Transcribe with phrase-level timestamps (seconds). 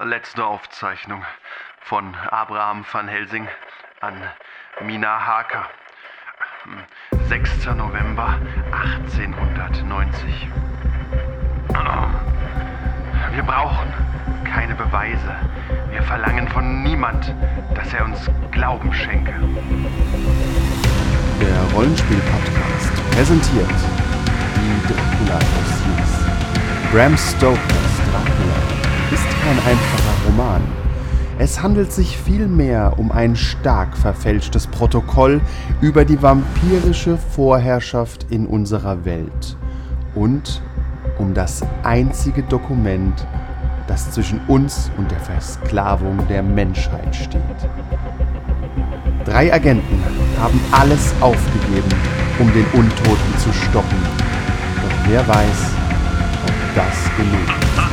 [0.00, 1.24] Letzte Aufzeichnung
[1.80, 3.48] von Abraham van Helsing
[4.00, 4.14] an
[4.80, 5.68] Mina Harker.
[7.28, 7.66] 6.
[7.74, 8.38] November
[8.70, 10.48] 1890.
[13.32, 13.92] Wir brauchen
[14.44, 15.34] keine Beweise.
[15.90, 17.34] Wir verlangen von niemand,
[17.74, 19.34] dass er uns Glauben schenke.
[21.40, 23.68] Der Rollenspiel-Podcast präsentiert
[24.54, 26.24] die Dracula-Dossiers.
[26.92, 28.77] Bram Stokers Dracula
[29.44, 30.62] kein einfacher Roman.
[31.38, 35.40] Es handelt sich vielmehr um ein stark verfälschtes Protokoll
[35.80, 39.56] über die vampirische Vorherrschaft in unserer Welt
[40.16, 40.62] und
[41.18, 43.26] um das einzige Dokument,
[43.86, 47.40] das zwischen uns und der Versklavung der Menschheit steht.
[49.24, 50.02] Drei Agenten
[50.40, 51.88] haben alles aufgegeben,
[52.38, 53.98] um den Untoten zu stoppen.
[54.82, 55.72] Doch wer weiß,
[56.46, 57.87] ob das ist.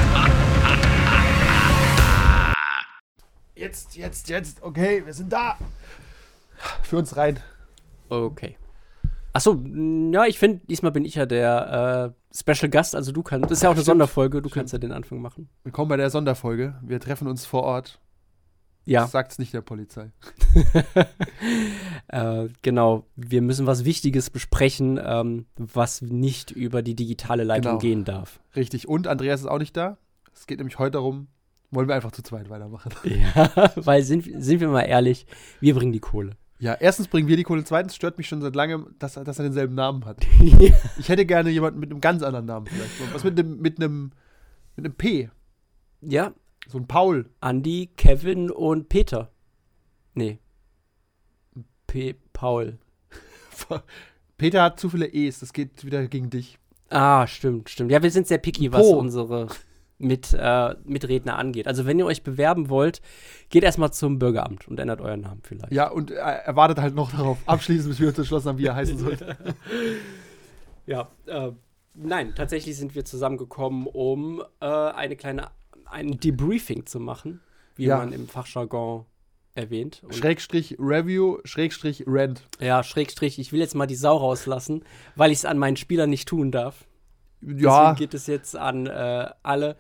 [3.76, 4.64] Jetzt, jetzt, jetzt.
[4.64, 5.58] Okay, wir sind da.
[6.84, 7.42] Für uns rein.
[8.08, 8.56] Okay.
[9.34, 9.62] Achso,
[10.14, 13.52] ja, ich finde, diesmal bin ich ja der äh, Special Gast, also du kannst.
[13.52, 14.62] Das ist ja auch eine Stimmt, Sonderfolge, du stimmt.
[14.62, 15.50] kannst ja den Anfang machen.
[15.66, 16.80] Willkommen bei der Sonderfolge.
[16.84, 18.00] Wir treffen uns vor Ort.
[18.86, 20.10] Ja, Sagt's nicht der Polizei.
[22.08, 23.08] äh, genau.
[23.18, 27.80] Wir müssen was Wichtiges besprechen, ähm, was nicht über die digitale Leitung Genau.
[27.80, 28.40] gehen darf.
[28.56, 28.88] Richtig.
[28.88, 29.98] Und Andreas ist auch nicht da.
[30.34, 31.28] Es geht nämlich heute darum,
[31.76, 32.92] wollen wir einfach zu zweit weitermachen.
[33.04, 35.26] Ja, weil sind, sind wir mal ehrlich,
[35.60, 36.32] wir bringen die Kohle.
[36.58, 37.64] Ja, erstens bringen wir die Kohle.
[37.66, 40.26] Zweitens stört mich schon seit langem, dass, er- dass er denselben Namen hat.
[40.42, 40.74] ja.
[40.98, 43.14] Ich hätte gerne jemanden mit einem ganz anderen Namen vielleicht.
[43.14, 44.12] Was mit einem, mit einem,
[44.78, 45.30] mit einem P.
[46.02, 46.34] ja,
[46.70, 47.30] So ein Paul.
[47.42, 49.30] Andi, Kevin und Peter.
[50.14, 50.40] Nee.
[51.88, 52.16] P.
[52.34, 52.78] Paul.
[54.38, 55.40] Peter hat zu viele E's.
[55.40, 56.58] Das geht wieder gegen dich.
[56.90, 57.92] Ah, stimmt, stimmt.
[57.92, 58.98] Ja, wir sind sehr picky, was Po.
[58.98, 59.48] unsere
[59.98, 61.68] mit, äh, Mitredner angeht.
[61.68, 63.02] Also, wenn ihr euch bewerben wollt,
[63.50, 65.72] geht erstmal zum Bürgeramt und ändert euren Namen vielleicht.
[65.72, 68.66] Ja, und er, er wartet halt noch darauf, abschließend, bis wir uns entschlossen haben, wie
[68.66, 69.18] er heißen soll.
[70.88, 71.52] Ja, äh,
[71.96, 75.48] nein, tatsächlich sind wir zusammengekommen, um äh, eine kleine,
[75.86, 77.42] ein Debriefing zu machen,
[77.76, 77.98] wie Ja.
[77.98, 79.06] man im Fachjargon
[79.56, 80.02] erwähnt.
[80.04, 82.44] Und, Schrägstrich Review, Schrägstrich Rent.
[82.60, 84.84] ja, Schrägstrich, ich will jetzt mal die Sau rauslassen,
[85.16, 86.86] weil ich es an meinen Spielern nicht tun darf.
[87.42, 89.76] Ja, Deswegen geht es jetzt an äh, alle.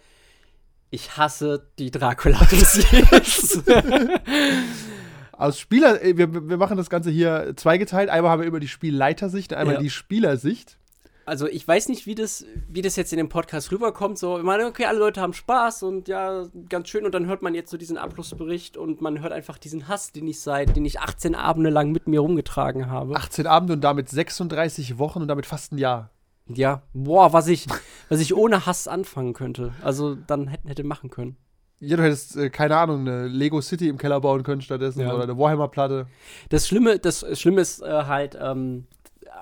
[0.91, 3.63] Ich hasse die Dracula-Dossiers.
[5.31, 8.09] aus Spieler, äh, wir, wir machen das Ganze hier zweigeteilt.
[8.09, 9.81] Einmal haben wir über die Spielleitersicht, einmal Ja.
[9.81, 10.77] die Spielersicht.
[11.25, 14.17] also ich weiß nicht, wie das, wie das jetzt in dem Podcast rüberkommt.
[14.19, 17.03] So, ich meine, okay, alle Leute haben Spaß und ja, ganz schön.
[17.05, 20.27] Und dann hört man jetzt so diesen Abschlussbericht und man hört einfach diesen Hass, den
[20.27, 23.15] ich seit, den ich 18 Abende lang mit mir rumgetragen habe.
[23.15, 26.11] 18 Abende und damit 36 Wochen und damit fast ein Jahr.
[26.47, 27.65] Ja, boah, was ich,
[28.09, 29.73] was ich ohne Hass anfangen könnte.
[29.81, 31.37] Also dann hätte, hätte machen können.
[31.79, 35.13] Ja, du hättest, äh, keine Ahnung, eine Lego City im Keller bauen können stattdessen Ja.
[35.13, 36.07] oder eine Warhammer-Platte.
[36.49, 38.85] Das Schlimme, das Schlimme ist äh, halt, ähm,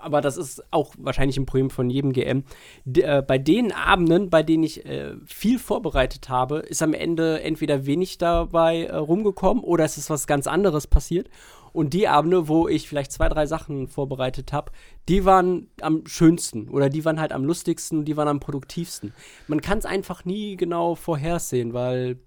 [0.01, 2.43] aber das ist auch wahrscheinlich ein Problem von jedem GM.
[2.85, 7.41] D äh, bei den Abenden, bei denen ich äh, viel vorbereitet habe, ist am Ende
[7.41, 11.29] entweder wenig dabei äh, rumgekommen oder es ist was ganz anderes passiert.
[11.73, 14.71] Und die Abende, wo ich vielleicht zwei, drei Sachen vorbereitet habe,
[15.09, 19.11] die waren am schönsten oder die waren halt am lustigsten, die waren am produktivsten.
[19.47, 22.19] Man kann es einfach nie genau vorhersehen, weil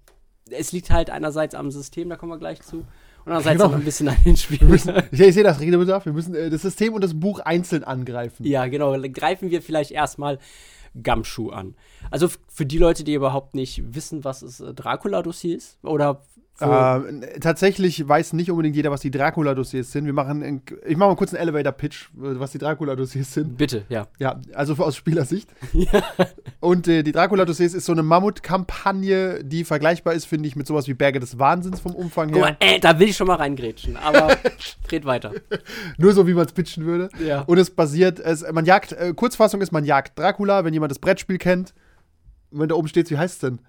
[0.51, 2.85] es liegt halt einerseits am System, da kommen wir gleich zu, und
[3.33, 3.73] andererseits Genau.
[3.73, 4.69] auch ein bisschen an den Spielen.
[4.69, 6.05] müssen, ich, ich sehe das Redebedarf.
[6.05, 8.45] Wir müssen äh, das System und das Buch einzeln angreifen.
[8.45, 8.95] Ja, genau.
[9.11, 10.39] Greifen wir vielleicht erstmal
[11.03, 11.75] Gumshoe an.
[12.09, 16.21] Also für die Leute, die überhaupt nicht wissen, was es äh, Dracula-Dossier ist, oder
[16.59, 20.05] wo, Ähm, tatsächlich weiß nicht unbedingt jeder, was die Dracula-Dossiers sind.
[20.05, 23.57] Wir machen, einen- ich mache mal kurz einen Elevator-Pitch, äh, was die Dracula-Dossiers sind.
[23.57, 24.07] bitte, ja.
[24.19, 25.49] Ja, also aus Spielersicht.
[26.59, 30.87] Und äh, die Dracula-Dossiers ist so eine Mammutkampagne, die vergleichbar ist, finde ich, mit sowas
[30.87, 32.57] wie Berge des Wahnsinns vom Umfang Guck her.
[32.59, 34.35] mal, äh, da will ich schon mal reingrätschen, aber
[34.91, 35.31] red weiter.
[35.97, 37.09] Nur so, wie man es pitchen würde.
[37.25, 37.41] Ja.
[37.41, 40.99] Und es basiert, es, man jagt, äh, Kurzfassung ist, man jagt Dracula, wenn jemand das
[40.99, 41.73] Brettspiel kennt.
[42.51, 43.59] Und wenn da oben steht, wie heißt es denn?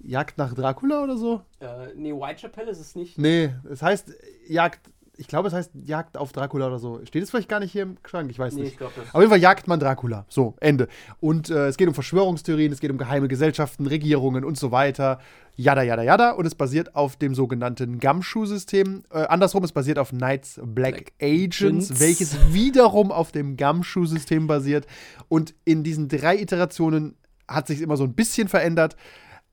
[0.00, 1.40] Jagd nach Dracula oder so?
[1.60, 3.18] Äh, nee, Whitechapel ist es nicht.
[3.18, 4.12] Nee, es heißt
[4.48, 7.00] Jagd, ich glaube, es heißt Jagd auf Dracula oder so.
[7.06, 8.30] Steht es vielleicht gar nicht hier im Schrank?
[8.30, 8.72] Ich weiß Nee, nicht.
[8.72, 9.14] ich glaube das.
[9.14, 10.26] Auf jeden Fall jagt man Dracula.
[10.28, 10.88] So, Ende.
[11.20, 15.18] Und äh, es geht um Verschwörungstheorien, es geht um geheime Gesellschaften, Regierungen und so weiter.
[15.54, 16.32] Jada, jada, jada.
[16.32, 19.04] Und es basiert auf dem sogenannten Gumshoe-System.
[19.10, 22.00] Äh, andersrum, es basiert auf Knights Black, Black Agents, Agents.
[22.00, 24.86] welches wiederum auf dem Gumshoe-System basiert.
[25.28, 27.16] Und in diesen drei Iterationen
[27.48, 28.96] hat sich immer so ein bisschen verändert.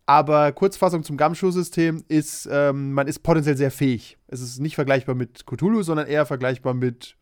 [0.06, 4.18] Aber Kurzfassung zum Gumshoe-System ist, ähm, man ist potenziell sehr fähig.
[4.28, 7.16] Es ist nicht vergleichbar mit Cthulhu, sondern eher vergleichbar mit.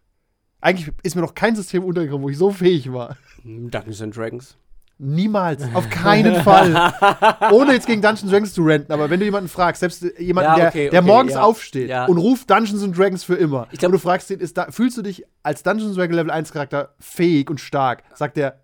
[0.62, 3.18] Eigentlich ist mir noch kein System untergekommen, wo ich so fähig war.
[3.44, 4.58] Dungeons and Dragons.
[5.04, 5.64] Niemals.
[5.74, 6.94] Auf keinen Fall.
[7.52, 10.56] Ohne jetzt gegen Dungeons Dragons zu renten, aber wenn du jemanden fragst, selbst jemanden, Ja,
[10.56, 11.42] der, okay, der okay, morgens ja.
[11.42, 12.06] aufsteht Ja.
[12.06, 14.70] und ruft Dungeons and Dragons für immer, Ich glaub- und du fragst ihn, ist da,
[14.70, 18.04] fühlst du dich als Dungeons Dragons Level 1 Charakter fähig und stark?
[18.16, 18.60] Sagt er.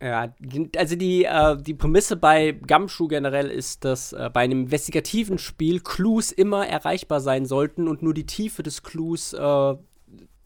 [0.00, 0.34] Ja,
[0.76, 5.80] also die, äh, die Prämisse bei Gumshoe generell ist, dass äh, bei einem investigativen Spiel
[5.80, 9.74] Clues immer erreichbar sein sollten und nur die Tiefe des Clues äh,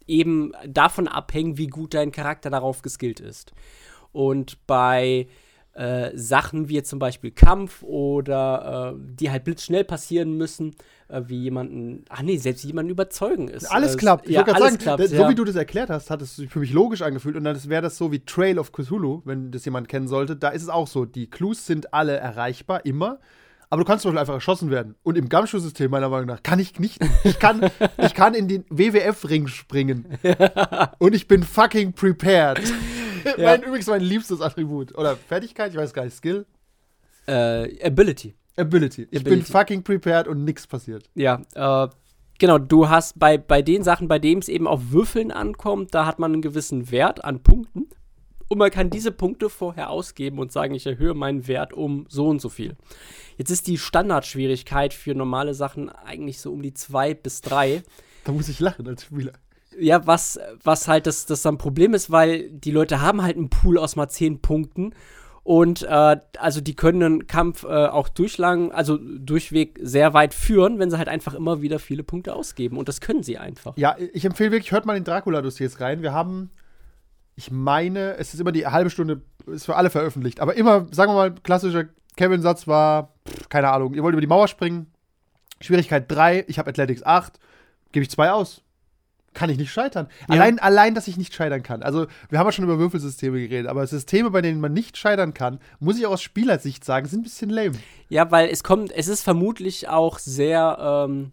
[0.06, 3.52] eben davon abhängen, wie gut dein Charakter darauf geskillt ist.
[4.12, 5.26] Und bei
[5.80, 10.74] äh, Sachen wie jetzt zum Beispiel Kampf oder äh, die halt blitzschnell passieren müssen,
[11.08, 13.64] äh, wie jemanden, ach nee, selbst jemanden überzeugen ist.
[13.70, 14.28] Alles äh, klappt.
[14.28, 15.22] Ich Ja, alles sagen, klappt, das- ja.
[15.22, 17.34] so wie du das erklärt hast, hat es sich für mich logisch angefühlt.
[17.36, 20.36] Und dann wäre das so wie Trail of Cthulhu, wenn das jemand kennen sollte.
[20.36, 21.06] Da ist es auch so.
[21.06, 23.18] Die Clues sind alle erreichbar, immer.
[23.72, 24.96] Aber du kannst zum Beispiel einfach erschossen werden.
[25.04, 26.98] Und im Gumshoe-System, meiner Meinung nach, kann ich nicht.
[27.24, 27.70] Ich kann,
[28.04, 30.06] ich kann in den WWF-Ring springen.
[30.98, 32.60] Und ich bin fucking prepared.
[33.36, 33.44] Ja.
[33.44, 34.96] mein, übrigens mein liebstes Attribut.
[34.96, 36.46] Oder Fertigkeit, ich weiß gar nicht, Skill.
[37.26, 38.34] äh, Ability.
[38.56, 39.02] Ability.
[39.10, 39.52] Ich bin Ability.
[39.52, 41.08] fucking prepared und nichts passiert.
[41.14, 41.88] Ja, äh,
[42.38, 46.04] genau, du hast bei, bei den Sachen, bei denen es eben auf Würfeln ankommt, da
[46.06, 47.88] hat man einen gewissen Wert an Punkten.
[48.48, 52.26] Und man kann diese Punkte vorher ausgeben und sagen, ich erhöhe meinen Wert um so
[52.26, 52.76] und so viel.
[53.38, 57.84] Jetzt ist die Standardschwierigkeit für normale Sachen eigentlich so um die zwei bis drei.
[58.24, 59.32] Da muss ich lachen als Spieler.
[59.78, 63.50] Ja, was, was halt das, das dann Problem ist, weil die Leute haben halt einen
[63.50, 64.94] Pool aus mal zehn Punkten.
[65.42, 70.78] Und äh, also die können einen Kampf äh, auch durchlang, also durchweg sehr weit führen,
[70.78, 72.76] wenn sie halt einfach immer wieder viele Punkte ausgeben.
[72.76, 73.76] Und das können sie einfach.
[73.76, 76.02] Ja, ich empfehle wirklich, hört mal in Dracula-Dossiers rein.
[76.02, 76.50] Wir haben,
[77.36, 80.40] ich meine, es ist immer die halbe Stunde, ist für alle veröffentlicht.
[80.40, 84.26] Aber immer, sagen wir mal, klassischer Kevin-Satz war, pff, keine Ahnung, ihr wollt über die
[84.26, 84.88] Mauer springen,
[85.60, 87.38] Schwierigkeit 3, ich habe Athletics 8,
[87.92, 88.62] gebe ich 2 aus.
[89.32, 90.08] Kann ich nicht scheitern.
[90.22, 90.34] Ja.
[90.34, 91.82] Allein, allein, dass ich nicht scheitern kann.
[91.82, 95.34] Also, wir haben ja schon über Würfelsysteme geredet, aber Systeme, bei denen man nicht scheitern
[95.34, 97.72] kann, muss ich auch aus Spielersicht sagen, sind ein bisschen lame.
[98.08, 101.30] Ja, weil es kommt, es ist vermutlich auch sehr, ähm,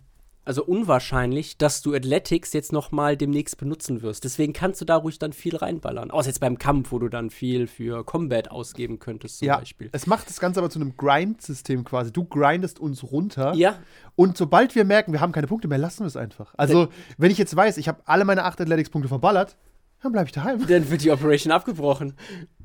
[0.47, 4.23] also unwahrscheinlich, dass du Athletics jetzt noch mal demnächst benutzen wirst.
[4.23, 6.09] Deswegen kannst du da ruhig dann viel reinballern.
[6.09, 9.89] Außer jetzt beim Kampf, wo du dann viel für Combat ausgeben könntest zum ja, Beispiel.
[9.91, 12.13] es macht das Ganze aber zu einem Grind-System quasi.
[12.13, 13.53] Du grindest uns runter.
[13.55, 13.79] Ja,
[14.15, 16.53] Und sobald wir merken, wir haben keine Punkte mehr, lassen wir es einfach.
[16.55, 19.57] Also, wenn ich jetzt weiß, ich habe alle meine 8 Athletics-Punkte verballert,
[20.01, 20.65] dann bleibe ich daheim.
[20.65, 22.13] dann wird die Operation abgebrochen.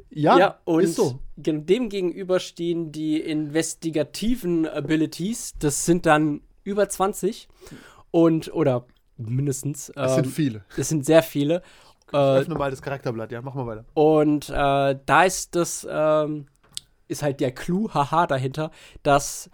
[0.08, 1.19] Ja, und ist so.
[1.37, 5.55] dem gegenüber stehen die investigativen Abilities.
[5.58, 7.49] Das sind dann über 20
[8.11, 8.87] und oder
[9.17, 9.93] mindestens.
[9.94, 10.64] Das ähm, sind viele.
[10.76, 11.62] Das sind sehr viele.
[12.09, 13.85] Ich Äh, öffne mal das Charakterblatt, ja, machen wir weiter.
[13.94, 16.47] und äh, da ist das, ähm,
[17.09, 18.70] ist halt der Clou, haha, dahinter,
[19.03, 19.49] dass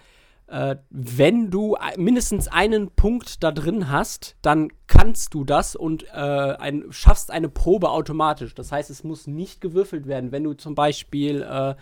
[0.49, 6.17] äh, wenn du mindestens einen Punkt da drin hast, dann kannst du das und äh,
[6.17, 8.55] ein, schaffst eine Probe automatisch.
[8.55, 10.33] Das heißt, es muss nicht gewürfelt werden.
[10.33, 11.75] Wenn du zum Beispiel äh,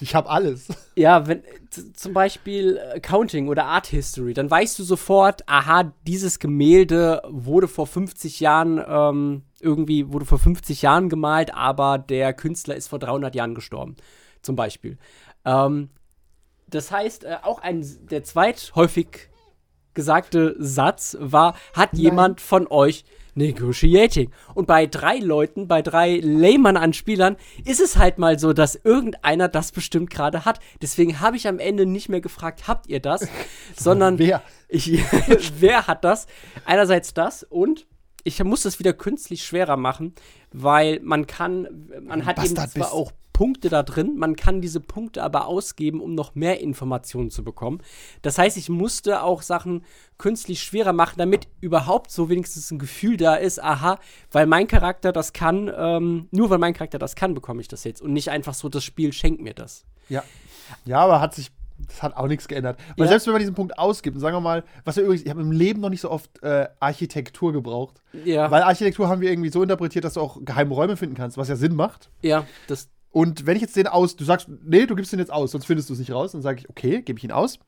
[0.00, 0.68] Ich habe alles.
[0.96, 1.42] ja, wenn
[1.94, 7.68] zum Beispiel äh, Counting oder Art History, dann weißt du sofort, aha, dieses Gemälde wurde
[7.68, 12.98] vor 50 Jahren ähm, irgendwie wurde vor 50 Jahren gemalt, aber der Künstler ist vor
[12.98, 13.96] 300 Jahren gestorben,
[14.42, 14.98] zum Beispiel.
[15.44, 15.90] Ähm,
[16.66, 19.28] das heißt, äh, auch ein der zweithäufig
[19.92, 23.04] gesagte Satz war, hat jemand von euch
[23.34, 24.30] Negotiating.
[24.54, 28.74] Und bei drei Leuten, bei drei Layman an Spielern, ist es halt mal so, dass
[28.74, 30.60] irgendeiner das bestimmt gerade hat.
[30.82, 33.26] Deswegen habe ich am Ende nicht mehr gefragt, habt ihr das?
[33.76, 34.42] Sondern Wer?
[34.68, 35.02] ich,
[35.58, 36.26] wer hat das?
[36.64, 37.86] Einerseits das und
[38.24, 40.14] ich muss das wieder künstlich schwerer machen,
[40.52, 42.92] weil man kann, man hat eben Bastard zwar bist.
[42.92, 47.42] auch Punkte da drin, man kann diese Punkte aber ausgeben, um noch mehr Informationen zu
[47.42, 47.80] bekommen.
[48.20, 49.82] Das heißt, ich musste auch Sachen
[50.18, 53.98] künstlich schwerer machen, damit überhaupt so wenigstens ein Gefühl da ist, aha,
[54.30, 57.84] weil mein Charakter das kann, ähm, nur weil mein Charakter das kann, bekomme ich das
[57.84, 58.02] jetzt.
[58.02, 59.86] Und nicht einfach so, das Spiel schenkt mir das.
[60.10, 60.22] Ja.
[60.84, 61.50] Ja, aber hat sich,
[61.88, 62.78] das hat auch nichts geändert.
[62.98, 63.12] Weil Ja.
[63.12, 65.50] selbst wenn man diesen Punkt ausgibt, sagen wir mal, was wir übrigens, ich habe im
[65.52, 68.02] Leben noch nicht so oft äh, Architektur gebraucht.
[68.22, 71.38] Ja, Weil Architektur haben wir irgendwie so interpretiert, dass du auch geheime Räume finden kannst,
[71.38, 72.10] was ja Sinn macht.
[72.20, 75.32] ja, das, Und wenn ich jetzt den aus, du sagst, nee, du gibst den jetzt
[75.32, 77.58] aus, sonst findest du es nicht raus, dann sage ich, okay, gebe ich ihn aus.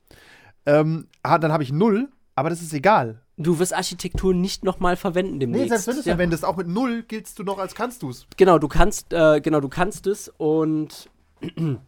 [0.66, 3.22] Ähm, ah, dann habe ich null, aber das ist egal.
[3.36, 5.64] du wirst Architektur nicht nochmal verwenden demnächst.
[5.64, 6.12] Nee, selbst wenn du es ja.
[6.12, 8.26] verwendest, auch mit null giltst du noch, als kannst du es.
[8.36, 11.10] Genau, du kannst, äh, genau, du kannst es und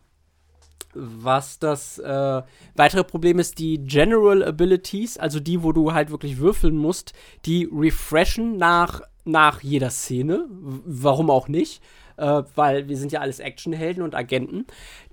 [0.95, 2.43] was das äh,
[2.75, 7.13] weitere Problem ist, die General Abilities, also die, wo du halt wirklich würfeln musst,
[7.47, 10.47] die refreshen nach, nach jeder Szene.
[10.51, 11.83] Warum auch nicht?
[12.17, 14.67] Äh, weil wir sind ja alles Actionhelden und Agenten.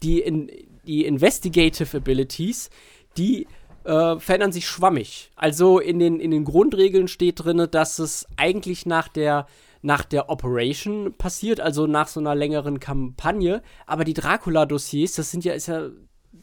[0.03, 0.51] Die, in,
[0.85, 2.69] die Investigative Abilities,
[3.17, 3.47] die
[3.83, 5.31] äh, verändern sich schwammig.
[5.35, 9.47] Also in den, in den Grundregeln steht drin, dass es eigentlich nach der
[9.83, 13.63] nach der Operation passiert, also nach so einer längeren Kampagne.
[13.87, 15.89] Aber die Dracula-Dossiers, das sind ja, ist ja,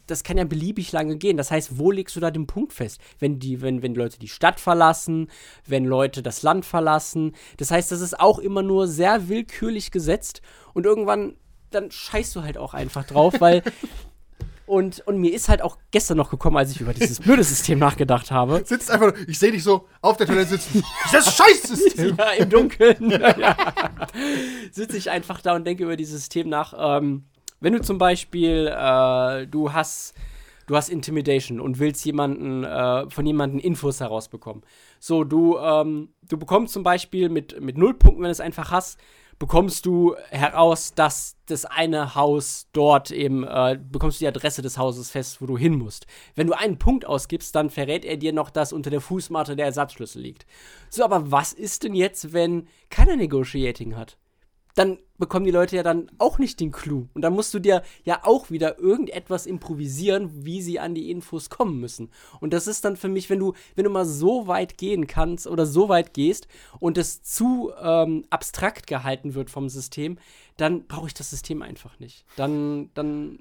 [0.09, 1.37] das kann ja beliebig lange gehen.
[1.37, 2.99] Das heißt, wo legst du da den Punkt fest?
[3.19, 5.29] Wenn die, wenn, wenn Leute die Stadt verlassen,
[5.65, 7.35] wenn Leute das Land verlassen.
[7.57, 10.41] Das heißt, das ist auch immer nur sehr willkürlich gesetzt
[10.73, 11.35] und irgendwann
[11.71, 13.61] dann scheißt du halt auch einfach drauf, weil
[14.69, 17.79] Und, und mir ist halt auch gestern noch gekommen, als ich über dieses blöde System
[17.79, 18.61] nachgedacht habe.
[18.63, 20.83] Sitzt einfach, ich sehe dich so auf der Toilette sitzen.
[21.11, 22.15] Das Scheißsystem.
[22.15, 23.09] ja, im Dunkeln.
[23.09, 23.57] ja.
[24.71, 26.75] Sitze ich einfach da und denke über dieses System nach.
[26.77, 27.25] Ähm,
[27.59, 30.13] wenn du zum Beispiel, äh, du hast,
[30.67, 34.63] du hast Intimidation und willst jemanden, äh, von jemandem Infos herausbekommen.
[34.99, 38.99] So, du, ähm, du bekommst zum Beispiel mit, mit Nullpunkten, wenn du es einfach hast,
[39.39, 44.77] bekommst du heraus, dass das eine Haus dort eben, äh, bekommst du die Adresse des
[44.77, 46.05] Hauses fest, wo du hin musst.
[46.35, 49.65] Wenn du einen Punkt ausgibst, dann verrät er dir noch, dass unter der Fußmatte der
[49.65, 50.45] Ersatzschlüssel liegt.
[50.89, 54.17] So, aber was ist denn jetzt, wenn keiner Negotiating hat?
[54.79, 57.09] Dann bekommen die Leute ja dann auch nicht den Clou.
[57.13, 61.49] Und dann musst du dir ja auch wieder irgendetwas improvisieren, wie sie an die Infos
[61.49, 62.09] kommen müssen.
[62.39, 65.47] Und das ist dann für mich, wenn du, wenn du mal so weit gehen kannst
[65.47, 66.47] oder so weit gehst
[66.79, 70.17] und es zu ähm, abstrakt gehalten wird vom System,
[70.55, 72.25] dann brauche ich das System einfach nicht.
[72.37, 73.39] Dann, dann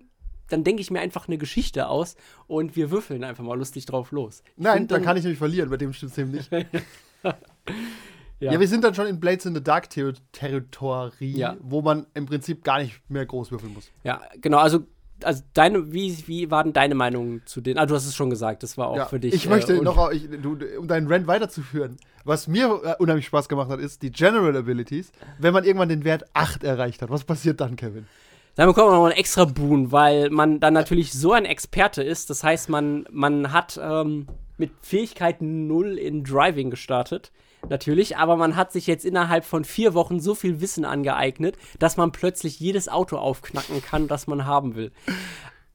[0.48, 2.16] dann denke ich mir einfach eine Geschichte aus
[2.46, 4.42] und wir würfeln einfach mal lustig drauf los.
[4.56, 6.50] Nein, dann dann kann ich nämlich verlieren, bei dem System nicht.
[8.40, 8.52] Ja.
[8.52, 8.60] Ja.
[8.60, 11.56] wir sind dann schon in Blades in the Dark Ter Territorie, Ja.
[11.60, 13.90] wo man im Prinzip gar nicht mehr groß würfeln muss.
[14.04, 14.80] Ja, genau, also,
[15.24, 17.78] also deine, wie, wie war denn deine Meinung zu den?
[17.78, 19.06] Ah, du hast es schon gesagt, das war auch ja.
[19.06, 19.34] für dich.
[19.34, 23.48] ich möchte äh, noch, ich, du, um deinen Rant weiterzuführen, was mir äh, unheimlich Spaß
[23.48, 25.10] gemacht hat, ist die General Abilities.
[25.38, 28.06] Wenn man irgendwann den Wert 8 erreicht hat, was passiert dann, Kevin?
[28.54, 32.28] Dann bekommt man noch einen extra Boon, weil man dann natürlich so ein Experte ist.
[32.28, 34.26] Das heißt, man, man hat ähm,
[34.56, 37.30] mit Fähigkeiten 0 in Driving gestartet.
[37.68, 41.96] Natürlich, aber man hat sich jetzt innerhalb von vier Wochen so viel Wissen angeeignet, dass
[41.96, 44.92] man plötzlich jedes Auto aufknacken kann, das man haben will.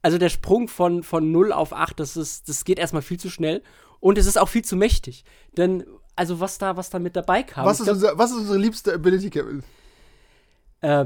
[0.02, 3.30] Also der Sprung von, von 0 auf 8, das, ist, das geht erstmal viel zu
[3.30, 3.62] schnell
[4.00, 5.24] und es ist auch viel zu mächtig.
[5.58, 5.86] Denn,
[6.16, 7.66] also was da, was da mit dabei kam.
[7.66, 9.64] Was ist, unser, was ist unsere liebste Ability, Kevin?
[10.84, 11.06] äh,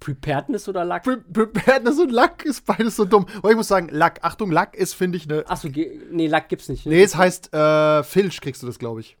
[0.00, 1.02] Preparedness oder Luck?
[1.02, 3.26] Pre Preparedness und Luck ist beides so dumm.
[3.38, 5.48] Aber ich muss sagen, Luck, Achtung, Luck ist, finde ich, eine.
[5.48, 6.84] Achso, nee, Luck gibt's nicht.
[6.86, 6.92] Ne?
[6.94, 9.16] Nee, es heißt äh, Filch kriegst du das, glaube ich.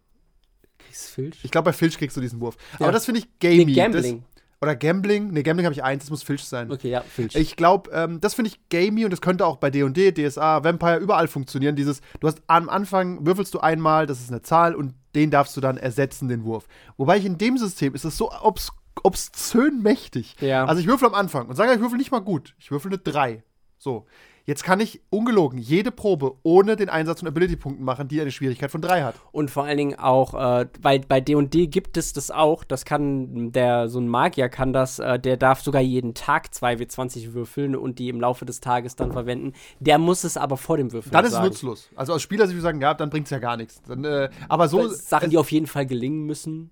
[0.94, 1.40] Kriegst Filch?
[1.42, 2.56] Ich glaube, bei Filch kriegst du diesen Wurf.
[2.74, 2.86] Ja.
[2.86, 3.64] Aber das finde ich gamey.
[3.64, 4.22] Nee, Gambling.
[4.22, 5.32] Das, oder Gambling.
[5.32, 6.70] Nee, Gambling habe ich eins, das muss Filch sein.
[6.70, 7.34] Okay, ja, Filch.
[7.34, 10.98] Ich glaube, ähm, das finde ich gamey und das könnte auch bei D&D, DSA, Vampire
[10.98, 11.74] überall funktionieren.
[11.74, 15.56] Dieses, du hast am Anfang würfelst du einmal, das ist eine Zahl und den darfst
[15.56, 16.68] du dann ersetzen, den Wurf.
[16.96, 18.70] Wobei ich in dem System ist es so obs
[19.02, 20.36] obszön mächtig.
[20.40, 20.64] Ja.
[20.64, 22.54] Also ich würfel am Anfang und sage, ich würfel nicht mal gut.
[22.60, 23.42] Ich würfel eine 3.
[23.76, 24.06] So.
[24.46, 28.70] Jetzt kann ich ungelogen jede Probe ohne den Einsatz von Ability-Punkten machen, die eine Schwierigkeit
[28.70, 29.14] von 3 hat.
[29.32, 33.52] Und vor allen Dingen auch, äh, bei, bei D&D gibt es das auch, das kann,
[33.52, 37.98] der, so ein Magier kann das, äh, der darf sogar jeden Tag 2W20 würfeln und
[37.98, 39.54] die im Laufe des Tages dann verwenden.
[39.80, 41.88] Der muss es aber vor dem Würfeln Dann ist es nutzlos.
[41.96, 43.80] Also aus Spielersicht würde ich sagen, ja, dann bringt es ja gar nichts.
[43.88, 44.78] Dann, äh, aber so.
[44.78, 46.70] Weil Sachen, die auf jeden Fall gelingen müssen.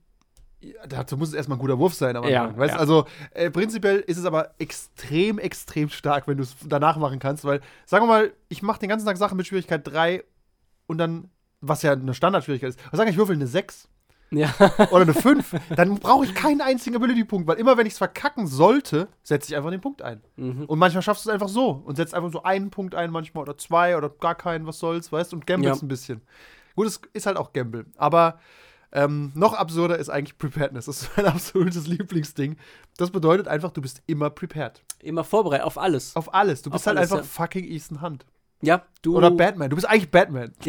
[0.88, 2.16] Dazu muss es erstmal ein guter Wurf sein.
[2.16, 2.80] Aber Ja, weißt, ja.
[2.80, 7.44] Also äh, prinzipiell ist es aber extrem, extrem stark, wenn du es danach machen kannst.
[7.44, 10.22] Weil, sagen wir mal, ich mache den ganzen Tag Sachen mit Schwierigkeit 3
[10.86, 13.88] und dann, was ja eine Standardschwierigkeit ist, was sage ich, würfel eine 6
[14.30, 14.52] Ja.
[14.90, 18.46] oder eine 5, dann brauche ich keinen einzigen Ability-Punkt, weil immer wenn ich es verkacken
[18.46, 20.22] sollte, setze ich einfach den Punkt ein.
[20.36, 20.64] Mhm.
[20.66, 23.42] Und manchmal schaffst du es einfach so und setzt einfach so einen Punkt ein, manchmal
[23.42, 25.86] oder zwei oder gar keinen, was soll's, weißt du, und gamblest Ja.
[25.86, 26.22] ein bisschen.
[26.74, 27.84] Gut, es ist halt auch Gamble.
[27.96, 28.38] Aber
[28.92, 30.86] ähm, noch absurder ist eigentlich Preparedness.
[30.86, 32.56] Das ist mein absolutes Lieblingsding.
[32.96, 34.82] Das bedeutet einfach, du bist immer prepared.
[35.00, 36.14] Immer vorbereitet, auf alles.
[36.14, 36.62] Auf alles.
[36.62, 37.30] Du bist Auf halt alles, einfach ja.
[37.30, 38.26] fucking Ethan Hunt.
[38.60, 39.16] Ja, du.
[39.16, 39.70] Oder Batman.
[39.70, 40.52] Du bist eigentlich Batman.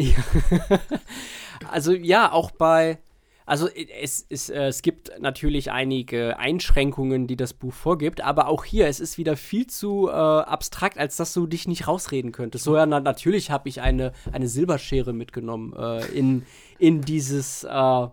[1.70, 2.98] Also ja, auch bei.
[3.46, 8.64] Also es, es, äh, es gibt natürlich einige Einschränkungen, die das Buch vorgibt, aber auch
[8.64, 12.64] hier, es ist wieder viel zu äh, abstrakt, als dass du dich nicht rausreden könntest.
[12.64, 16.46] So ja, na, natürlich habe ich eine, eine Silberschere mitgenommen äh, in,
[16.78, 18.06] in dieses äh,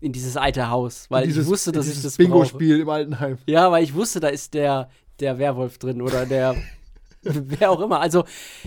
[0.00, 2.28] in dieses alte Haus, weil Dieses- ich wusste, dass ich das brauche.
[2.28, 3.38] Bingo-Spiel im Altenheim.
[3.46, 4.90] Ja, weil ich wusste, da ist der,
[5.20, 6.54] der Werwolf drin oder der
[7.22, 8.00] wer auch immer.
[8.00, 8.24] Also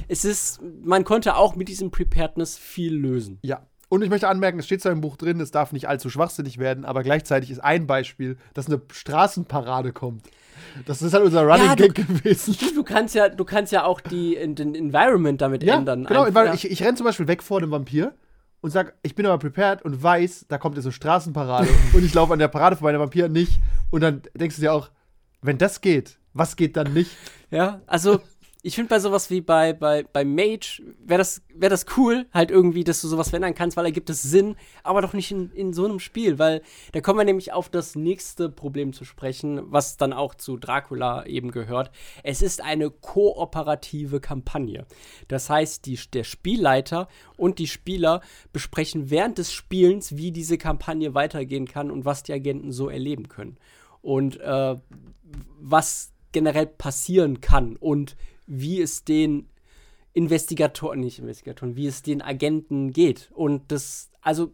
[0.07, 3.39] es ist, man konnte auch mit diesem Preparedness viel lösen.
[3.43, 3.65] Ja.
[3.89, 6.59] Und ich möchte anmerken, es steht zwar im Buch drin, es darf nicht allzu schwachsinnig
[6.59, 10.23] werden, aber gleichzeitig ist ein Beispiel, dass eine Straßenparade kommt.
[10.85, 12.55] Das ist halt unser Running Ja, Gag gewesen.
[12.75, 16.05] Du kannst ja, du kannst ja auch die, den Environment damit Ja, ändern.
[16.05, 16.23] genau.
[16.23, 16.53] Einfach, ja.
[16.53, 18.13] ich, ich renne zum Beispiel weg vor dem Vampir
[18.61, 22.13] und sag, ich bin aber prepared und weiß, da kommt jetzt so Straßenparade und ich
[22.13, 23.59] laufe an der Parade vorbei, der Vampir nicht.
[23.89, 24.89] Und dann denkst du dir auch,
[25.41, 27.11] wenn das geht, was geht dann nicht?
[27.49, 28.21] ja, also
[28.61, 32.51] ich finde bei sowas wie bei, bei, bei Mage wäre das, wär das cool, halt
[32.51, 35.49] irgendwie, dass du sowas verändern kannst, weil da gibt es Sinn, aber doch nicht in,
[35.51, 36.61] in so einem Spiel, weil
[36.91, 41.25] da kommen wir nämlich auf das nächste Problem zu sprechen, was dann auch zu Dracula
[41.25, 41.91] eben gehört.
[42.23, 44.85] Es ist eine kooperative Kampagne.
[45.29, 48.19] Das heißt, die, der Spielleiter und die Spieler
[48.51, 53.29] besprechen während des Spielens, wie diese Kampagne weitergehen kann und was die Agenten so erleben
[53.29, 53.57] können.
[54.01, 54.75] Und äh,
[55.61, 58.15] was generell passieren kann und
[58.49, 59.47] wie es den
[60.13, 63.29] Investigatoren, nicht Investigatoren, wie es den Agenten geht.
[63.33, 64.53] Und das, also,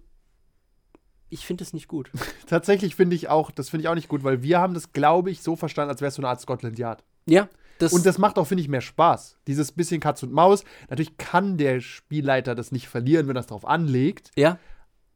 [1.29, 2.11] ich finde es nicht gut.
[2.47, 5.31] Tatsächlich finde ich auch, das finde ich auch nicht gut, weil wir haben das, glaube
[5.31, 7.03] ich, so verstanden, als wäre es so eine Art Scotland Yard.
[7.25, 7.49] Ja.
[7.79, 9.37] Das und das macht auch, finde ich, mehr Spaß.
[9.47, 10.63] Dieses bisschen Katz und Maus.
[10.89, 14.31] Natürlich kann der Spielleiter das nicht verlieren, wenn er es darauf anlegt.
[14.35, 14.59] Ja.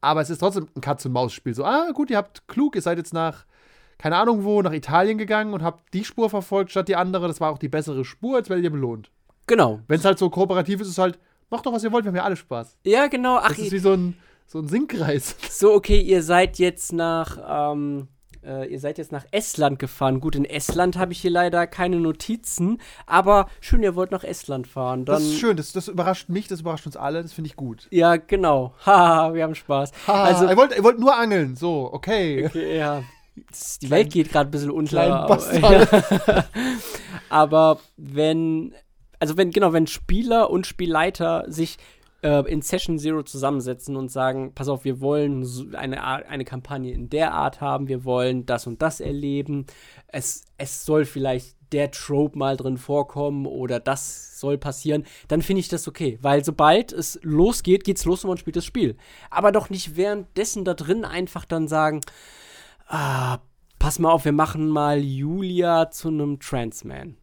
[0.02, 1.54] Aber es ist trotzdem ein Katz und Maus-Spiel.
[1.54, 3.46] So, ah, gut, ihr habt klug, ihr seid jetzt nach
[4.00, 7.28] keine Ahnung wo, nach Italien gegangen und habt die Spur verfolgt statt die andere.
[7.28, 9.10] Das war auch die bessere Spur, jetzt werdet ihr belohnt.
[9.46, 9.80] Genau.
[9.88, 11.18] Wenn es halt so kooperativ ist, ist es halt,
[11.50, 12.78] macht doch, was ihr wollt, wir haben ja alle Spaß.
[12.84, 13.36] Ja, genau.
[13.36, 14.16] Ach, das ist wie so ein,
[14.46, 15.36] so ein Sinkkreis.
[15.50, 18.08] So, okay, ihr seid jetzt nach, ähm,
[18.42, 20.20] äh, ihr seid jetzt nach Estland gefahren.
[20.20, 24.66] Gut, in Estland habe ich hier leider keine Notizen, aber schön, ihr wollt nach Estland
[24.66, 25.04] fahren.
[25.04, 27.56] Dann das ist schön, das, das überrascht mich, das überrascht uns alle, das finde ich
[27.56, 27.86] gut.
[27.90, 28.72] Ja, genau.
[28.86, 29.92] Haha, wir haben Spaß.
[30.06, 32.46] Ha, also, ihr wollt, ihr wollt nur angeln, so, okay.
[32.46, 33.02] Okay, ja
[33.82, 35.02] die Klein, Welt geht gerade ein bisschen unter.
[35.02, 36.44] Aber, ja.
[37.28, 38.74] aber wenn,
[39.18, 41.78] also wenn, genau, wenn Spieler und Spielleiter sich
[42.22, 47.08] äh, in Session Zero zusammensetzen und sagen, pass auf, wir wollen eine, eine Kampagne in
[47.08, 49.66] der Art haben, wir wollen das und das erleben,
[50.08, 55.60] es, es soll vielleicht der Trope mal drin vorkommen oder das soll passieren, dann finde
[55.60, 56.18] ich das okay.
[56.20, 58.96] Weil sobald es losgeht, geht's los und man spielt das Spiel.
[59.30, 62.00] Aber doch nicht währenddessen da drin einfach dann sagen,
[62.90, 63.38] ah,
[63.78, 67.16] pass mal auf, wir machen mal Julia zu einem Transman.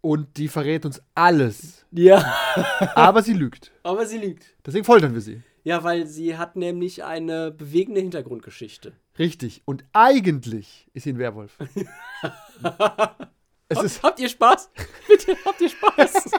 [0.00, 1.86] Und die verrät uns alles.
[1.90, 2.34] Ja.
[2.94, 3.72] Aber sie lügt.
[3.82, 4.56] Aber sie lügt.
[4.64, 5.42] Deswegen foltern wir sie.
[5.64, 8.92] Ja, weil sie hat nämlich eine bewegende Hintergrundgeschichte.
[9.18, 9.62] Richtig.
[9.64, 11.58] Und eigentlich ist sie ein Werwolf.
[13.68, 14.70] es ist habt ihr Spaß?
[15.08, 16.30] Bitte, habt ihr Spaß?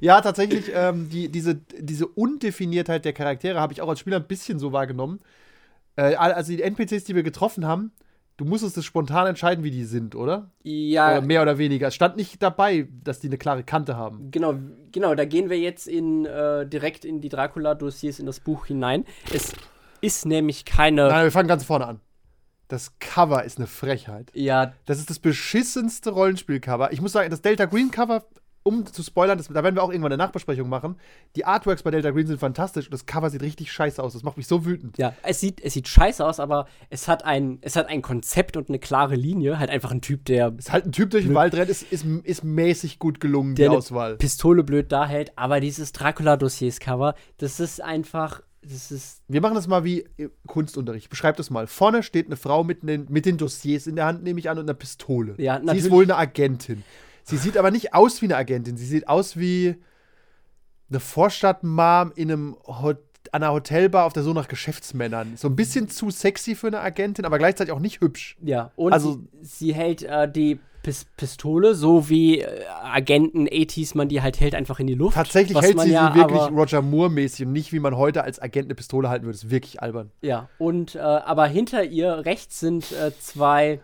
[0.00, 4.28] ja, tatsächlich, ähm, die, diese, diese Undefiniertheit der Charaktere habe ich auch als Spieler ein
[4.28, 5.20] bisschen so wahrgenommen.
[5.98, 7.92] Äh, also die NPCs, die wir getroffen haben,
[8.36, 10.50] du musstest es spontan entscheiden, wie die sind, oder?
[10.62, 11.10] Ja.
[11.18, 11.88] Oder mehr oder weniger.
[11.88, 14.30] Es stand nicht dabei, dass die eine klare Kante haben.
[14.30, 14.54] Genau,
[14.92, 15.16] genau.
[15.16, 19.04] Da gehen wir jetzt in, äh, direkt in die Dracula-Dossiers in das Buch hinein.
[19.34, 19.52] Es
[20.00, 21.08] ist nämlich keine.
[21.08, 22.00] Nein, wir fangen ganz vorne an.
[22.68, 24.30] Das Cover ist eine Frechheit.
[24.34, 24.74] Ja.
[24.84, 26.92] Das ist das beschissenste Rollenspiel-Cover.
[26.92, 28.24] Ich muss sagen, das Delta Green Cover
[28.68, 30.96] um zu spoilern, das, da werden wir auch irgendwann eine Nachbesprechung machen.
[31.36, 34.12] Die Artworks bei Delta Green sind fantastisch und das Cover sieht richtig scheiße aus.
[34.12, 34.98] Das macht mich so wütend.
[34.98, 38.56] Ja, es sieht, es sieht scheiße aus, aber es hat, ein, es hat ein Konzept
[38.56, 39.58] und eine klare Linie.
[39.58, 40.52] Halt einfach ein Typ, der.
[40.58, 43.54] Es ist halt ein Typ durch den Wald rennt, ist, ist, ist mäßig gut gelungen,
[43.54, 44.16] die Auswahl.
[44.16, 48.42] Pistole blöd da hält, aber dieses Dracula-Dossiers-Cover, das ist einfach.
[48.60, 50.04] Das ist wir machen das mal wie
[50.46, 51.08] Kunstunterricht.
[51.08, 51.68] Beschreib das mal.
[51.68, 54.58] Vorne steht eine Frau mit den, mit den Dossiers in der Hand, nehme ich an,
[54.58, 55.36] und einer Pistole.
[55.38, 55.82] Ja, natürlich.
[55.82, 56.82] Sie ist wohl eine Agentin.
[57.28, 58.78] Sie sieht aber nicht aus wie eine Agentin.
[58.78, 59.76] Sie sieht aus wie
[60.88, 62.98] eine Vorstadtmom in einem Hot
[63.32, 65.36] an einer Hotelbar auf der Suche nach Geschäftsmännern.
[65.36, 68.38] So ein bisschen zu sexy für eine Agentin, aber gleichzeitig auch nicht hübsch.
[68.42, 73.96] Ja, und also, sie, sie hält äh, die Pis Pistole, so wie äh, Agenten 80s
[73.96, 75.16] man die halt hält, einfach in die Luft.
[75.16, 78.66] Tatsächlich hält sie ja, sie wirklich Roger Moore-mäßig und nicht wie man heute als Agent
[78.66, 79.34] eine Pistole halten würde.
[79.34, 80.10] Das ist wirklich albern.
[80.22, 83.80] Ja, und äh, aber hinter ihr rechts sind äh, zwei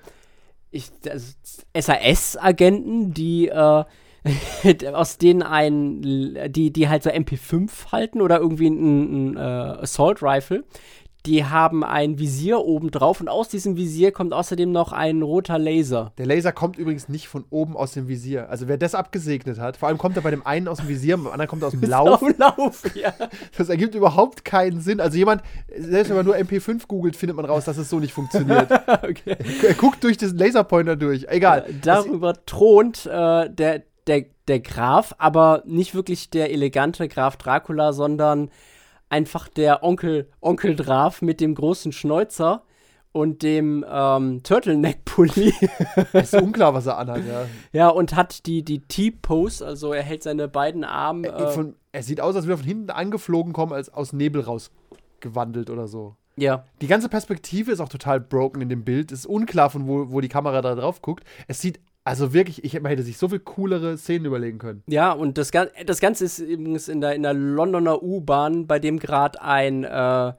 [1.74, 3.84] SAS-Agenten, die äh,
[4.92, 6.02] aus denen ein,
[6.48, 10.64] die, die halt so MP5 halten oder irgendwie ein, ein äh, Assault Rifle.
[11.26, 15.58] Die haben ein Visier oben drauf und aus diesem Visier kommt außerdem noch ein roter
[15.58, 16.12] Laser.
[16.18, 18.50] Der Laser kommt übrigens nicht von oben aus dem Visier.
[18.50, 21.16] Also wer das abgesegnet hat, vor allem kommt er bei dem einen aus dem Visier,
[21.16, 22.20] beim anderen kommt er aus dem Lauf.
[22.22, 23.14] Aus dem Lauf, ja.
[23.56, 25.00] Das ergibt überhaupt keinen Sinn.
[25.00, 25.42] Also jemand,
[25.74, 28.70] selbst wenn man nur MP5 googelt, findet man raus, dass es so nicht funktioniert.
[29.02, 29.38] okay.
[29.66, 31.24] Er guckt durch diesen Laserpointer durch.
[31.30, 31.64] Egal.
[31.66, 37.94] Äh, darüber thront äh, der, der, der Graf, aber nicht wirklich der elegante Graf Dracula,
[37.94, 38.50] sondern
[39.14, 42.64] einfach der Onkel, Onkel Draf mit dem großen Schnäuzer
[43.12, 45.54] und dem ähm, Turtleneck-Pulli.
[46.14, 47.46] ist unklar, was er anhat, ja.
[47.72, 51.28] Ja, und hat die, die T-Pose, also er hält seine beiden Arme.
[51.28, 54.42] Äh, von, er sieht aus, als würde er von hinten angeflogen kommen, als aus Nebel
[54.42, 56.16] rausgewandelt oder so.
[56.34, 56.64] Ja.
[56.82, 59.12] Die ganze Perspektive ist auch total broken in dem Bild.
[59.12, 61.22] Es ist unklar, von wo, wo die Kamera da drauf guckt.
[61.46, 64.82] Es sieht also wirklich, ich, man hätte sich so viel coolere Szenen überlegen können.
[64.86, 65.50] Ja, und das,
[65.86, 70.34] das Ganze ist übrigens in der, in der Londoner U-Bahn, bei dem gerade ein, äh,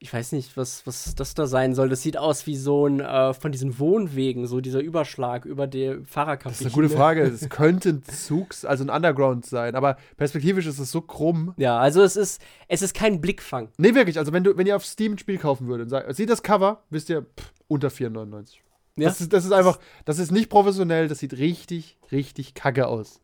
[0.00, 1.88] ich weiß nicht, was, was das da sein soll.
[1.88, 5.96] Das sieht aus wie so ein äh, von diesen Wohnwegen, so dieser Überschlag über die
[6.04, 6.52] Fahrerkabine.
[6.52, 7.22] Das ist eine gute Frage.
[7.22, 11.54] Es könnte ein Zugs, also ein Underground sein, aber perspektivisch ist es so krumm.
[11.56, 13.70] Ja, also es ist, es ist kein Blickfang.
[13.78, 14.18] Nee, wirklich.
[14.18, 17.08] Also, wenn, du, wenn ihr auf Steam ein Spiel kaufen würdet seht das Cover, wisst
[17.08, 18.58] ihr, pff, unter 4,99.
[18.98, 19.08] Ja.
[19.08, 23.20] Das, ist, das ist einfach, das ist nicht professionell, das sieht richtig, richtig kacke aus.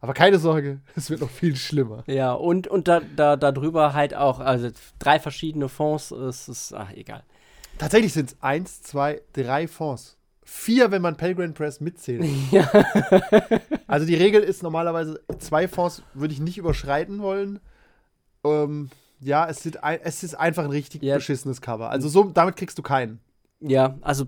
[0.00, 2.04] Aber keine Sorge, es wird noch viel schlimmer.
[2.06, 6.72] Ja, und, und da, da, da drüber halt auch, also drei verschiedene Fonds, es ist,
[6.74, 7.22] ach, egal.
[7.78, 10.16] Tatsächlich sind es eins, zwei, drei Fonds.
[10.44, 12.24] Vier, wenn man Pelgrim Press mitzählt.
[12.50, 12.70] Ja.
[13.86, 17.60] Also die Regel ist normalerweise, zwei Fonds würde ich nicht überschreiten wollen.
[18.44, 21.16] Ähm, ja, es, ein, es ist einfach ein richtig Ja.
[21.16, 21.90] beschissenes Cover.
[21.90, 23.20] Also so, damit kriegst du keinen.
[23.60, 24.26] Ja, also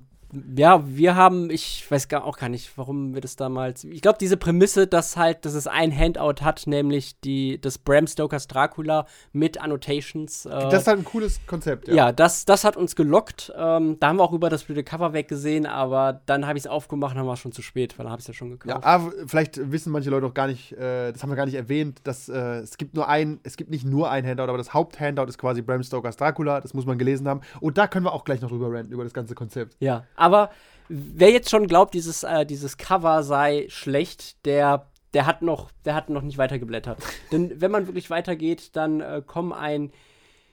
[0.57, 3.85] ja, wir haben, ich weiß gar auch gar nicht, warum wir das damals.
[3.85, 8.07] Ich glaube, diese Prämisse, dass halt, dass es ein Handout hat, nämlich die, das Bram
[8.07, 10.47] Stokers Dracula mit Annotations.
[10.47, 11.95] Äh, Das ist halt ein cooles Konzept, ja.
[11.95, 13.53] ja, das, das hat uns gelockt.
[13.57, 16.71] Ähm, da haben wir auch über das blöde Cover weggesehen, aber dann habe ich es
[16.71, 18.85] aufgemacht, dann war es schon zu spät, weil dann habe ich es ja schon gekauft.
[18.85, 21.55] Ja, aber vielleicht wissen manche Leute auch gar nicht, äh, das haben wir gar nicht
[21.55, 24.75] erwähnt, dass äh, es gibt nur ein, es gibt nicht nur ein Handout, aber das
[24.75, 27.41] Haupthandout ist quasi Bram Stokers Dracula, das muss man gelesen haben.
[27.61, 29.77] Und da können wir auch gleich noch drüber ranten, über das ganze Konzept.
[29.81, 30.51] Ja, aber
[30.89, 35.95] wer jetzt schon glaubt, dieses, äh, dieses Cover sei schlecht, der, der, hat noch, der
[35.95, 37.03] hat noch nicht weitergeblättert.
[37.33, 39.93] Denn wenn man wirklich weitergeht, dann äh, kommen ein.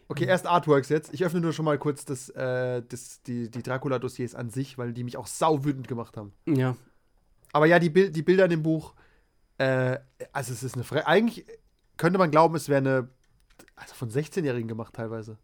[0.07, 1.13] Okay, erst Artworks jetzt.
[1.13, 4.93] Ich öffne nur schon mal kurz das, äh, das, die, die Dracula-Dossiers an sich, weil
[4.93, 6.33] die mich auch sauwütend gemacht haben.
[6.45, 6.77] Ja.
[7.51, 8.93] Aber ja, die, Bil die Bilder in dem Buch,
[9.57, 9.97] äh,
[10.31, 11.45] also es ist eine Fre Eigentlich
[11.97, 13.09] könnte man glauben, es wäre eine,
[13.75, 15.37] also von 16-Jährigen gemacht teilweise.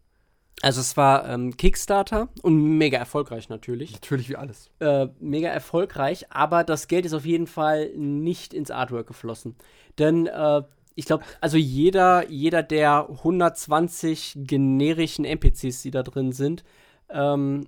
[0.62, 3.92] Also es war ähm, Kickstarter und mega erfolgreich natürlich.
[3.92, 4.70] Natürlich wie alles.
[4.80, 9.56] Äh, mega erfolgreich, aber das Geld ist auf jeden Fall nicht ins Artwork geflossen.
[9.98, 10.62] Denn äh,
[10.94, 16.64] ich glaube, also jeder, jeder der 120 generischen NPCs, die da drin sind,
[17.10, 17.66] ähm,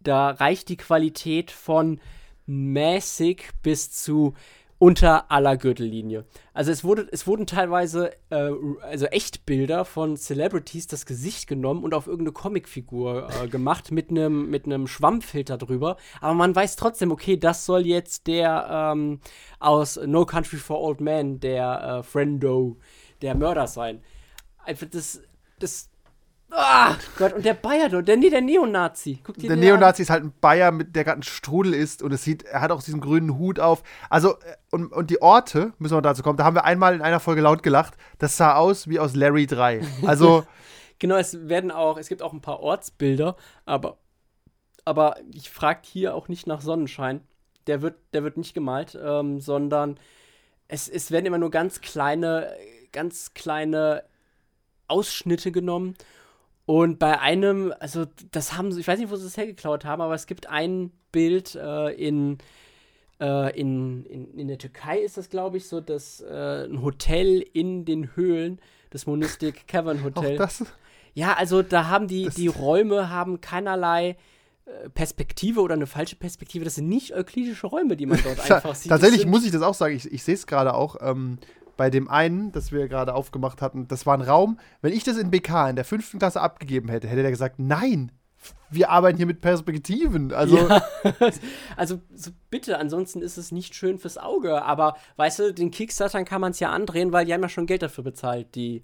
[0.00, 2.00] da reicht die Qualität von
[2.46, 4.34] mäßig bis zu
[4.82, 6.24] unter aller Gürtellinie.
[6.54, 11.94] Also es, wurde, es wurden teilweise äh, also Echtbilder von Celebrities das Gesicht genommen und
[11.94, 15.98] auf irgendeine Comicfigur äh, gemacht mit einem mit Schwammfilter drüber.
[16.20, 19.20] Aber man weiß trotzdem, okay, das soll jetzt der ähm,
[19.60, 22.76] aus No Country for Old Men, der äh, Friendo,
[23.20, 24.02] der Mörder sein.
[24.64, 25.22] Einfach das,
[25.60, 25.91] das
[26.54, 29.20] Ah, Gott, und der Bayer dort, der, nee, der Neonazi.
[29.24, 29.68] Guck dir Der den an.
[29.68, 32.60] Neonazi ist halt ein Bayer, mit, der gerade ein Strudel ist und es sieht, er
[32.60, 33.82] hat auch diesen grünen Hut auf.
[34.10, 37.00] Also, äh, und, und die Orte, müssen wir dazu kommen, da haben wir einmal in
[37.00, 39.80] einer Folge laut gelacht, das sah aus wie aus Larry 3.
[40.06, 40.44] Also,
[41.02, 43.34] Genau, es werden auch, es gibt auch ein paar Ortsbilder,
[43.64, 43.98] aber,
[44.84, 47.22] aber ich frage hier auch nicht nach Sonnenschein.
[47.66, 49.98] Der wird, der wird nicht gemalt, ähm, sondern
[50.68, 52.54] es, es werden immer nur ganz kleine,
[52.92, 54.04] ganz kleine
[54.86, 55.96] Ausschnitte genommen.
[56.64, 60.00] Und bei einem, also das haben sie, ich weiß nicht, wo sie es hergeklaut haben,
[60.00, 62.38] aber es gibt ein Bild äh, in,
[63.20, 67.40] äh, in, in, in der Türkei ist das, glaube ich, so, dass äh, ein Hotel
[67.52, 70.36] in den Höhlen, das Monistic Cavern auch Hotel.
[70.36, 70.64] das.
[71.14, 74.16] Ja, also da haben die, Das- die Räume haben keinerlei
[74.64, 76.64] äh, Perspektive oder eine falsche Perspektive.
[76.64, 78.88] Das sind nicht euklidische Räume, die man dort einfach sieht.
[78.90, 80.96] Tatsächlich Das muss ich das auch sagen, ich, ich sehe es gerade auch.
[81.00, 81.38] Ähm,
[81.82, 84.60] bei dem einen, das wir gerade aufgemacht hatten, das war ein Raum.
[84.82, 88.12] Wenn ich das in BK in der fünften Klasse abgegeben hätte, hätte der gesagt: Nein,
[88.70, 90.32] wir arbeiten hier mit Perspektiven.
[90.32, 90.80] Also, Ja,
[91.76, 94.62] also so bitte, ansonsten ist es nicht schön fürs Auge.
[94.62, 97.66] Aber weißt du, den Kickstartern kann man es ja andrehen, weil die haben ja schon
[97.66, 98.82] Geld dafür bezahlt, die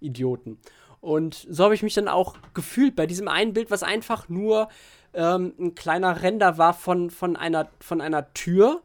[0.00, 0.56] Idioten.
[1.02, 4.70] Und so habe ich mich dann auch gefühlt bei diesem einen Bild, was einfach nur
[5.12, 8.80] ähm, ein kleiner Render war von, von, einer, von einer Tür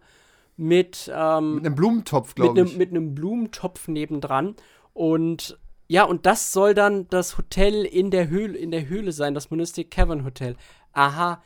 [0.58, 2.78] mit, ähm, mit einem Blumentopf, glaube ich.
[2.78, 4.56] mit einem Blumentopf nebendran
[4.94, 9.34] und ja und das soll dann das Hotel in der Höhle in der Höhle sein,
[9.34, 10.56] das Monistic Cavern Hotel.
[10.94, 11.42] Aha.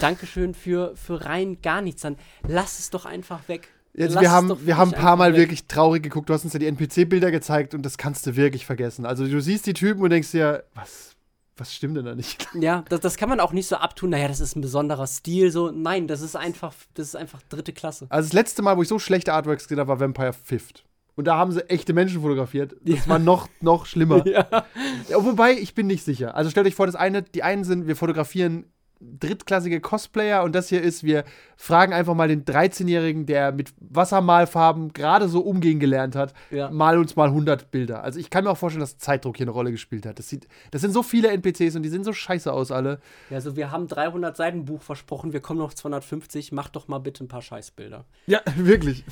[0.00, 2.16] Dankeschön für für rein gar nichts dann.
[2.46, 3.68] Lass es doch einfach weg.
[3.96, 5.40] Jetzt, Lass wir haben, wir haben ein paar Mal weg.
[5.40, 6.28] wirklich traurig geguckt.
[6.28, 9.06] Du hast uns ja die NPC-Bilder gezeigt und das kannst du wirklich vergessen.
[9.06, 11.15] Also, du siehst die Typen und denkst dir, was,
[11.56, 12.48] was stimmt denn da nicht?
[12.54, 14.10] Ja, das, das kann man auch nicht so abtun.
[14.10, 15.50] Naja, das ist ein besonderer Stil.
[15.50, 18.06] So, nein, das ist einfach, das ist einfach dritte Klasse.
[18.08, 20.84] Also, das letzte Mal, wo ich so schlechte Artworks gesehen habe, war Vampire Fifth.
[21.16, 22.76] Und da haben sie echte Menschen fotografiert.
[22.82, 24.24] Das war noch, noch schlimmer.
[24.26, 24.66] Ja.
[25.08, 26.34] Ja, wobei, ich bin nicht sicher.
[26.34, 28.66] Also stellt euch vor, das eine, die einen sind, wir fotografieren
[29.00, 31.24] drittklassige Cosplayer und das hier ist, wir
[31.56, 36.70] fragen einfach mal den 13-Jährigen, der mit Wassermalfarben gerade so umgehen gelernt hat, Ja.
[36.70, 38.02] mal uns mal 100 Bilder.
[38.04, 40.18] Also ich kann mir auch vorstellen, dass Zeitdruck hier eine Rolle gespielt hat.
[40.18, 43.00] Das, sieht, das sind so viele NPCs und die sehen so scheiße aus alle.
[43.30, 46.52] Ja, also wir haben 300 Seiten Buch versprochen, wir kommen noch 250.
[46.52, 48.04] Mach doch mal bitte ein paar Scheißbilder.
[48.26, 49.04] Ja, wirklich.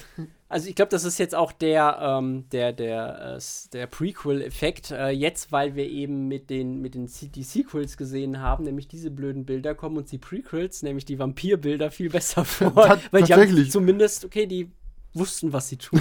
[0.55, 3.41] Also ich glaube, das ist jetzt auch der, ähm, der, der, äh,
[3.73, 4.93] der Prequel-Effekt.
[4.93, 9.11] Äh, jetzt, weil wir eben mit den, mit den die Sequels gesehen haben, nämlich diese
[9.11, 12.73] blöden Bilder, kommen uns die Prequels, nämlich die Vampirbilder, viel besser vor.
[12.73, 14.71] Ta- weil die haben zumindest, okay, die
[15.13, 16.01] wussten, was sie tun.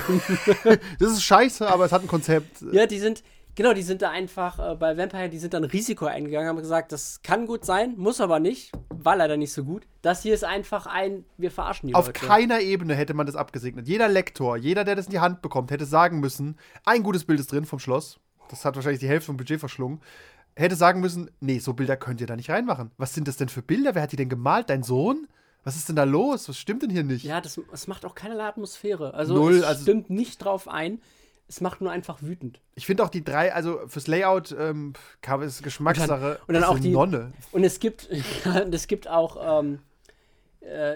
[1.00, 2.63] Das ist scheiße, aber es hat ein Konzept.
[2.72, 3.24] ja, die sind,
[3.56, 6.92] genau, die sind da einfach äh, bei Vampire, die sind dann Risiko eingegangen, haben gesagt,
[6.92, 9.84] das kann gut sein, muss aber nicht, war leider nicht so gut.
[10.02, 12.26] Das hier ist einfach ein, wir verarschen die Auf Leute.
[12.26, 13.88] keiner Ebene hätte man das abgesegnet.
[13.88, 17.39] Jeder Lektor, jeder, der das in die Hand bekommt, hätte sagen müssen, ein gutes Bild
[17.39, 18.20] ist drin vom Schloss.
[18.50, 20.02] Das hat wahrscheinlich die Hälfte vom Budget verschlungen.
[20.56, 22.92] Hätte sagen müssen, nee, so Bilder könnt ihr da nicht reinmachen.
[22.98, 23.96] Was sind das denn für Bilder?
[23.96, 24.70] Wer hat die denn gemalt?
[24.70, 25.28] Dein Sohn?
[25.63, 26.48] Was ist denn da los?
[26.50, 27.24] Was stimmt denn hier nicht?
[27.24, 29.13] Ja, das, das macht auch keinerlei Atmosphäre.
[29.13, 31.00] Also Null, es also- stimmt nicht drauf ein.
[31.54, 32.60] Es macht nur einfach wütend.
[32.74, 34.94] Ich finde auch die drei, also fürs Layout ähm,
[35.42, 36.39] es Geschmackssache.
[36.48, 37.32] Und dann Das ist auch die- Nonne.
[37.52, 38.10] Und es gibt,
[38.66, 39.78] und es gibt auch, ähm,
[40.62, 40.96] äh,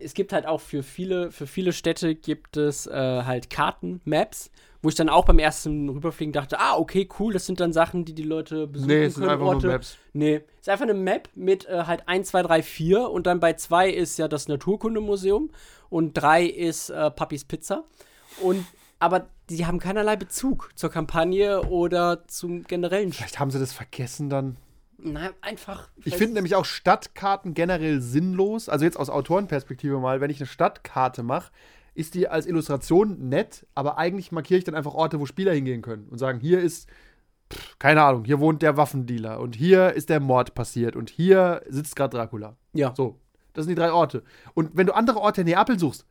[0.00, 4.50] es gibt halt auch für viele, für viele Städte gibt es äh, halt Karten, Maps,
[4.82, 8.04] wo ich dann auch beim ersten Rüberfliegen dachte, ah, okay, cool, das sind dann Sachen,
[8.04, 9.70] die die Leute besuchen Nee, es sind können, einfach nur.
[9.70, 9.98] Maps.
[10.14, 13.52] Nee, ist einfach eine Map mit äh, halt 1, 2, 3, 4 und dann bei
[13.52, 15.50] 2 ist ja das Naturkundemuseum
[15.90, 17.84] und 3 ist äh, Papis Pizza.
[18.40, 18.66] Und
[18.98, 24.30] aber die haben keinerlei Bezug zur Kampagne oder zum generellen Vielleicht haben sie das vergessen
[24.30, 24.56] dann.
[24.98, 25.88] Na, einfach.
[26.04, 28.68] Ich finde nämlich auch Stadtkarten generell sinnlos.
[28.68, 31.50] Also jetzt aus Autorenperspektive mal, wenn ich eine Stadtkarte mache,
[31.94, 35.82] ist die als Illustration nett, aber eigentlich markiere ich dann einfach Orte, wo Spieler hingehen
[35.82, 36.88] können und sagen, hier ist,
[37.52, 41.62] pff, keine Ahnung, hier wohnt der Waffendealer und hier ist der Mord passiert und hier
[41.68, 42.56] sitzt gerade Dracula.
[42.72, 42.94] Ja.
[42.96, 43.18] So,
[43.52, 44.22] das sind die drei Orte.
[44.54, 46.06] Und wenn du andere Orte in Neapel suchst,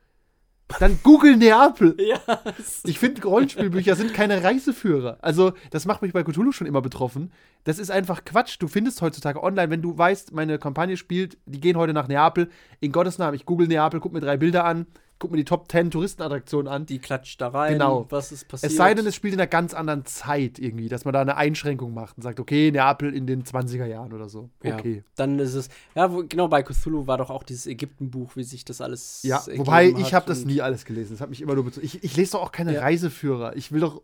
[0.80, 1.96] dann google Neapel.
[2.12, 2.42] Ja.
[2.84, 5.18] Ich finde, Rollenspielbücher sind keine Reiseführer.
[5.22, 7.32] Also, das macht mich bei Cthulhu schon immer betroffen.
[7.64, 8.58] Das ist einfach Quatsch.
[8.60, 12.50] Du findest heutzutage online, wenn du weißt, meine Kampagne spielt, die gehen heute nach Neapel.
[12.80, 14.88] In Gottes Namen, ich google Neapel, guck mir drei Bilder an,
[15.22, 16.86] guck mir die Top 10 Touristenattraktionen an.
[16.86, 17.74] Die klatscht da rein.
[17.74, 18.08] Genau.
[18.10, 18.72] Was ist passiert?
[18.72, 21.38] Es sei denn, es spielt in einer ganz anderen Zeit irgendwie, dass man da eine
[21.38, 24.50] Einschränkung macht und sagt, okay, Neapel in den 20er Jahren oder so.
[24.64, 25.04] Ja, Okay.
[25.16, 25.70] Dann ist es.
[25.96, 29.22] Ja, wo, genau, bei Cthulhu war doch auch dieses Ägyptenbuch, wie sich das alles.
[29.24, 31.12] Ja, wobei ich habe das nie alles gelesen.
[31.12, 31.86] Das hat mich immer nur bezogen.
[31.86, 32.82] Ich, ich lese doch auch keine Ja.
[32.82, 33.56] Reiseführer.
[33.56, 34.02] Ich will doch,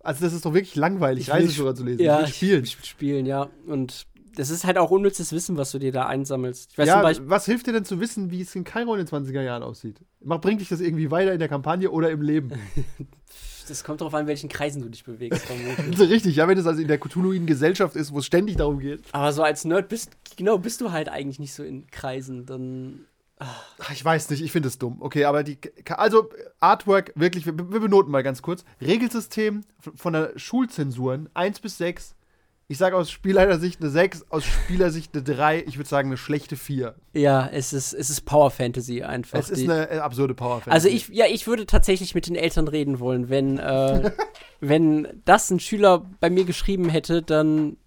[0.00, 2.02] also das ist doch wirklich langweilig, Reiseführer zu lesen.
[2.02, 2.64] Ja, ich will spielen.
[2.64, 3.48] Ich, ich will spielen, ja.
[3.66, 6.76] Und das ist halt auch unnützes Wissen, was du dir da einsammelst.
[6.76, 7.28] Weiß ja, Beispiel.
[7.28, 10.00] was hilft dir denn zu wissen, wie es in Kairo in den 20er Jahren aussieht?
[10.20, 12.52] Bringt dich das irgendwie weiter in der Kampagne oder im Leben?
[13.68, 15.46] Das kommt darauf an, in welchen Kreisen du dich bewegst.
[15.98, 19.02] richtig, ja, wenn es also in der Cthulhuiden Gesellschaft ist, wo es ständig darum geht.
[19.12, 22.46] Aber so als Nerd bist, genau, bist du halt eigentlich nicht so in Kreisen.
[22.46, 23.04] Dann.
[23.38, 24.96] Ach, ich weiß nicht, ich finde es dumm.
[25.00, 25.58] Okay, aber die,
[25.90, 28.64] also Artwork, wirklich, wir, wir benoten mal ganz kurz.
[28.80, 32.14] Regelsystem von von der Schulzensuren 1 bis 6.
[32.70, 36.54] Ich sage aus Spielleitersicht eine 6, aus Spielersicht eine 3, ich würde sagen eine schlechte
[36.54, 36.94] 4.
[37.14, 39.38] Ja, es ist, es ist Power Fantasy einfach.
[39.38, 42.68] Es ist eine äh, absurde Power Also ich, ja, ich würde tatsächlich mit den Eltern
[42.68, 44.10] reden wollen, wenn, äh,
[44.60, 47.78] wenn das ein Schüler bei mir geschrieben hätte, dann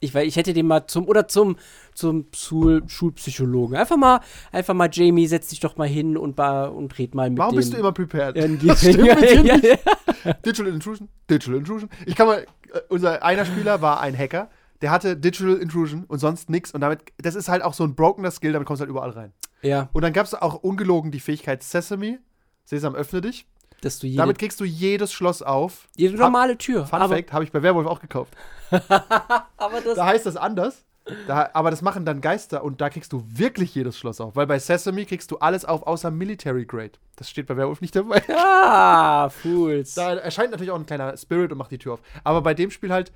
[0.00, 1.56] ich, weil ich hätte den mal zum oder zum
[1.94, 4.20] zum Schul, Schulpsychologen einfach mal
[4.52, 7.54] einfach mal Jamie setz dich doch mal hin und ba, und red mal mit Warum
[7.54, 7.56] dem.
[7.58, 8.36] bist du immer prepared?
[8.66, 10.32] Das stimmt ja, mit ja, ja.
[10.44, 11.88] Digital Intrusion, Digital Intrusion.
[12.04, 12.40] Ich kann mal,
[12.72, 14.50] äh, unser einer Spieler war ein Hacker,
[14.82, 17.94] der hatte Digital Intrusion und sonst nichts und damit, das ist halt auch so ein
[17.94, 19.32] brokener Skill, damit kommst du halt überall rein.
[19.62, 22.18] ja, Und dann gab es auch ungelogen die Fähigkeit Sesame,
[22.64, 23.46] Sesam, öffne dich.
[23.80, 25.88] Dass du jede, Damit kriegst du jedes Schloss auf.
[25.96, 26.86] jede normale Tür.
[26.86, 28.34] Fun Fact, habe ich bei Werwolf auch gekauft.
[28.70, 30.84] aber das, Da heißt das anders.
[31.28, 34.34] Da, aber das machen dann Geister und da kriegst du wirklich jedes Schloss auf.
[34.34, 36.92] Weil bei Sesame kriegst du alles auf, außer Military Grade.
[37.14, 38.22] Das steht bei Werwolf nicht dabei.
[38.36, 39.94] ah, Fools.
[39.94, 42.00] Da erscheint natürlich auch ein kleiner Spirit und macht die Tür auf.
[42.24, 43.12] Aber bei dem Spiel halt,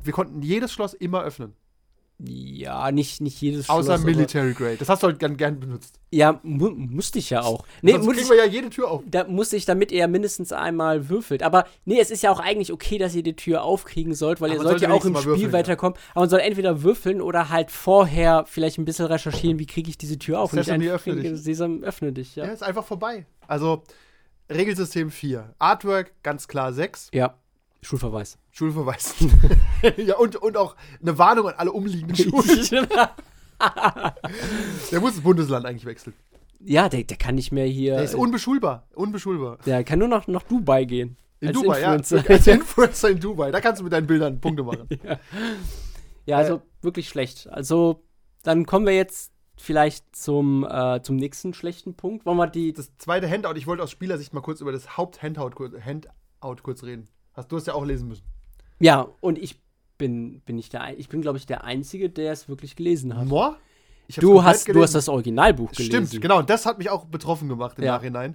[0.00, 1.54] wir konnten jedes Schloss immer öffnen.
[2.18, 4.76] Ja, nicht, nicht jedes Außer Schloss, aber- Military Grade.
[4.76, 5.98] Das hast du halt gern, gern benutzt.
[6.10, 7.64] Ja, mu musste ich ja auch.
[7.80, 9.02] Nee, Sonst muss kriegen ich, wir ja jede Tür auf.
[9.06, 11.42] da muss ich, damit ihr mindestens einmal würfelt.
[11.42, 14.50] Aber nee, es ist ja auch eigentlich okay, dass ihr die Tür aufkriegen sollt, weil
[14.50, 15.52] Aber ihr sollt ja auch im Spiel würfeln, ja.
[15.52, 15.98] weiterkommen.
[16.12, 19.98] Aber man soll entweder würfeln oder halt vorher vielleicht ein bisschen recherchieren, wie kriege ich
[19.98, 20.52] diese Tür auf.
[20.52, 21.42] Sesame, einfach öffne kriege, dich.
[21.42, 22.52] Sesam, öffne dich, Ja, ja.
[22.52, 23.26] ist einfach vorbei.
[23.48, 23.82] Also,
[24.50, 25.54] Regelsystem 4.
[25.58, 27.08] Artwork ganz klar 6.
[27.12, 27.34] Ja,
[27.80, 28.38] Schulverweis.
[28.52, 29.14] Schulverweis.
[29.96, 32.88] ja, und, und auch eine Warnung an alle umliegenden Schulen.
[34.90, 36.14] Der muss das Bundesland eigentlich wechseln.
[36.64, 37.94] ja, der, der kann nicht mehr hier.
[37.94, 38.88] Der ist unbeschulbar.
[38.94, 39.58] Unbeschulbar.
[39.64, 41.16] der kann nur noch nach Dubai gehen.
[41.40, 42.16] In als Dubai, Influencer.
[42.18, 42.22] ja.
[42.28, 43.50] Als Influencer in Dubai.
[43.50, 44.88] Da kannst du mit deinen Bildern Punkte machen.
[46.24, 47.48] Ja, also wirklich schlecht.
[47.50, 48.04] Also,
[48.44, 52.26] dann kommen wir jetzt vielleicht zum, äh, zum nächsten schlechten Punkt.
[52.26, 52.72] Wollen wir die.
[52.72, 56.84] Das zweite Handout, ich wollte aus Spielersicht mal kurz über das Haupt-Handout kurz, Handout kurz
[56.84, 57.08] reden.
[57.34, 58.24] Hast du es ja auch lesen müssen.
[58.78, 59.60] Ja, und ich
[60.02, 63.26] bin, bin nicht der ich bin, glaube ich, der Einzige, der es wirklich gelesen hat.
[64.08, 66.06] Ich hab's Du hast, du hast das Originalbuch gelesen.
[66.06, 66.40] Stimmt, genau.
[66.40, 67.92] Und das hat mich auch betroffen gemacht im Ja.
[67.92, 68.34] Nachhinein.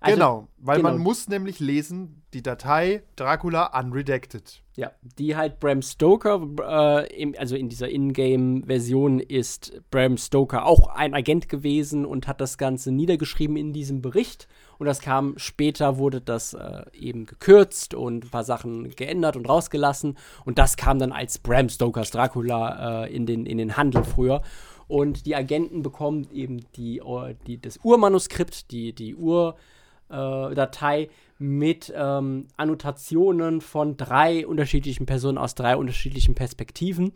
[0.00, 0.90] Also, genau, weil genau.
[0.90, 4.62] man muss nämlich lesen, die Datei Dracula Unredacted.
[4.76, 10.86] Ja, die halt Bram Stoker, äh, im, also in dieser Ingame-Version ist Bram Stoker auch
[10.86, 14.46] ein Agent gewesen und hat das Ganze niedergeschrieben in diesem Bericht.
[14.78, 19.48] Und das kam später, wurde das äh, eben gekürzt und ein paar Sachen geändert und
[19.48, 20.16] rausgelassen.
[20.44, 24.42] Und das kam dann als Bram Stokers Dracula äh, in, den, in den Handel früher.
[24.86, 32.46] Und die Agenten bekommen eben die, äh, die, das Urmanuskript, die, die Urdatei mit ähm,
[32.56, 37.12] Annotationen von drei unterschiedlichen Personen aus drei unterschiedlichen Perspektiven,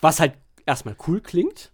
[0.00, 1.72] was halt erstmal cool klingt.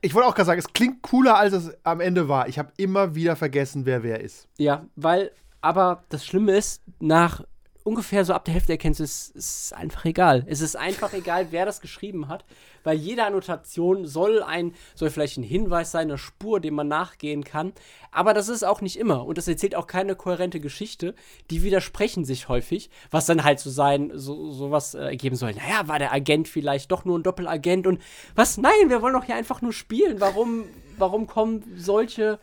[0.00, 2.48] Ich wollte auch gerade sagen, es klingt cooler, als es am Ende war.
[2.48, 4.48] Ich habe immer wieder vergessen, wer wer ist.
[4.58, 5.30] Ja, weil,
[5.60, 7.44] aber das Schlimme ist, nach
[7.84, 10.44] ungefähr so ab der Hälfte erkennst es ist einfach egal.
[10.46, 12.44] Es ist einfach egal, wer das geschrieben hat,
[12.84, 17.44] weil jede Annotation soll ein, soll vielleicht ein Hinweis sein, eine Spur, dem man nachgehen
[17.44, 17.72] kann.
[18.10, 19.24] Aber das ist auch nicht immer.
[19.24, 21.14] Und das erzählt auch keine kohärente Geschichte.
[21.50, 25.52] Die widersprechen sich häufig, was dann halt so sein, so sowas äh, ergeben soll.
[25.54, 28.00] Naja, war der Agent vielleicht doch nur ein Doppelagent und
[28.34, 28.56] was?
[28.56, 30.20] Nein, wir wollen doch hier einfach nur spielen.
[30.20, 30.64] Warum,
[30.96, 32.38] warum kommen solche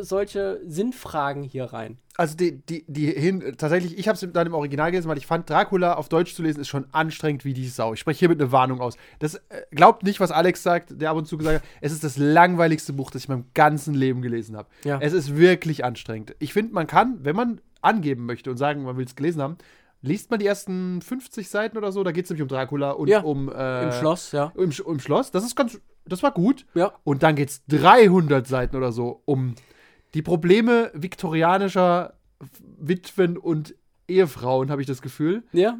[0.00, 1.98] solche Sinnfragen hier rein.
[2.16, 5.26] Also die, die, die hin, tatsächlich, ich habe es dann im Original gelesen, weil ich
[5.26, 7.94] fand, Dracula auf Deutsch zu lesen ist schon anstrengend wie die Sau.
[7.94, 8.96] Ich spreche hiermit eine Warnung aus.
[9.18, 12.04] Das äh, glaubt nicht, was Alex sagt, der ab und zu gesagt hat, es ist
[12.04, 14.68] das langweiligste Buch, das ich in meinem ganzen Leben gelesen habe.
[14.84, 14.98] Ja.
[15.00, 16.36] Es ist wirklich anstrengend.
[16.38, 19.58] Ich finde, man kann, wenn man angeben möchte und sagen, man will es gelesen haben,
[20.04, 23.08] liest man die ersten 50 Seiten oder so, da geht es nämlich um Dracula und
[23.08, 24.52] Ja, um äh, Im Schloss, ja.
[24.54, 25.30] Im, im Schloss.
[25.30, 26.66] Das ist ganz, das war gut.
[26.74, 26.92] Ja.
[27.04, 29.54] Und dann geht es 300 Seiten oder so um
[30.14, 32.14] die Probleme viktorianischer
[32.78, 33.74] Witwen und
[34.08, 35.44] Ehefrauen, habe ich das Gefühl.
[35.52, 35.78] Ja.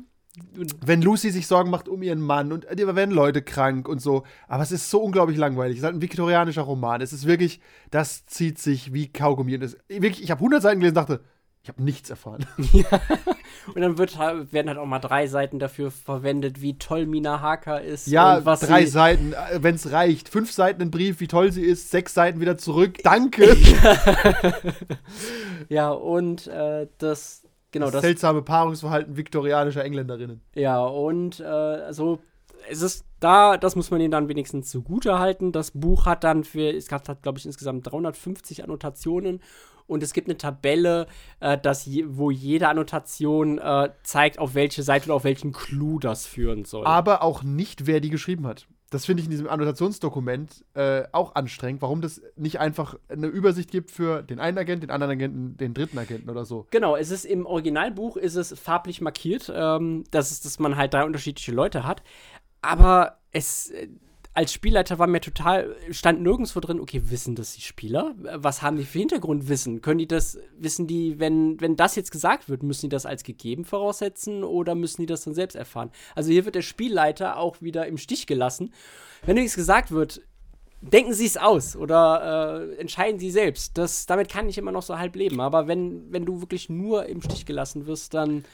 [0.84, 4.24] Wenn Lucy sich Sorgen macht um ihren Mann und da werden Leute krank und so.
[4.48, 5.76] Aber es ist so unglaublich langweilig.
[5.76, 7.00] Es ist halt ein viktorianischer Roman.
[7.00, 9.54] Es ist wirklich, das zieht sich wie Kaugummi.
[9.54, 11.24] Und es, wirklich, ich habe 100 Seiten gelesen und dachte,
[11.64, 12.44] ich habe nichts erfahren.
[13.74, 17.80] Und dann wird, werden halt auch mal drei Seiten dafür verwendet, wie toll Mina Harker
[17.80, 18.06] ist.
[18.06, 20.28] Ja, drei Seiten, wenn es reicht.
[20.28, 21.90] Fünf Seiten ein Brief, wie toll sie ist.
[21.90, 22.98] Sechs Seiten wieder zurück.
[23.02, 23.56] Danke.
[25.70, 30.42] Ja, und äh, das, genau, das das, seltsame Paarungsverhalten viktorianischer Engländerinnen.
[30.54, 32.18] ja, und äh, also
[32.68, 35.52] es ist da, das muss man ihnen dann wenigstens zugute halten.
[35.52, 39.40] Das Buch hat dann für, es gab, hat, glaube ich, insgesamt 350 Annotationen
[39.86, 41.06] und es gibt eine Tabelle,
[41.40, 45.98] äh, dass je, wo jede Annotation äh, zeigt, auf welche Seite oder auf welchen Clou
[45.98, 46.86] das führen soll.
[46.86, 48.66] aber auch nicht, wer die geschrieben hat.
[48.90, 53.72] Das finde ich in diesem Annotationsdokument äh, auch anstrengend, warum das nicht einfach eine Übersicht
[53.72, 56.68] gibt für den einen Agenten, den anderen Agenten, den dritten Agenten oder so.
[56.70, 60.94] Genau, es ist im Originalbuch ist es farblich markiert, ähm, dass, es, dass man halt
[60.94, 62.04] drei unterschiedliche Leute hat.
[62.62, 63.88] Aber es äh,
[64.34, 68.14] als Spielleiter war mir total, stand nirgendwo drin, okay, wissen das die Spieler?
[68.18, 69.80] Was haben die für Hintergrundwissen?
[69.80, 73.22] Können die das, wissen die, wenn, wenn das jetzt gesagt wird, müssen die das als
[73.22, 75.92] gegeben voraussetzen oder müssen die das dann selbst erfahren?
[76.16, 78.74] Also hier wird der Spielleiter auch wieder im Stich gelassen.
[79.24, 80.20] Wenn nichts gesagt wird,
[80.80, 83.78] denken Sie es aus oder äh, entscheiden Sie selbst.
[83.78, 85.40] Das, damit kann ich immer noch so halb leben.
[85.40, 88.44] Aber wenn, wenn du wirklich nur im Stich gelassen wirst, dann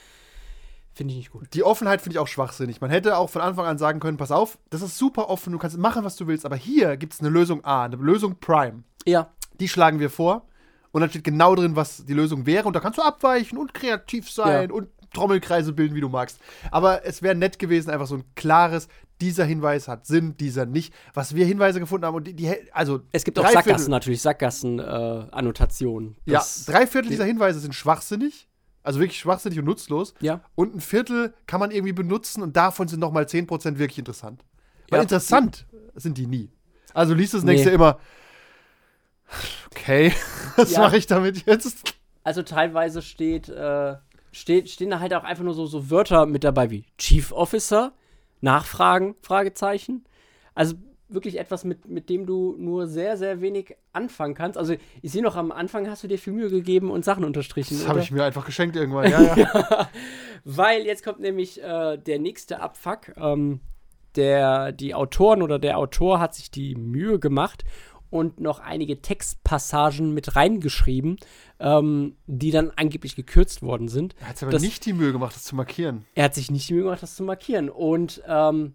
[0.93, 1.47] finde ich nicht gut.
[1.53, 2.81] Die Offenheit finde ich auch schwachsinnig.
[2.81, 5.59] Man hätte auch von Anfang an sagen können, pass auf, das ist super offen, du
[5.59, 8.83] kannst machen, was du willst, aber hier gibt es eine Lösung A, eine Lösung Prime.
[9.05, 10.47] Ja, Die schlagen wir vor
[10.91, 13.73] und dann steht genau drin, was die Lösung wäre und da kannst du abweichen und
[13.73, 14.75] kreativ sein Ja.
[14.75, 16.39] und Trommelkreise bilden, wie du magst.
[16.71, 18.87] Aber es wäre nett gewesen, einfach so ein klares,
[19.19, 20.93] dieser Hinweis hat Sinn, dieser nicht.
[21.13, 24.21] Was wir Hinweise gefunden haben und die, die also es gibt auch Sackgassen Viertel- natürlich,
[24.21, 26.15] Sackgassen-Annotationen.
[26.25, 28.47] Ja, drei Viertel dieser Hinweise sind schwachsinnig.
[28.83, 30.13] Also wirklich schwachsinnig und nutzlos.
[30.21, 30.41] Ja.
[30.55, 34.43] Und ein Viertel kann man irgendwie benutzen und davon sind nochmal 10% wirklich interessant.
[34.89, 35.03] Weil Ja.
[35.03, 35.65] interessant
[35.95, 36.49] sind die nie.
[36.93, 37.53] Also liest das Nee.
[37.53, 37.99] nächste immer.
[39.71, 40.13] Okay,
[40.57, 40.79] was Ja.
[40.79, 41.93] mache ich damit jetzt?
[42.23, 43.95] Also teilweise steht, äh,
[44.31, 47.93] steht, stehen da halt auch einfach nur so, so Wörter mit dabei wie Chief Officer,
[48.41, 50.05] Nachfragen, Fragezeichen.
[50.53, 50.75] Also
[51.13, 54.57] wirklich etwas, mit, mit dem du nur sehr, sehr wenig anfangen kannst.
[54.57, 57.77] Also ich sehe noch, am Anfang hast du dir viel Mühe gegeben und Sachen unterstrichen.
[57.77, 59.11] Das habe ich mir einfach geschenkt irgendwann.
[59.11, 59.89] Ja, ja.
[60.43, 63.13] Weil jetzt kommt nämlich äh, der nächste Abfuck.
[63.17, 63.59] Ähm,
[64.15, 67.63] der, die Autoren oder der Autor hat sich die Mühe gemacht
[68.09, 71.15] und noch einige Textpassagen mit reingeschrieben,
[71.59, 74.15] ähm, die dann angeblich gekürzt worden sind.
[74.19, 76.05] Er hat sich aber Das- nicht die Mühe gemacht, das zu markieren.
[76.13, 77.69] Er hat sich nicht die Mühe gemacht, das zu markieren.
[77.69, 78.73] Und ähm,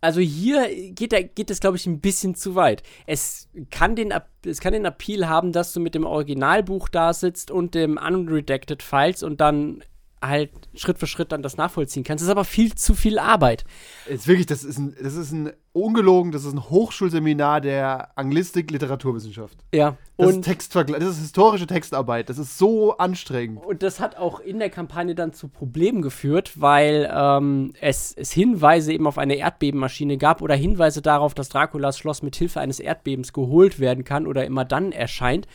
[0.00, 2.82] also hier geht, der, geht es, glaube ich, ein bisschen zu weit.
[3.06, 7.50] Es kann, den, es kann den Appeal haben, dass du mit dem Originalbuch da sitzt
[7.50, 9.82] und dem Unredacted Files und dann
[10.22, 12.22] halt Schritt für Schritt dann das nachvollziehen kannst.
[12.22, 13.64] Das ist aber viel zu viel Arbeit.
[14.06, 18.70] Ist wirklich, das ist ein, das ist ein ungelogen, das ist ein Hochschulseminar der Anglistik
[18.70, 19.56] Literaturwissenschaft.
[19.72, 22.28] Ja, Das und ist Textvergleich, das ist historische Textarbeit.
[22.28, 23.64] Das ist so anstrengend.
[23.64, 28.32] Und das hat auch in der Kampagne dann zu Problemen geführt, weil ähm, es, es
[28.32, 32.80] Hinweise eben auf eine Erdbebenmaschine gab oder Hinweise darauf, dass Draculas Schloss mit Hilfe eines
[32.80, 35.46] Erdbebens geholt werden kann oder immer dann erscheint.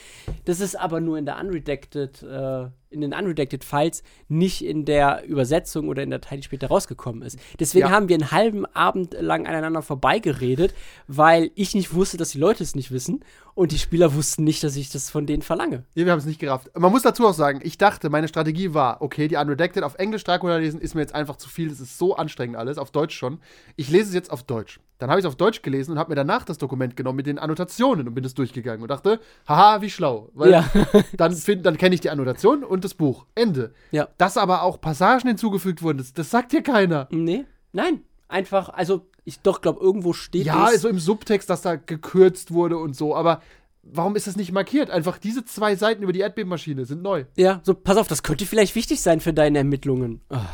[0.45, 5.25] Das ist aber nur in der Unredacted, äh, in den Unredacted Files, nicht in der
[5.25, 7.37] Übersetzung oder in der Datei, die später rausgekommen ist.
[7.59, 7.91] Deswegen Ja.
[7.91, 10.73] haben wir einen halben Abend lang aneinander vorbeigeredet,
[11.07, 13.23] weil ich nicht wusste, dass die Leute es nicht wissen
[13.55, 15.83] und die Spieler wussten nicht, dass ich das von denen verlange.
[15.95, 16.69] Ja, wir haben es nicht gerafft.
[16.77, 20.23] Man muss dazu auch sagen, ich dachte, meine Strategie war, okay, die Unredacted auf Englisch
[20.23, 21.69] Dracula lesen ist mir jetzt einfach zu viel.
[21.69, 23.39] Das ist so anstrengend alles, auf Deutsch schon.
[23.77, 24.79] Ich lese es jetzt auf Deutsch.
[24.99, 27.25] Dann habe ich es auf Deutsch gelesen und habe mir danach das Dokument genommen mit
[27.25, 30.29] den Annotationen und bin es durchgegangen und dachte, haha, wie schlau.
[30.33, 30.69] Weil Ja.
[31.17, 33.25] dann, find- dann kenne ich die Annotation und das Buch.
[33.35, 33.73] Ende.
[33.91, 34.07] Ja.
[34.17, 37.07] Dass aber auch Passagen hinzugefügt wurden, das, das sagt hier keiner.
[37.11, 38.01] Nee, nein.
[38.27, 42.77] Einfach, also ich doch glaube, irgendwo steht Ja, so im Subtext, dass da gekürzt wurde
[42.77, 43.41] und so, aber
[43.83, 44.89] warum ist das nicht markiert?
[44.89, 47.25] Einfach diese zwei Seiten über die Erdbebenmaschine sind neu.
[47.35, 50.21] ja, so, pass auf, das könnte vielleicht wichtig sein für deine Ermittlungen.
[50.29, 50.45] Ah,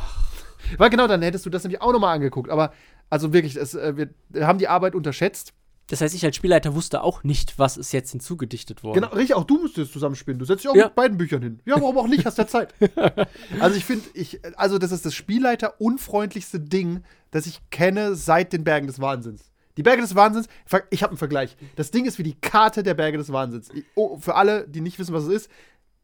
[0.77, 2.49] Weil genau, dann hättest du das nämlich auch nochmal angeguckt.
[2.49, 2.73] Aber
[3.09, 5.53] also wirklich, es, äh, wir haben die Arbeit unterschätzt.
[5.91, 9.01] Das heißt, ich als Spielleiter wusste auch nicht, was ist jetzt hinzugedichtet worden.
[9.01, 10.39] Genau, richtig, auch du musst es zusammenspinnen.
[10.39, 10.85] Du setzt dich auch Ja.
[10.85, 11.59] mit beiden Büchern hin.
[11.65, 12.25] Ja, warum auch nicht?
[12.25, 12.73] Hast ja Zeit.
[13.59, 18.53] also ich finde, ich, also das ist das Spielleiter unfreundlichste Ding, das ich kenne seit
[18.53, 19.51] den Bergen des Wahnsinns.
[19.75, 20.47] Die Berge des Wahnsinns,
[20.91, 21.57] ich habe einen Vergleich.
[21.75, 23.69] Das Ding ist wie die Karte der Berge des Wahnsinns.
[23.73, 25.51] Ich, oh, für alle, die nicht wissen, was es ist,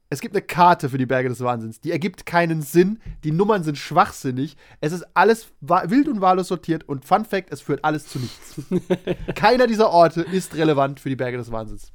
[0.09, 1.81] es gibt eine Karte für die Berge des Wahnsinns.
[1.81, 2.99] Die ergibt keinen Sinn.
[3.23, 4.55] Die Nummern sind schwachsinnig.
[4.79, 6.87] Es ist alles wild und wahllos sortiert.
[6.87, 8.61] Und Fun Fact: Es führt alles zu nichts.
[9.35, 11.91] Keiner dieser Orte ist relevant für die Berge des Wahnsinns.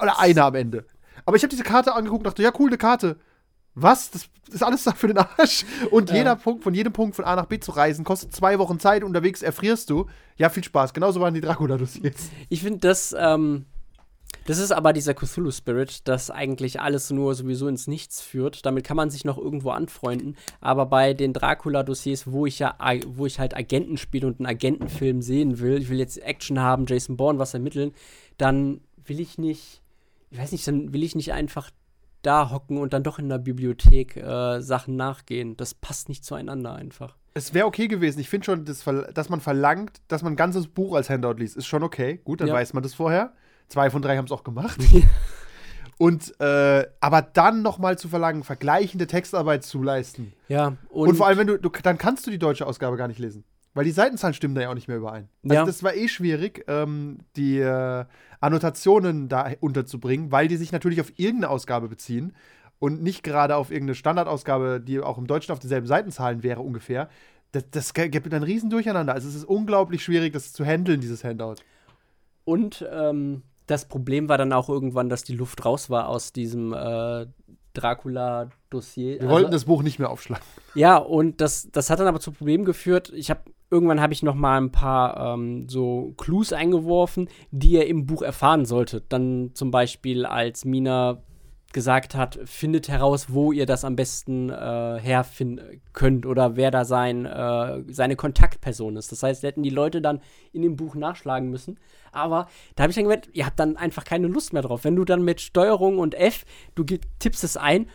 [0.00, 0.86] Oder einer am Ende.
[1.26, 3.16] Aber ich habe diese Karte angeguckt und dachte: Ja, cool, eine Karte.
[3.74, 4.10] Was?
[4.10, 5.66] Das ist alles da für den Arsch.
[5.90, 8.80] Und jeder Punkt, von jedem Punkt von A nach B zu reisen, kostet zwei Wochen
[8.80, 9.04] Zeit.
[9.04, 10.06] Unterwegs erfrierst du.
[10.36, 10.94] Ja, viel Spaß.
[10.94, 12.30] Genauso waren die Dracula-Dossiers.
[12.48, 13.66] Ich finde das, ähm,
[14.46, 18.64] das ist aber dieser Cthulhu-Spirit, das eigentlich alles nur sowieso ins Nichts führt.
[18.64, 20.36] Damit kann man sich noch irgendwo anfreunden.
[20.60, 22.76] Aber bei den Dracula-Dossiers, wo ich ja,
[23.08, 26.86] wo ich halt Agenten spiele und einen Agentenfilm sehen will, ich will jetzt Action haben,
[26.86, 27.92] Jason Bourne was ermitteln,
[28.38, 29.82] dann will ich nicht,
[30.30, 31.70] ich weiß nicht, dann will ich nicht einfach
[32.22, 35.56] da hocken und dann doch in der Bibliothek äh, Sachen nachgehen.
[35.56, 37.16] Das passt nicht zueinander einfach.
[37.34, 38.18] Es wäre okay gewesen.
[38.20, 41.56] Ich finde schon, das, dass man verlangt, dass man ein ganzes Buch als Handout liest,
[41.56, 42.20] ist schon okay.
[42.24, 42.54] Gut, dann Ja.
[42.54, 43.32] weiß man das vorher.
[43.68, 44.78] Zwei von drei haben es auch gemacht.
[45.98, 50.34] Und äh, aber dann noch mal zu verlangen, vergleichende Textarbeit zu leisten.
[50.48, 53.18] Ja, Und, vor allem, wenn du, du, dann kannst du die deutsche Ausgabe gar nicht
[53.18, 53.44] lesen.
[53.72, 55.28] Weil die Seitenzahlen stimmen da ja auch nicht mehr überein.
[55.44, 55.64] Also Ja.
[55.64, 58.04] das war eh schwierig, ähm, die äh,
[58.40, 62.34] Annotationen da unterzubringen, weil die sich natürlich auf irgendeine Ausgabe beziehen
[62.78, 67.08] und nicht gerade auf irgendeine Standardausgabe, die auch im Deutschen auf denselben Seitenzahlen wäre ungefähr.
[67.52, 69.14] Das, das gibt ein riesen Durcheinander.
[69.14, 71.56] Also es ist unglaublich schwierig, das zu handeln, dieses Handout.
[72.44, 76.72] Und ähm, das Problem war dann auch irgendwann, dass die Luft raus war aus diesem
[76.72, 77.26] äh,
[77.74, 79.20] Dracula-Dossier.
[79.20, 80.44] Wir wollten das Buch nicht mehr aufschlagen.
[80.74, 83.12] Ja, und das, das hat dann aber zu Problemen geführt.
[83.14, 83.40] Ich habe
[83.70, 88.22] irgendwann habe ich noch mal ein paar ähm, so Clues eingeworfen, die er im Buch
[88.22, 89.02] erfahren sollte.
[89.08, 91.22] Dann zum Beispiel, als Mina
[91.72, 96.84] gesagt hat, findet heraus, wo ihr das am besten äh, herfinden könnt oder wer da
[96.84, 99.12] sein, äh, seine Kontaktperson ist.
[99.12, 100.20] Das heißt, hätten die Leute dann
[100.52, 101.78] in dem Buch nachschlagen müssen.
[102.16, 104.84] Aber da habe ich dann gemerkt, ihr habt dann einfach keine Lust mehr drauf.
[104.84, 106.44] Wenn du dann mit Steuerung und F,
[106.74, 107.86] du tippst es ein,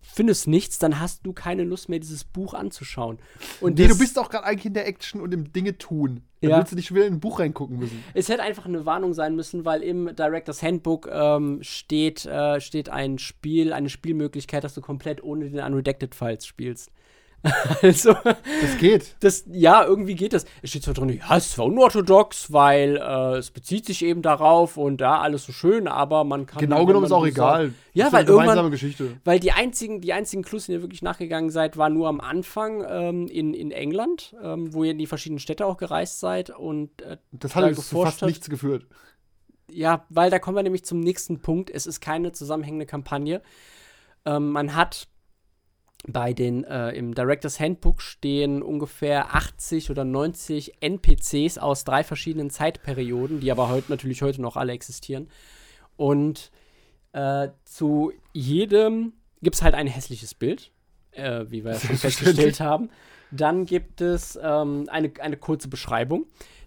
[0.00, 3.18] findest nichts, dann hast du keine Lust mehr, dieses Buch anzuschauen.
[3.60, 6.22] Und Nee, du bist auch gerade eigentlich in der Action und im Dinge tun.
[6.40, 6.58] Dann Ja.
[6.58, 8.02] willst du nicht schon wieder in ein Buch reingucken müssen.
[8.14, 12.88] Es hätte einfach eine Warnung sein müssen, weil im Directors Handbook ähm, steht, äh, steht
[12.88, 16.90] ein Spiel, eine Spielmöglichkeit, dass du komplett ohne den Unredacted Files spielst.
[17.82, 19.14] also, Das geht.
[19.20, 20.44] das, ja, irgendwie geht das.
[20.62, 24.22] Es steht zwar drin, ja, es ist zwar unorthodox, weil äh, es bezieht sich eben
[24.22, 26.60] darauf und ja, alles so schön, aber man kann.
[26.60, 27.66] Genau genommen ist auch egal.
[27.68, 29.20] sagt- Ja, weil eine gemeinsame irgendwann, Geschichte.
[29.24, 32.84] weil die einzigen, die einzigen Clues, die ihr wirklich nachgegangen seid, waren nur am Anfang
[32.88, 37.02] ähm, in, in England, ähm, wo ihr in die verschiedenen Städte auch gereist seid und
[37.02, 38.28] äh, Das da hat uns zu fast hat.
[38.28, 38.86] nichts geführt.
[39.70, 41.70] Ja, weil da kommen wir nämlich zum nächsten Punkt.
[41.70, 43.42] Es ist keine zusammenhängende Kampagne.
[44.24, 45.08] Ähm, man hat
[46.06, 52.50] bei den, äh, im Directors Handbook stehen ungefähr 80 oder 90 NPCs aus drei verschiedenen
[52.50, 55.28] Zeitperioden, die aber heute natürlich heute noch alle existieren.
[55.96, 56.50] Und
[57.12, 60.70] äh, zu jedem gibt es halt ein hässliches Bild,
[61.12, 62.90] äh, wie wir schon festgestellt haben.
[63.32, 66.26] Dann gibt es ähm, eine, eine kurze Beschreibung.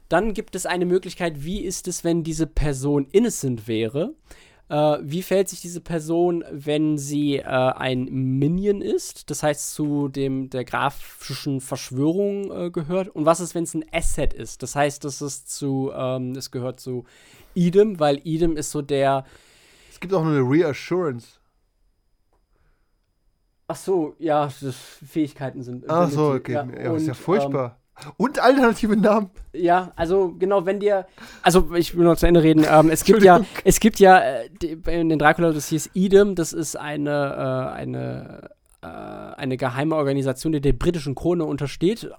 [0.10, 4.16] Dann gibt es eine Möglichkeit, wie ist es, wenn diese Person innocent wäre.
[4.70, 10.10] Äh, wie verhält sich diese Person, wenn sie äh, ein Minion ist, das heißt zu
[10.10, 13.10] dem der grafischen Verschwörung äh, gehört?
[13.10, 14.62] Und was ist, wenn es ein Asset ist?
[14.62, 17.06] Das heißt, das ist zu, ähm, es gehört zu
[17.56, 19.26] Idem, weil Idem ist so der.
[19.90, 21.40] Es gibt auch noch eine Reassurance.
[23.68, 25.90] Ach so, ja, Fähigkeiten sind.
[25.90, 26.54] Ach so, okay.
[26.54, 26.64] Ja,
[26.96, 27.79] ist ja und, furchtbar.
[28.18, 29.30] Und alternative Namen.
[29.54, 31.08] Ja, also genau, wenn dir,
[31.42, 32.66] also ich will noch zu Ende reden.
[32.70, 34.50] Ähm, es gibt ja, es gibt ja äh,
[34.88, 38.50] in den Dracula, das hieß Idem, das ist eine äh, eine
[38.82, 42.10] äh, eine geheime Organisation, die der britischen Krone untersteht.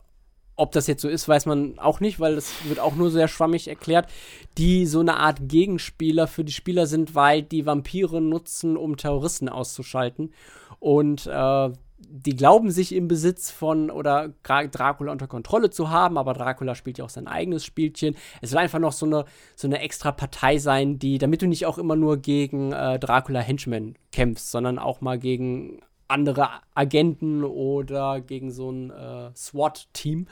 [0.56, 3.28] Ob das jetzt so ist, weiß man auch nicht, weil das wird auch nur sehr
[3.28, 4.10] schwammig erklärt,
[4.58, 9.48] die so eine Art Gegenspieler für die Spieler sind, weil die Vampire nutzen, um Terroristen
[9.48, 10.34] auszuschalten.
[10.78, 11.70] Und äh,
[12.08, 16.98] die glauben sich im Besitz von oder Dracula unter Kontrolle zu haben, aber Dracula spielt
[16.98, 18.16] ja auch sein eigenes Spielchen.
[18.40, 19.24] Es will einfach noch so eine,
[19.56, 23.40] so eine extra Partei sein, die, damit du nicht auch immer nur gegen äh, Dracula
[23.40, 30.26] Henchmen kämpfst, sondern auch mal gegen andere Agenten oder gegen so ein äh, SWAT-Team.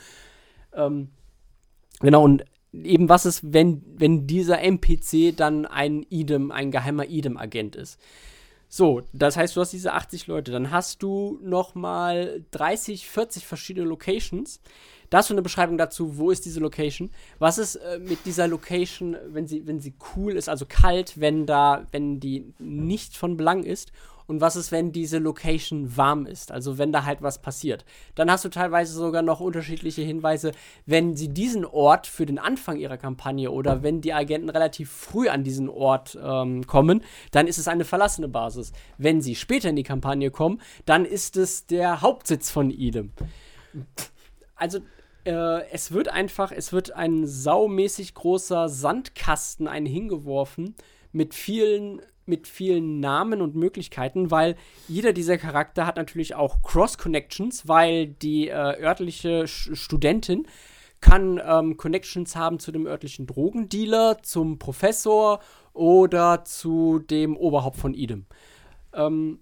[0.75, 1.11] Ähm,
[2.01, 7.77] genau, und eben was ist, wenn, wenn dieser NPC dann ein Idem, ein geheimer Idem-Agent
[7.77, 8.01] ist.
[8.69, 13.47] So, das heißt, du hast diese 80 Leute, dann hast du noch mal 30, 40
[13.47, 14.61] verschiedene Locations.
[15.09, 17.11] Da hast du eine Beschreibung dazu, wo ist diese Location?
[17.39, 21.47] Was ist äh, mit dieser Location, wenn sie, wenn sie cool ist, also kalt, wenn
[21.47, 23.91] da, wenn die nicht von Belang ist?
[24.29, 26.53] Und was ist, wenn diese Location warm ist?
[26.53, 27.85] Also wenn da halt was passiert.
[28.15, 30.53] Dann hast du teilweise sogar noch unterschiedliche Hinweise,
[30.87, 35.29] wenn sie diesen Ort für den Anfang ihrer Kampagne oder wenn die Agenten relativ früh
[35.29, 38.73] an diesen Ort ähm, kommen, dann ist es eine verlassene Basis.
[38.99, 43.13] Wenn sie später in die Kampagne kommen, dann ist es der Hauptsitz von Idem.
[44.57, 44.81] Also
[45.25, 50.75] äh, es wird einfach, es wird ein saumäßig großer Sandkasten einen hingeworfen
[51.13, 54.57] mit vielen mit vielen Namen und Möglichkeiten, weil
[54.87, 58.53] jeder dieser Charakter hat natürlich auch Cross-Connections, weil die äh,
[58.83, 60.47] örtliche Sch Studentin
[61.01, 65.41] kann ähm, Connections haben zu dem örtlichen Drogendealer, zum Professor
[65.73, 68.27] oder zu dem Oberhaupt von Idem.
[68.93, 69.41] Ähm,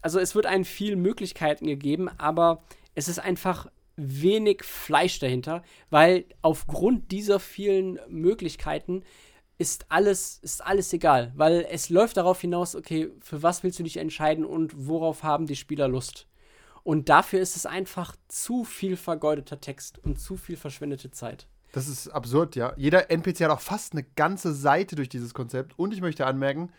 [0.00, 2.62] also es wird einen viel Möglichkeiten gegeben, aber
[2.94, 9.02] es ist einfach wenig Fleisch dahinter, weil aufgrund dieser vielen Möglichkeiten
[9.58, 13.82] ist alles, ist alles egal, weil es läuft darauf hinaus, okay, für was willst du
[13.82, 16.26] dich entscheiden und worauf haben die Spieler Lust?
[16.82, 21.48] Und dafür ist es einfach zu viel vergeudeter Text und zu viel verschwendete Zeit.
[21.72, 22.72] Das ist absurd, ja.
[22.76, 25.78] Jeder NPC hat auch fast eine ganze Seite durch dieses Konzept.
[25.78, 26.70] Und ich möchte anmerken,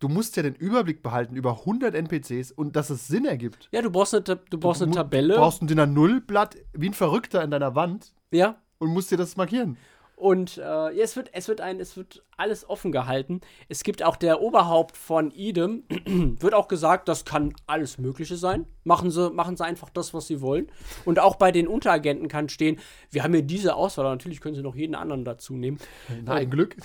[0.00, 3.68] du musst ja den Überblick behalten über 100 NPCs und dass es Sinn ergibt.
[3.72, 5.34] Ja, du brauchst eine, Ta- du brauchst eine Tabelle.
[5.34, 9.16] Du brauchst ein Dinner Null-Blatt wie ein Verrückter in deiner Wand ja, und musst dir
[9.16, 9.78] das markieren.
[10.16, 13.40] Und äh, ja, es wird, es wird ein, es wird alles offen gehalten.
[13.68, 15.84] Es gibt auch der Oberhaupt von Idem,
[16.40, 18.66] wird auch gesagt, das kann alles Mögliche sein.
[18.84, 20.70] Machen sie, machen sie einfach das, was sie wollen.
[21.04, 22.78] Und auch bei den Unteragenten kann stehen,
[23.10, 25.78] wir haben hier diese Auswahl, natürlich können sie noch jeden anderen dazu nehmen.
[26.24, 26.76] Na, ein Glück.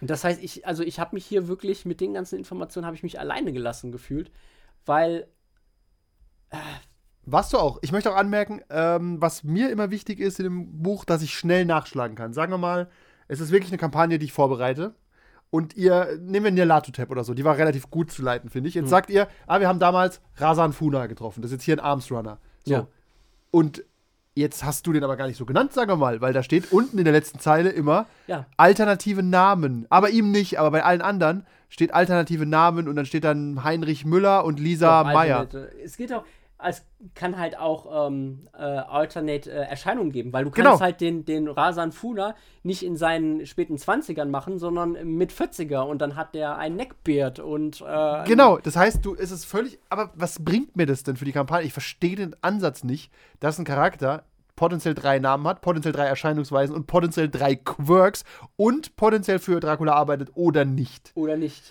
[0.00, 3.02] Das heißt, ich, also ich habe mich hier wirklich mit den ganzen Informationen habe ich
[3.02, 4.30] mich alleine gelassen gefühlt,
[4.84, 5.26] weil
[7.26, 7.78] Warst du auch.
[7.82, 11.34] Ich möchte auch anmerken, ähm, was mir immer wichtig ist in dem Buch, dass ich
[11.34, 12.32] schnell nachschlagen kann.
[12.32, 12.88] Sagen wir mal,
[13.28, 14.94] es ist wirklich eine Kampagne, die ich vorbereite.
[15.50, 18.74] Und ihr, nehmen wir Nyarlathotep oder so, die war relativ gut zu leiten, finde ich.
[18.74, 21.42] Jetzt sagt ihr, ah, wir haben damals Rasan Funa getroffen.
[21.42, 22.38] Das ist jetzt hier ein Arms Runner.
[22.64, 22.72] So.
[22.72, 22.86] Ja.
[23.52, 23.84] Und
[24.34, 26.72] jetzt hast du den aber gar nicht so genannt, sagen wir mal, weil da steht
[26.72, 29.86] unten in der letzten Zeile immer ja, alternative Namen.
[29.90, 34.04] Aber ihm nicht, aber bei allen anderen steht alternative Namen und dann steht dann Heinrich
[34.04, 35.46] Müller und Lisa Meyer.
[35.84, 36.24] Es geht auch,
[36.70, 36.84] es
[37.14, 40.70] kann halt auch ähm, äh, Alternate äh, Erscheinungen geben, weil du Genau.
[40.70, 45.80] kannst halt den, den Rasan Funa nicht in seinen späten 20ern machen, sondern mit 40er
[45.82, 49.78] und dann hat der ein Neckbeard und äh, Genau, das heißt, du, es ist völlig,
[49.88, 51.66] aber was bringt mir das denn für die Kampagne?
[51.66, 54.24] Ich verstehe den Ansatz nicht, dass ein Charakter
[54.56, 58.24] potenziell drei Namen hat, potenziell drei Erscheinungsweisen und potenziell drei Quirks
[58.56, 61.10] und potenziell für Dracula arbeitet oder nicht.
[61.16, 61.62] oder nicht.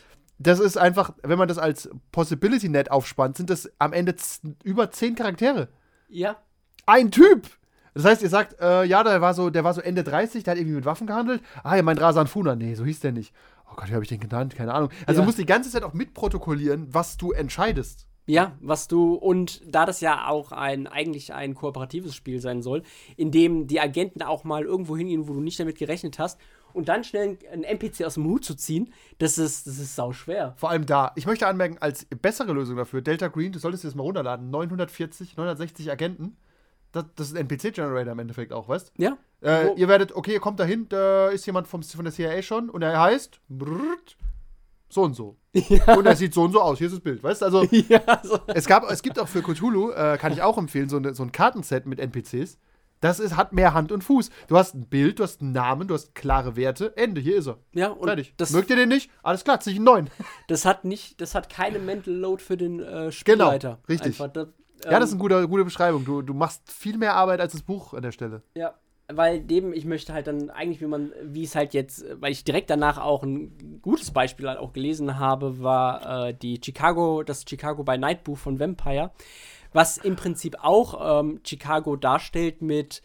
[0.44, 4.16] Das ist einfach, wenn man das als Possibility Net aufspannt, sind das am Ende
[4.64, 5.70] über zehn Charaktere.
[6.10, 6.38] Ja,
[6.86, 7.48] Ein Typ!
[7.94, 10.52] Das heißt, ihr sagt, äh, ja, der war, so, der war so Ende 30, der
[10.52, 11.42] hat irgendwie mit Waffen gehandelt.
[11.64, 12.56] Ah, ihr meint Rasan Funa.
[12.56, 13.34] Nee, so hieß der nicht.
[13.72, 14.56] Oh Gott, wie habe ich den genannt?
[14.56, 14.90] Keine Ahnung.
[15.06, 15.24] Also Ja.
[15.24, 18.08] du musst die ganze Zeit auch mitprotokollieren, was du entscheidest.
[18.26, 22.82] Ja, was du, und da das ja auch ein, eigentlich ein kooperatives Spiel sein soll,
[23.18, 26.40] in dem die Agenten auch mal irgendwo hingehen, wo du nicht damit gerechnet hast,
[26.74, 30.12] und dann schnell einen NPC aus dem Hut zu ziehen, das ist, das ist sau
[30.14, 30.54] schwer.
[30.58, 31.12] Vor allem da.
[31.16, 34.50] Ich möchte anmerken, als bessere Lösung dafür, Delta Green, du solltest dir das mal runterladen,
[34.50, 36.38] 940, 960 Agenten.
[36.92, 39.18] Das, das ist ein NPC-Generator im Endeffekt auch, weißt Ja?
[39.42, 42.70] äh, Ihr werdet, okay, ihr kommt dahin, da ist jemand vom, von der CIA schon
[42.70, 44.16] und er heißt brrrt,
[44.90, 45.38] so und so.
[45.70, 45.96] Ja.
[45.96, 46.78] Und er sieht so und so aus.
[46.78, 47.24] Hier ist das Bild.
[47.24, 48.40] Weißt du, also ja, so.
[48.48, 51.24] es, gab, es gibt auch für Cthulhu, äh, kann ich auch empfehlen, so, eine, so
[51.24, 52.58] ein Kartenset mit NPCs.
[53.04, 54.30] Das ist, hat mehr Hand und Fuß.
[54.48, 56.96] Du hast ein Bild, du hast einen Namen, du hast klare Werte.
[56.96, 57.58] Ende, hier ist er.
[57.74, 58.34] ja, und Fertig.
[58.38, 59.12] das, Mögt ihr den nicht?
[59.24, 60.10] Alles klar, zieh ich einen neuen.
[60.48, 63.80] das hat nicht, das hat keine Mental Load für den äh, Genau, Spielleiter.
[63.90, 64.22] richtig.
[64.22, 64.48] Einfach, das,
[64.86, 66.06] ja, das ist ähm, eine gute, gute Beschreibung.
[66.06, 68.42] Du, du machst viel mehr Arbeit als das Buch an der Stelle.
[68.56, 68.74] Ja,
[69.12, 72.46] weil dem, ich möchte halt dann eigentlich, wie man, wie es halt jetzt, weil ich
[72.46, 77.44] direkt danach auch ein gutes Beispiel halt auch gelesen habe, war äh, die Chicago, das
[77.48, 79.12] Chicago by Night Buch von Vampire,
[79.74, 83.02] was im Prinzip auch ähm, Chicago darstellt mit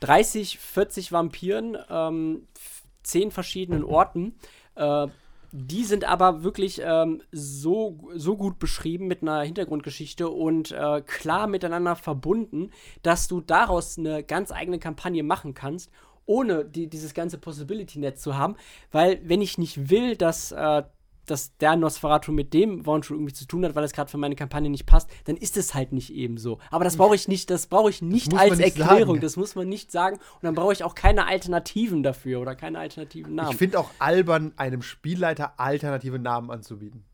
[0.00, 4.34] 30, 40 Vampiren, ähm, f- zehn verschiedenen Orten.
[4.74, 5.06] Äh,
[5.52, 11.48] die sind aber wirklich ähm, so, so gut beschrieben mit einer Hintergrundgeschichte und äh, klar
[11.48, 12.70] miteinander verbunden,
[13.02, 15.90] dass du daraus eine ganz eigene Kampagne machen kannst,
[16.24, 18.54] ohne die, dieses ganze Possibility-Net zu haben.
[18.92, 20.84] Weil, wenn ich nicht will, dass, äh,
[21.26, 24.34] dass der Nosferatu mit dem Wunsch irgendwie zu tun hat, weil es gerade für meine
[24.34, 26.58] Kampagne nicht passt, dann ist es halt nicht eben so.
[26.70, 29.20] Aber das brauche ich nicht, das brauche ich nicht als nicht Erklärung, sagen.
[29.20, 30.16] das muss man nicht sagen.
[30.16, 33.50] Und dann brauche ich auch keine Alternativen dafür oder keine alternativen Namen.
[33.52, 37.04] Ich finde auch albern, einem Spielleiter alternative Namen anzubieten.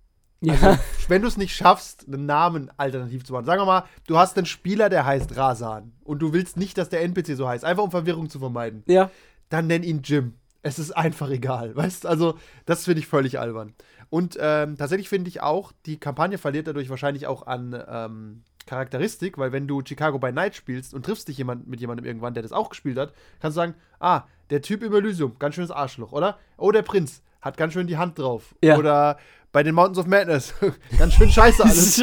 [0.41, 0.55] ja.
[0.55, 0.79] Also,
[1.09, 3.47] wenn du es nicht schaffst, einen Namen alternativ zu machen.
[3.47, 6.89] Sagen wir mal, du hast einen Spieler, der heißt Rasan und du willst nicht, dass
[6.89, 8.83] der NPC so heißt, einfach um Verwirrung zu vermeiden.
[8.87, 9.11] ja.
[9.49, 10.35] Dann nenn ihn Jim.
[10.63, 12.09] Es ist einfach egal, weißt du?
[12.09, 12.35] Also,
[12.65, 13.75] das finde ich völlig albern.
[14.11, 19.39] Und ähm, tatsächlich finde ich auch, die Kampagne verliert dadurch wahrscheinlich auch an ähm, Charakteristik,
[19.39, 22.43] weil wenn du Chicago by Night spielst und triffst dich jemand, mit jemandem irgendwann, der
[22.43, 26.13] das auch gespielt hat, kannst du sagen, ah, der Typ im Elysium, ganz schönes Arschloch,
[26.13, 26.39] oder?
[26.57, 28.55] Oh, der Prinz, hat ganz schön die Hand drauf.
[28.63, 28.77] Ja.
[28.79, 29.19] Oder
[29.53, 30.55] bei den Mountains of Madness,
[30.99, 31.99] ganz schön scheiße alles.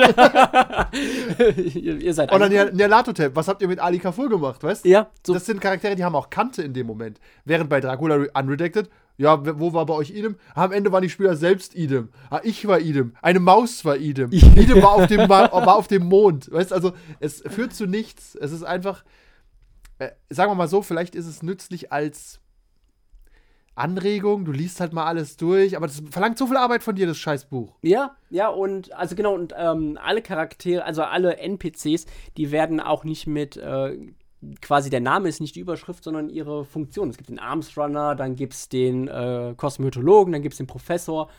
[1.75, 2.49] ihr, ihr seid Oder.
[2.49, 4.89] Nyarlathotep, was habt ihr mit Ali Kafur gemacht, weißt du?
[4.89, 7.19] Ja, so Das sind Charaktere, die haben auch Kante in dem Moment.
[7.45, 10.37] Während bei Dracula Re- Unredacted, ja, wo war bei euch Idem?
[10.55, 12.09] Am Ende waren die Spieler selbst Idem.
[12.29, 13.13] Ah, ich war Idem.
[13.21, 14.31] Eine Maus war Idem.
[14.31, 16.51] Idem war auf, dem, war auf dem Mond.
[16.51, 18.35] Weißt du, also es führt zu nichts.
[18.35, 19.03] Es ist einfach,
[19.99, 22.39] äh, sagen wir mal so, vielleicht ist es nützlich als
[23.75, 24.45] Anregung.
[24.45, 27.17] Du liest halt mal alles durch, aber das verlangt so viel Arbeit von dir, das
[27.17, 27.75] Scheißbuch.
[27.81, 32.05] Ja, ja, und also genau, und ähm, alle Charaktere, also alle NPCs,
[32.37, 33.97] die werden auch nicht mit, äh,
[34.61, 37.09] quasi der Name ist nicht die Überschrift, sondern ihre Funktion.
[37.09, 41.29] Es gibt den Armstrunner, dann gibt es den äh, Kosmetologen, dann gibt es den Professor.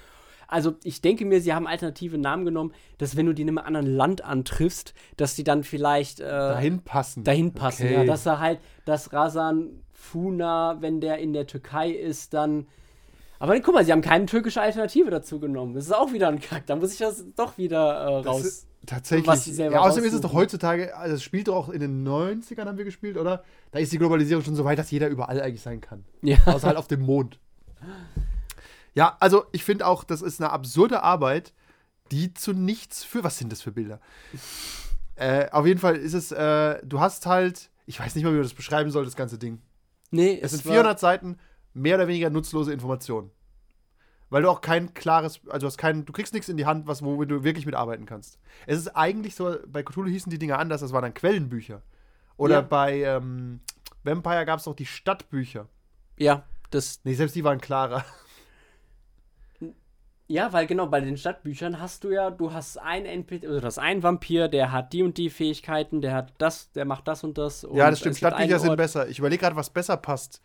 [0.47, 3.59] Also ich denke mir, sie haben alternative Namen genommen, dass wenn du die in einem
[3.59, 7.25] anderen Land antriffst, dass die dann vielleicht äh, Dahin passen.
[7.25, 7.85] dahin passen.
[7.87, 7.95] Okay.
[7.95, 12.67] Ja, dass er halt, dass Rasan Funa, wenn der in der Türkei ist, dann.
[13.39, 15.75] Aber guck mal, sie haben keine türkische Alternative dazu genommen.
[15.75, 16.67] Das ist auch wieder ein Kack.
[16.67, 18.45] Da muss ich das doch wieder äh, Das raus.
[18.45, 19.27] ist Tatsächlich.
[19.27, 21.81] was sie selber ja, außerdem ist es doch heutzutage, also das spielt doch auch in
[21.81, 23.43] den 90ern haben wir gespielt, oder?
[23.71, 26.05] Da ist die Globalisierung schon so weit, dass jeder überall eigentlich sein kann.
[26.23, 26.39] Ja.
[26.47, 27.39] Außer halt auf dem Mond.
[28.95, 31.53] Ja, also ich finde auch, das ist eine absurde Arbeit,
[32.11, 33.25] die zu nichts führt.
[33.25, 34.01] Was sind das für Bilder?
[35.17, 38.37] Äh, auf jeden Fall ist es, äh, du hast halt, ich weiß nicht mal, wie
[38.37, 39.61] man das beschreiben soll, das ganze Ding.
[40.11, 41.39] Nee, Es sind war- 400 Seiten,
[41.73, 43.31] mehr oder weniger nutzlose Informationen.
[44.31, 46.87] Weil du auch kein klares, also du hast kein, du kriegst nichts in die Hand,
[46.87, 48.39] was, wo du wirklich mitarbeiten kannst.
[48.67, 51.83] Es ist eigentlich so, bei Cthulhu hießen die Dinge anders, das waren dann Quellenbücher.
[52.37, 52.61] Oder Ja.
[52.63, 53.61] bei ähm,
[54.03, 55.69] Vampire gab es noch die Stadtbücher.
[56.17, 57.01] Ja, das.
[57.05, 58.05] Nee, selbst die waren klarer.
[60.27, 63.67] Ja, weil genau, bei den Stadtbüchern hast du ja, du hast einen NPC, also du
[63.67, 67.25] hast einen Vampir, der hat die und die Fähigkeiten, der hat das, der macht das
[67.25, 67.63] und das.
[67.63, 68.17] Und ja, das stimmt.
[68.17, 69.07] Stadtbücher sind besser.
[69.09, 70.41] Ich überlege gerade, was besser passt.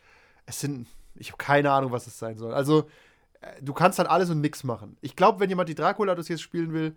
[0.45, 2.53] Es sind, ich habe keine Ahnung, was es sein soll.
[2.53, 2.89] Also,
[3.61, 4.97] du kannst halt alles und nix machen.
[5.01, 6.95] Ich glaube, wenn jemand die Dracula-Dossiers spielen will,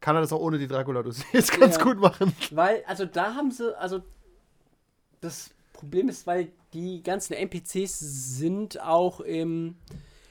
[0.00, 1.82] kann er das auch ohne die Dracula-Dossiers ganz Ja.
[1.82, 2.32] gut machen.
[2.50, 4.00] Weil, also da haben sie, also
[5.20, 7.98] das Problem ist, weil die ganzen NPCs
[8.38, 9.76] sind auch im,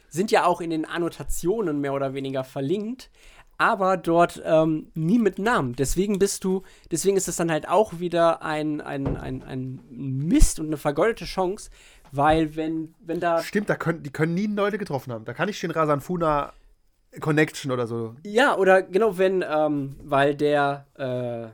[0.10, 3.10] sind ja auch in den Annotationen mehr oder weniger verlinkt,
[3.58, 5.74] aber dort ähm, nie mit Namen.
[5.76, 10.60] Deswegen bist du, deswegen ist es dann halt auch wieder ein, ein, ein, ein Mist
[10.60, 11.72] und eine vergeudete Chance,
[12.12, 15.26] weil wenn, wenn da Stimmt, da können, die können nie Leute getroffen haben.
[15.26, 16.54] Da kann ich den Rasan Funa
[17.20, 18.16] Connection oder so.
[18.24, 21.48] Ja, oder genau, wenn, ähm, weil der, äh,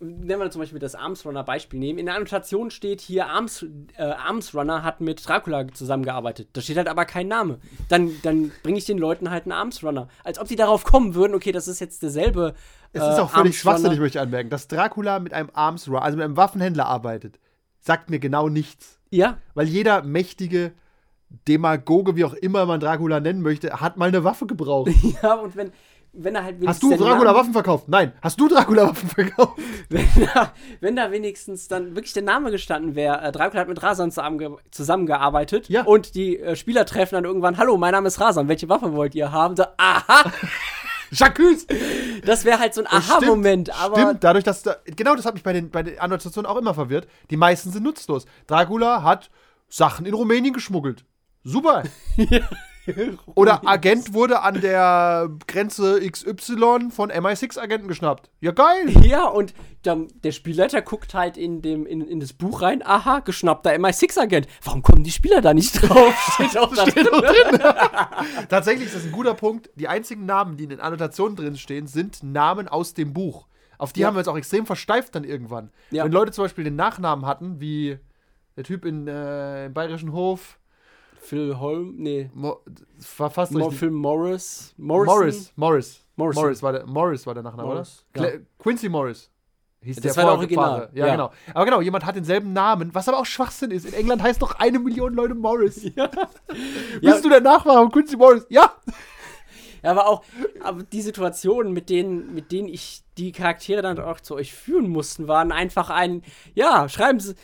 [0.00, 4.02] wenn wir zum Beispiel das Armsrunner Beispiel nehmen, in der Annotation steht hier, Arms, äh,
[4.02, 6.48] Armsrunner hat mit Dracula zusammengearbeitet.
[6.54, 7.58] Da steht halt aber kein Name.
[7.88, 10.08] Dann, dann bringe ich den Leuten halt einen Armsrunner.
[10.24, 12.54] Als ob die darauf kommen würden, okay, das ist jetzt derselbe.
[12.92, 13.52] Es äh, ist auch völlig Armsrunner.
[13.52, 14.48] schwachsinnig, möchte ich anmerken.
[14.48, 17.38] Dass Dracula mit einem Arms also mit einem Waffenhändler arbeitet,
[17.80, 18.99] sagt mir genau nichts.
[19.10, 20.72] Ja, Weil jeder mächtige
[21.48, 24.90] Demagoge, wie auch immer man Dracula nennen möchte, hat mal eine Waffe gebraucht.
[25.22, 25.70] ja, und wenn,
[26.12, 27.88] wenn er halt Hast du wenigstens der Dracula Name- Waffen verkauft?
[27.88, 28.12] Nein.
[28.20, 29.58] Hast du Dracula Waffen verkauft?
[29.88, 33.80] wenn da, wenn da wenigstens dann wirklich der Name gestanden wäre, äh, Dracula hat mit
[33.82, 35.82] Rasan zusammenge zusammengearbeitet Ja.
[35.84, 39.14] und die äh, Spieler treffen dann irgendwann, hallo, mein Name ist Rasan, welche Waffe wollt
[39.14, 39.54] ihr haben?
[39.56, 40.30] So, aha,
[41.10, 41.66] Jacques!
[42.24, 45.42] das wäre halt so ein Aha-Moment, aber Stimmt, dadurch, dass da, genau das hat mich
[45.42, 47.08] bei den, bei den Annotationen auch immer verwirrt.
[47.30, 48.26] Die meisten sind nutzlos.
[48.46, 49.30] Dracula hat
[49.68, 51.04] Sachen in Rumänien geschmuggelt.
[51.42, 51.82] Super.
[53.34, 58.30] Oder Agent wurde an der Grenze XY von MI6-Agenten geschnappt.
[58.40, 58.90] Ja, geil.
[59.02, 63.20] Ja, und dann, der Spielleiter guckt halt in, dem, in, in das Buch rein, aha,
[63.20, 64.46] geschnappter MI6-Agent.
[64.64, 66.14] Warum kommen die Spieler da nicht drauf?
[66.34, 67.06] Steht auch da drin.
[68.48, 69.70] Tatsächlich ist das ein guter Punkt.
[69.74, 73.46] Die einzigen Namen, die in den Annotationen drin stehen, sind Namen aus dem Buch.
[73.78, 74.08] Auf die Ja.
[74.08, 75.70] haben wir uns auch extrem versteift dann irgendwann.
[75.90, 76.04] Ja.
[76.04, 77.98] Wenn Leute zum Beispiel den Nachnamen hatten, wie
[78.56, 80.58] der Typ in, äh, im Bayerischen Hof,
[81.20, 82.60] Phil Holm, nee, Mo
[83.18, 83.70] war fast Mo.
[83.70, 84.74] Phil Morris.
[84.76, 85.14] Morrison?
[85.14, 86.04] Morris, Morris.
[86.16, 86.42] Morrison.
[86.42, 88.34] Morris war der, Morris war der Nachname, Morris, oder?
[88.34, 88.40] ja.
[88.58, 89.30] Quincy Morris.
[89.82, 90.90] Hieß Das war der Original, Vorfahre.
[90.92, 91.12] Ja, ja.
[91.12, 91.32] genau.
[91.54, 93.86] Aber genau, jemand hat denselben Namen, was aber auch Schwachsinn ist.
[93.86, 95.90] In England heißt doch eine Million Leute Morris.
[95.96, 96.10] Ja.
[97.00, 98.46] Bist du der Nachfahre von Quincy Morris?
[98.50, 98.74] Ja!
[99.82, 100.22] Ja, aber auch
[100.62, 104.90] aber die Situationen, mit denen, mit denen ich die Charaktere dann auch zu euch führen
[104.90, 106.22] mussten, waren einfach ein,
[106.54, 107.34] ja, schreiben Sie,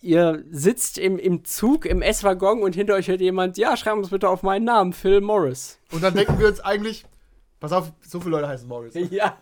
[0.00, 4.10] ihr sitzt im, im Zug, im S-Waggon und hinter euch hört jemand, ja, schreiben Sie
[4.10, 5.78] bitte auf meinen Namen, Phil Morris.
[5.92, 7.04] Und dann denken wir uns eigentlich,
[7.60, 8.94] pass auf, so viele Leute heißen Morris.
[9.10, 9.36] Ja.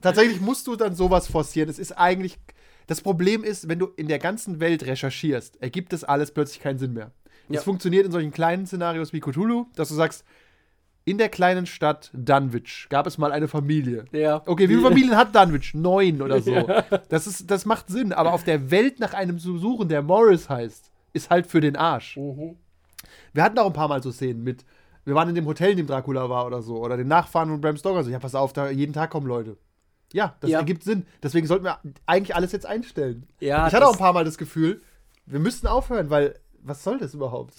[0.00, 1.68] Tatsächlich musst du dann sowas forcieren.
[1.68, 2.38] Es ist eigentlich.
[2.86, 6.78] Das Problem ist, wenn du in der ganzen Welt recherchierst, ergibt das alles plötzlich keinen
[6.78, 7.10] Sinn mehr.
[7.48, 7.58] Ja.
[7.58, 10.24] Es funktioniert in solchen kleinen Szenarios wie Cthulhu, dass du sagst,
[11.06, 14.04] in der kleinen Stadt Dunwich gab es mal eine Familie.
[14.12, 14.42] Ja.
[14.44, 15.72] Okay, wie viele Familien hat Dunwich?
[15.72, 16.68] Neun oder so.
[17.08, 20.50] Das, ist, das macht Sinn, aber auf der Welt nach einem zu suchen, der Morris
[20.50, 22.16] heißt, ist halt für den Arsch.
[22.16, 22.56] Mhm.
[23.32, 24.64] Wir hatten auch ein paar Mal so Szenen mit,
[25.04, 27.60] wir waren in dem Hotel, in dem Dracula war oder so, oder den Nachfahren von
[27.60, 28.02] Bram Stoker.
[28.02, 29.56] So, ja, pass auf, da jeden Tag kommen Leute.
[30.12, 30.58] Ja, das Ja.
[30.58, 31.06] ergibt Sinn.
[31.22, 33.28] Deswegen sollten wir eigentlich alles jetzt einstellen.
[33.38, 34.82] Ja, ich hatte auch ein paar Mal das Gefühl,
[35.24, 36.34] wir müssten aufhören, weil
[36.66, 37.54] was soll das überhaupt?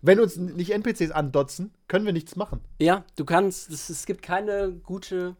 [0.00, 2.60] Wenn uns nicht NPCs andotzen, können wir nichts machen.
[2.80, 5.36] Ja, du kannst, es, es gibt keine gute,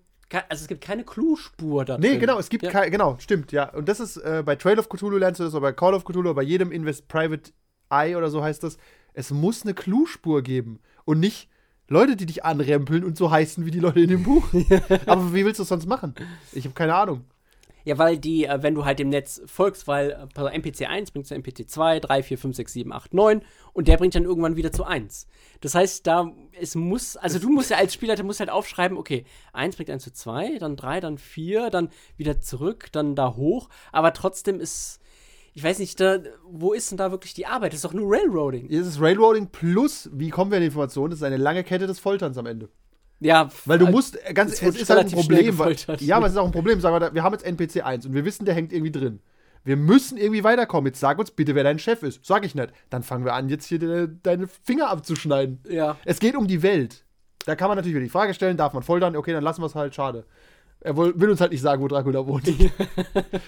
[0.48, 2.70] also es gibt keine Clue-Spur da Nee, genau, es gibt ja.
[2.70, 3.72] kein, genau, stimmt, ja.
[3.72, 6.04] Und das ist äh, bei Trail of Cthulhu lernst du das, oder bei Call of
[6.04, 7.52] Cthulhu, oder bei jedem Invest Private
[7.90, 8.78] Eye oder so heißt das.
[9.14, 11.48] Es muss eine Clue-Spur geben und nicht
[11.88, 14.46] Leute, die dich anrempeln und so heißen wie die Leute in dem Buch.
[15.06, 16.14] Aber wie willst du es sonst machen?
[16.52, 17.24] Ich habe keine Ahnung.
[17.88, 21.26] Ja, weil die, äh, wenn du halt dem Netz folgst, weil äh, NPC 1 bringt
[21.26, 23.40] zu NPC 2, 3, 4, 5, 6, 7, 8, 9
[23.72, 25.26] und der bringt dann irgendwann wieder zu 1.
[25.62, 26.30] Das heißt, da,
[26.60, 29.24] es muss, also du musst ja als Spieler, du musst halt aufschreiben, okay,
[29.54, 33.70] 1 bringt 1 zu 2, dann 3, dann 4, dann wieder zurück, dann da hoch,
[33.90, 35.00] aber trotzdem ist,
[35.54, 37.72] ich weiß nicht, da, wo ist denn da wirklich die Arbeit?
[37.72, 38.68] Das ist doch nur Railroading.
[38.68, 41.08] Hier ist es Railroading plus, wie kommen wir an die Information?
[41.08, 42.68] Das ist eine lange Kette des Folterns am Ende.
[43.20, 45.58] Ja, Weil du äh, musst, äh, ganz, es ist halt ein Problem.
[45.58, 46.80] Weil, ja, aber es ist auch ein Problem.
[46.80, 49.20] Sagen wir, wir haben jetzt NPC 1 und wir wissen, der hängt irgendwie drin.
[49.64, 50.86] Wir müssen irgendwie weiterkommen.
[50.86, 52.24] Jetzt sag uns bitte, wer dein Chef ist.
[52.24, 52.72] Sag ich nicht.
[52.90, 55.60] Dann fangen wir an, jetzt hier de, deine Finger abzuschneiden.
[55.68, 55.96] Ja.
[56.04, 57.04] Es geht um die Welt.
[57.44, 59.16] Da kann man natürlich wieder die Frage stellen, darf man foltern?
[59.16, 60.24] Okay, dann lassen wir es halt, schade.
[60.80, 62.48] Er will uns halt nicht sagen, wo Dracula wohnt.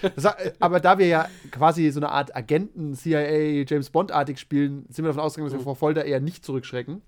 [0.02, 5.04] Äh, aber da wir ja quasi so eine Art Agenten, CIA, James Bond-artig spielen, sind
[5.04, 7.02] wir davon ausgegangen, dass wir vor Folter eher nicht zurückschrecken.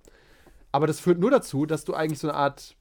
[0.72, 2.74] Aber das führt nur dazu, dass du eigentlich so eine Art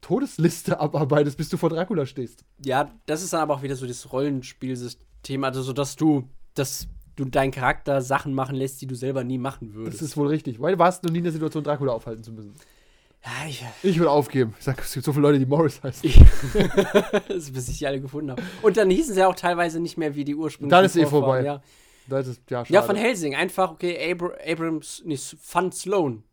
[0.00, 2.44] Todesliste abarbeitest, bis du vor Dracula stehst.
[2.64, 6.88] Ja, das ist dann aber auch wieder so das Rollenspielsystem, also so, dass du, dass
[7.16, 10.00] du deinen Charakter Sachen machen lässt, die du selber nie machen würdest.
[10.00, 10.60] Das ist wohl richtig.
[10.60, 12.54] Weil du warst noch nie in der Situation, Dracula aufhalten zu müssen.
[13.24, 14.54] ja, ich, Ich würde aufgeben.
[14.58, 16.08] Ich sag, es gibt so viele Leute, die Morris heißen.
[17.28, 18.42] das, bis ich die alle gefunden habe.
[18.62, 21.44] Und dann hießen sie auch teilweise nicht mehr wie die ursprünglichen Dann ist eh vorbei.
[21.44, 21.62] Ja.
[22.08, 26.24] Das ist, ja, ja, von Helsing, einfach, okay, Abra Abrams, nicht, Van Sloan.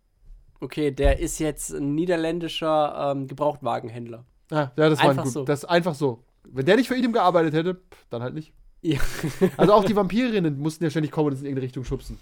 [0.59, 4.25] Okay, der ist jetzt ein niederländischer ähm, Gebrauchtwagenhändler.
[4.51, 5.33] Ja, ja, das war Einfach gut.
[5.33, 5.43] so.
[5.43, 6.23] Das ist einfach so.
[6.49, 8.53] Wenn der nicht für ihn gearbeitet hätte, pff, dann halt nicht.
[8.81, 8.99] Ja.
[9.57, 12.17] Also auch die Vampirinnen mussten ja ständig kommen und uns in irgendeine Richtung schubsen.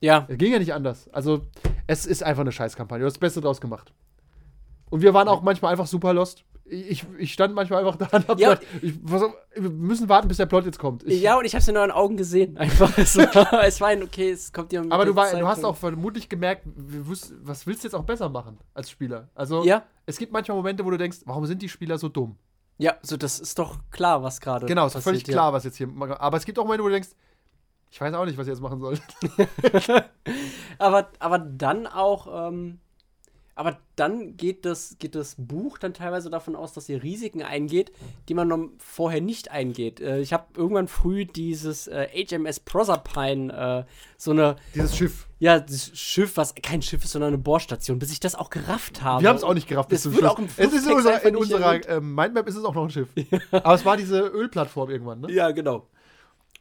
[0.00, 1.08] ja, Es ging ja nicht anders.
[1.12, 1.42] Also,
[1.86, 3.00] es ist einfach eine Scheißkampagne.
[3.02, 3.92] Du hast das Beste draus gemacht.
[4.90, 6.44] Und wir waren auch manchmal einfach super lost.
[6.70, 8.54] Ich, ich stand manchmal einfach da und hab Ja.
[8.54, 9.22] gesagt, ich, was,
[9.54, 11.02] wir müssen warten, bis der Plot jetzt kommt.
[11.04, 12.56] Ich, ja, und ich habe es in euren Augen gesehen.
[12.58, 12.96] Einfach.
[12.98, 15.76] Es war, es war ein, okay, es kommt dir aber du, war, du hast auch
[15.76, 19.28] vermutlich gemerkt, was willst du jetzt auch besser machen als Spieler?
[19.34, 22.36] Also, Ja, es gibt manchmal Momente, wo du denkst, warum sind die Spieler so dumm?
[22.80, 24.66] ja, so das ist doch klar, was gerade.
[24.66, 25.88] Genau, ist völlig passiert, klar, was jetzt hier.
[26.20, 27.08] Aber es gibt auch Momente, wo du denkst,
[27.90, 28.98] ich weiß auch nicht, was ich jetzt machen soll.
[30.78, 32.78] Aber, aber dann auch, ähm,
[33.58, 37.90] Aber dann geht das, geht das Buch dann teilweise davon aus, dass ihr Risiken eingeht,
[38.28, 40.00] die man noch vorher nicht eingeht.
[40.00, 45.26] Äh, ich habe irgendwann früh dieses äh, HMS Proserpine, äh, so eine, Dieses Schiff.
[45.40, 49.02] ja, das Schiff, was kein Schiff ist, sondern eine Bohrstation, bis ich das auch gerafft
[49.02, 49.22] habe.
[49.22, 50.38] Wir haben es auch nicht gerafft bis zum Schluss.
[50.56, 53.08] es ist in unserer, in unserer ähm, Mindmap ist es auch noch ein Schiff.
[53.50, 55.32] Aber es war diese Ölplattform irgendwann, ne?
[55.32, 55.88] Ja, genau.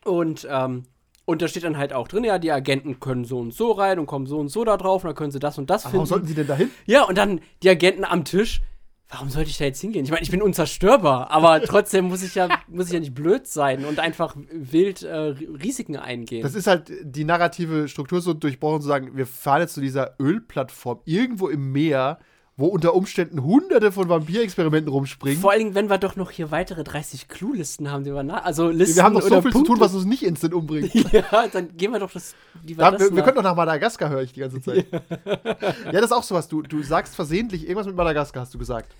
[0.04, 0.86] Und, ähm,
[1.28, 4.00] und da steht dann halt auch drin, ja, die Agenten können so und so rein
[4.00, 5.92] und kommen so und so da drauf und dann können sie das und das Aber
[5.92, 5.98] finden.
[5.98, 6.72] warum sollten sie denn dahin?
[6.86, 8.62] Ja, und dann die Agenten am Tisch.
[9.10, 10.06] Warum sollte ich da jetzt hingehen?
[10.06, 13.46] Ich meine, ich bin unzerstörbar, aber trotzdem muss ich ja, muss ich ja nicht blöd
[13.46, 16.44] sein und einfach wild äh, Risiken eingehen.
[16.44, 20.16] Das ist halt die narrative Struktur so durchbrochen zu sagen, wir fahren jetzt zu dieser
[20.22, 22.20] Ölplattform irgendwo im Meer,
[22.60, 25.40] wo unter Umständen hunderte von Vampirexperimenten rumspringen.
[25.40, 28.44] Vor allen Dingen, wenn wir doch noch hier weitere 30 Clue-Listen haben, die wir nach.
[28.44, 29.74] Also Listen wir haben noch so viel zu Punkte.
[29.74, 30.92] tun, was uns nicht instant umbringt.
[31.12, 32.36] Ja, dann gehen wir doch das.
[32.64, 34.88] Die Da, das wir, wir können doch nach Madagaskar, höre ich die ganze Zeit.
[34.92, 36.48] ja, das ist auch sowas.
[36.48, 38.94] Du, du sagst versehentlich irgendwas mit Madagaskar, hast du gesagt.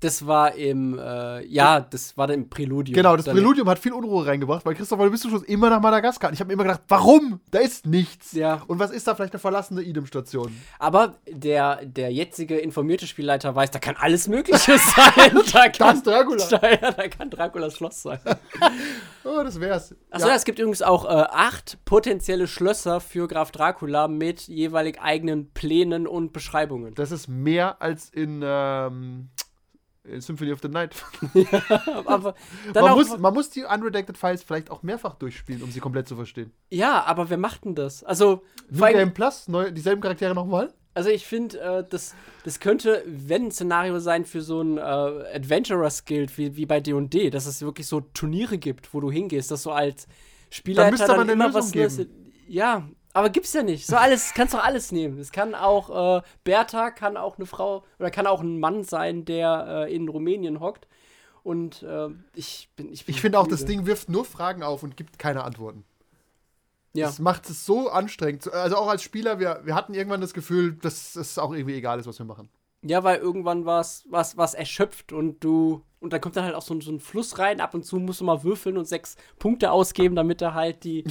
[0.00, 0.98] Das war im.
[0.98, 2.94] Äh, ja, das war im Präludium.
[2.94, 6.28] Genau, das Präludium hat viel Unruhe reingebracht, weil Christopher, du bist Schluss immer nach Madagaskar.
[6.28, 7.40] Und ich habe mir immer gedacht, warum?
[7.50, 8.32] Da ist nichts.
[8.32, 8.62] Ja.
[8.66, 10.54] Und was ist da vielleicht eine verlassene Idem-Station?
[10.78, 15.38] Aber der, der jetzige informierte Spielleiter weiß, da kann alles Mögliche sein.
[15.52, 16.44] Da kann, ist Dracula.
[16.50, 18.18] Ja, da kann Draculas Schloss sein.
[19.24, 19.94] Oh, das wär's.
[20.10, 20.34] Achso, ja.
[20.34, 26.06] es gibt übrigens auch äh, acht potenzielle Schlösser für Graf Dracula mit jeweilig eigenen Plänen
[26.06, 26.94] und Beschreibungen.
[26.94, 29.43] Das ist mehr als in, ähm, in
[30.18, 30.94] Symphony of the Night.
[32.04, 32.34] Aber
[32.72, 35.80] dann Man auch, muss, man muss die Unredacted Files vielleicht auch mehrfach durchspielen, um sie
[35.80, 36.52] komplett zu verstehen.
[36.70, 38.04] ja, aber wer macht denn das?
[38.04, 40.72] Also, New Game Plus, neu, dieselben Charaktere nochmal?
[40.94, 44.80] also ich finde, äh, das, das könnte, wenn ein Szenario sein für so ein äh,
[44.80, 49.64] Adventurer-Skill wie, wie bei D&D, dass es wirklich so Turniere gibt, wo du hingehst, dass
[49.64, 50.06] du als
[50.50, 52.06] Spielleiter müsste aber eine Lösung Neues-
[52.46, 53.86] Ja, aber gibt's ja nicht.
[53.86, 55.18] So alles, kannst doch alles nehmen.
[55.18, 59.24] Es kann auch, äh, Bertha kann auch eine Frau oder kann auch ein Mann sein,
[59.24, 60.88] der äh, in Rumänien hockt.
[61.44, 63.64] Und äh, ich bin, ich bin Ich finde auch, das.
[63.64, 65.84] Ding wirft nur Fragen auf und gibt keine Antworten.
[66.92, 67.06] Ja.
[67.06, 68.52] Das macht es so anstrengend.
[68.52, 72.00] Also auch als Spieler, wir, wir hatten irgendwann das Gefühl, dass es auch irgendwie egal
[72.00, 72.48] ist, was wir machen.
[72.82, 75.82] Ja, weil irgendwann war es was, was erschöpft und du.
[76.00, 77.60] Und da kommt dann halt auch so, so ein Fluss rein.
[77.60, 81.04] Ab und zu musst du mal würfeln und sechs Punkte ausgeben, damit er halt die,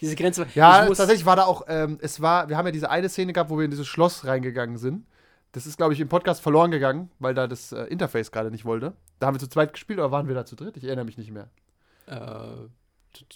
[0.00, 0.46] diese Grenze.
[0.54, 3.50] Ja, tatsächlich war da auch, ähm, es war, wir haben ja diese eine Szene gehabt,
[3.50, 5.06] wo wir in dieses Schloss reingegangen sind.
[5.52, 8.64] Das ist, glaube ich, im Podcast verloren gegangen, weil da das äh, Interface gerade nicht
[8.64, 8.94] wollte.
[9.18, 10.76] Da haben wir zu zweit gespielt oder waren wir da zu dritt?
[10.76, 11.48] Ich erinnere mich nicht mehr.
[12.06, 12.18] Äh,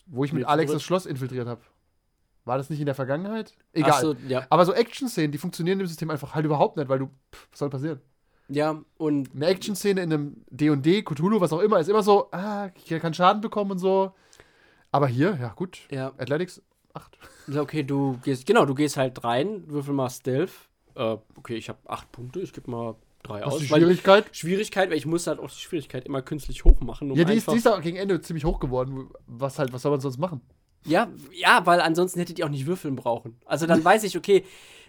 [0.06, 1.60] Wo ich mit Alex das Schloss infiltriert habe.
[2.44, 3.54] War das nicht in der Vergangenheit?
[3.72, 4.00] Egal.
[4.00, 4.46] so, ja.
[4.50, 7.58] Aber so Action-Szenen, die funktionieren im System einfach halt überhaupt nicht, weil du, pff, was
[7.58, 8.00] soll passieren?
[8.48, 12.68] Ja, und Eine Action-Szene in einem D&D, Cthulhu, was auch immer, ist immer so, ah,
[12.74, 14.12] ich kann Schaden bekommen und so.
[14.94, 16.12] Aber hier, ja gut, ja.
[16.18, 17.18] Athletics 8.
[17.48, 20.52] Ja, Okay, du gehst, genau, du gehst halt rein, würfel mal Stealth.
[20.94, 23.54] Äh, okay, ich habe acht Punkte, ich gebe mal drei Was aus.
[23.62, 24.24] ist die weil- Schwierigkeit?
[24.30, 27.10] Schwierigkeit, weil ich muss halt auch die Schwierigkeit immer künstlich hoch machen.
[27.10, 29.08] Um Ja, die ist, die ist auch gegen Ende ziemlich hoch geworden.
[29.26, 30.40] Was halt, was soll man sonst machen?
[30.86, 33.36] ja, ja, weil ansonsten hättet ihr auch nicht würfeln brauchen.
[33.46, 34.44] Also dann weiß ich, okay,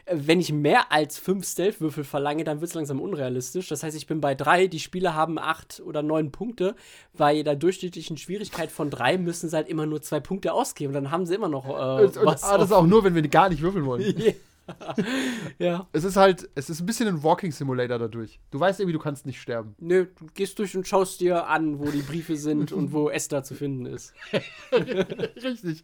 [0.08, 3.68] wenn ich mehr als fünf Stealth-Würfel verlange, dann wird es langsam unrealistisch.
[3.70, 6.76] Das heißt, ich bin bei drei, die Spieler haben acht oder neun Punkte.
[7.14, 10.93] Bei der durchschnittlichen Schwierigkeit von drei müssen sie halt immer nur zwei Punkte ausgeben.
[10.93, 12.43] Dann haben sie immer noch äh, Und, und, was.
[12.43, 14.36] ah, das ist auch nur, wenn wir gar nicht würfeln wollen.
[15.60, 15.88] ja.
[15.91, 18.39] es ist halt, es ist ein bisschen ein Walking Simulator dadurch.
[18.51, 19.76] Du weißt irgendwie, du kannst nicht sterben.
[19.80, 23.43] Nö, du gehst durch und schaust dir an, wo die Briefe sind und wo Esther
[23.43, 24.14] zu finden ist.
[24.72, 25.84] Richtig.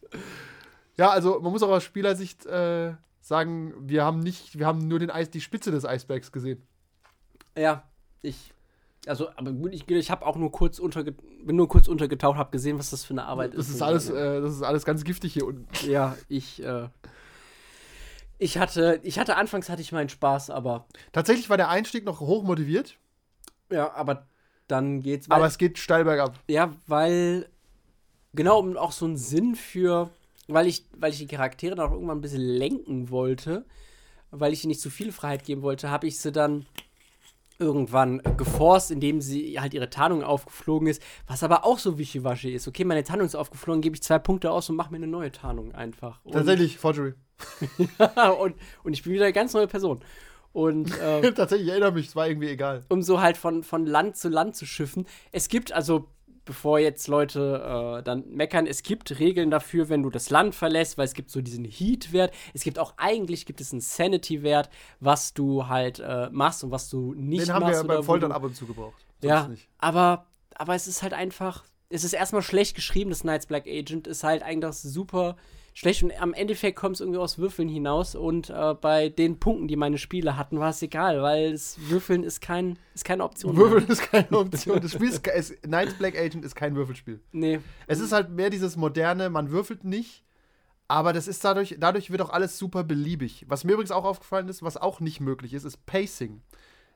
[0.98, 5.00] Ja, also man muss auch aus Spielersicht äh, sagen, wir haben nicht, wir haben nur
[5.00, 6.62] den Eis, die Spitze des Eisbergs gesehen.
[7.58, 7.84] Ja,
[8.22, 8.54] ich.
[9.08, 11.14] Also, aber gut, ich, ich habe auch nur kurz unterge
[11.44, 13.76] bin nur kurz untergetaucht, habe gesehen, was das für eine Arbeit Das ist.
[13.76, 15.68] ist alles, äh, das ist alles ganz giftig hier unten.
[15.90, 16.88] Ja, ich, äh,
[18.38, 22.20] ich hatte, ich hatte anfangs hatte ich meinen Spaß, aber Tatsächlich war der Einstieg noch
[22.20, 22.98] hoch motiviert,
[23.72, 24.28] ja, aber
[24.68, 26.40] dann geht's weil, aber es geht steil bergab.
[26.48, 27.50] ja, weil
[28.34, 30.12] genau um auch so einen Sinn für,
[30.54, 33.66] weil ich, weil ich die Charaktere dann auch irgendwann ein bisschen lenken wollte,
[34.32, 36.66] weil ich ihnen nicht zu viel Freiheit geben wollte, habe ich sie dann
[37.62, 42.68] irgendwann geforst, indem sie halt ihre Tarnung aufgeflogen ist, was aber auch so wischiwaschi ist.
[42.68, 45.32] Okay, meine Tarnung ist aufgeflogen, gebe ich zwei Punkte aus und mache mir eine neue
[45.32, 46.20] Tarnung einfach.
[46.24, 47.14] Und, Tatsächlich, Forgery.
[48.40, 50.02] und, und ich bin wieder eine ganz neue Person.
[50.54, 52.84] Und äh, Tatsächlich, ich erinnere mich, es war irgendwie egal.
[52.90, 55.06] um so halt von, von Land zu Land zu schiffen.
[55.32, 56.08] Es gibt also,
[56.46, 60.98] bevor jetzt Leute äh, dann meckern, es gibt Regeln dafür, wenn du das Land verlässt,
[60.98, 62.34] weil es gibt so diesen Heat-Wert.
[62.54, 64.70] Es gibt auch eigentlich gibt es einen Sanity-Wert,
[65.00, 67.76] was du halt äh, machst und was du nicht Den haben machst.
[67.76, 69.06] wir oder beim Foltern ab und zu gebraucht.
[69.22, 69.68] Sonst Ja, nicht.
[69.78, 70.26] aber,
[70.56, 74.24] aber es ist halt einfach, es ist erstmal schlecht geschrieben, das Knights Black Agent ist
[74.24, 75.36] halt eigentlich super
[75.74, 79.68] schlecht und am Endeffekt kommt es irgendwie aus Würfeln hinaus und äh, bei den Punkten,
[79.68, 83.56] die meine Spiele hatten, war es egal, weil das Würfeln ist, kein, ist keine Option.
[83.56, 84.82] Würfeln ist keine Option.
[84.82, 87.22] Das Spiel ist, ist Knights Black Agent ist kein Würfelspiel.
[87.32, 87.60] Nee.
[87.88, 90.24] Es ist halt mehr dieses moderne, man würfelt nicht,
[90.88, 93.46] aber das ist dadurch, dadurch wird auch alles super beliebig.
[93.48, 96.42] Was mir übrigens auch aufgefallen ist, was auch nicht möglich ist, ist Pacing.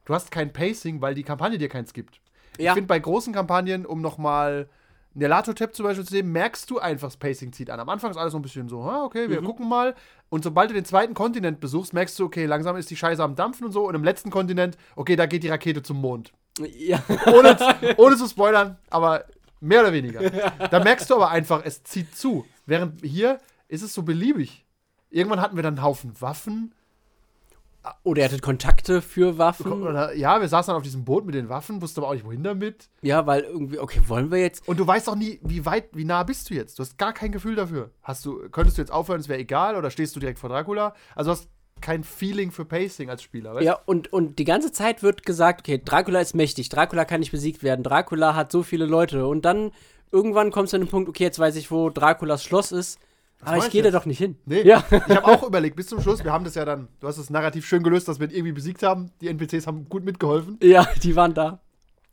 [0.04, 2.20] Du hast kein Pacing, weil die Kampagne dir keins gibt.
[2.58, 2.72] Ja.
[2.72, 4.70] Ich finde, bei großen Kampagnen, um nochmal
[5.16, 7.80] Nelato-Tab zum Beispiel zu sehen, merkst du einfach, das Pacing zieht an.
[7.80, 9.96] Am Anfang ist alles so ein bisschen so, ah, okay, wir gucken mal.
[10.30, 13.36] Und sobald du den zweiten Kontinent besuchst, merkst du, okay, langsam ist die Scheiße am
[13.36, 13.88] Dampfen und so.
[13.88, 16.34] Und im letzten Kontinent, okay, da geht die Rakete zum Mond.
[16.60, 17.02] Ja.
[17.34, 17.58] Ohne,
[17.98, 19.26] ohne zu spoilern, aber
[19.60, 20.30] mehr oder weniger.
[20.30, 22.46] Da merkst du aber einfach, es zieht zu.
[22.66, 24.66] Während hier ist es so beliebig.
[25.10, 26.74] Irgendwann hatten wir dann einen Haufen Waffen.
[28.04, 29.84] Oder ihr hattet Kontakte für Waffen.
[29.84, 32.26] Oder, ja, wir saßen dann auf diesem Boot mit den Waffen, wussten aber auch nicht,
[32.26, 32.90] wohin damit.
[33.02, 34.68] Ja, weil irgendwie, okay, wollen wir jetzt.
[34.68, 36.80] Und du weißt auch nie, wie weit, wie nah bist du jetzt.
[36.80, 37.92] Du hast gar kein Gefühl dafür.
[38.04, 40.94] Hast du, könntest du jetzt aufhören, es wäre egal, oder stehst du direkt vor Dracula?
[41.16, 41.50] Also du hast
[41.82, 45.62] kein Feeling für Pacing als Spieler, weißt Ja, und, und die ganze Zeit wird gesagt,
[45.62, 49.28] okay, Dracula ist mächtig, Dracula kann nicht besiegt werden, Dracula hat so viele Leute.
[49.28, 49.72] Und dann
[50.12, 53.00] irgendwann kommst du an den Punkt, okay, jetzt weiß ich, wo Draculas Schloss ist.
[53.48, 54.38] Aber mach ich ich gehe da doch nicht hin.
[54.46, 54.84] Nee, Ja.
[54.90, 57.30] ich habe auch überlegt, bis zum Schluss, wir haben das ja dann, du hast das
[57.30, 59.12] Narrativ schön gelöst, dass wir ihn irgendwie besiegt haben.
[59.22, 60.58] Die NPCs haben gut mitgeholfen.
[60.62, 61.62] Ja, die waren da.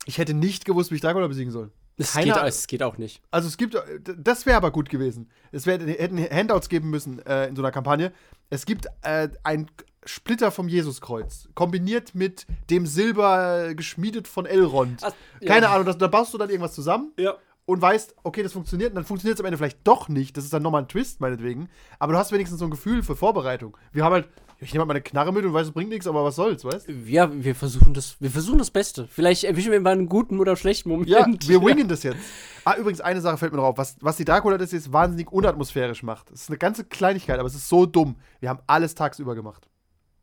[0.05, 1.71] Ich hätte nicht gewusst, wie ich Dracula besiegen soll.
[1.95, 3.21] Es geht, es geht auch nicht.
[3.29, 3.77] Also es gibt,
[4.17, 5.29] das wäre aber gut gewesen.
[5.51, 8.11] Es wär, hätten Handouts geben müssen äh, in so einer Kampagne.
[8.49, 9.69] Es gibt äh, ein
[10.05, 15.01] Splitter vom Jesuskreuz, kombiniert mit dem Silber äh, geschmiedet von Elrond.
[15.03, 15.47] Ach, ja.
[15.47, 17.35] Keine Ahnung, das, da baust du dann irgendwas zusammen Ja.
[17.65, 20.35] Und weißt, okay, das funktioniert, und dann funktioniert es am Ende vielleicht doch nicht.
[20.35, 21.69] Das ist dann nochmal ein Twist, meinetwegen.
[21.97, 23.77] Aber du hast wenigstens so ein Gefühl für Vorbereitung.
[23.93, 24.27] Wir haben halt,
[24.59, 26.89] ich nehme halt meine Knarre mit und weiß, es bringt nichts, aber was soll's, weißt
[27.05, 29.07] Ja, wir versuchen das, wir versuchen das Beste.
[29.07, 31.09] Vielleicht erwischen wir mal einen guten oder schlechten Moment.
[31.09, 32.19] Ja, wir wingen das jetzt.
[32.65, 33.77] Ah, übrigens, eine Sache fällt mir noch auf.
[33.77, 36.31] Was, was die Dracula das jetzt wahnsinnig unatmosphärisch macht.
[36.31, 38.17] Das ist eine ganze Kleinigkeit, aber es ist so dumm.
[38.41, 39.69] Wir haben alles tagsüber gemacht.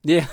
[0.05, 0.25] Ja.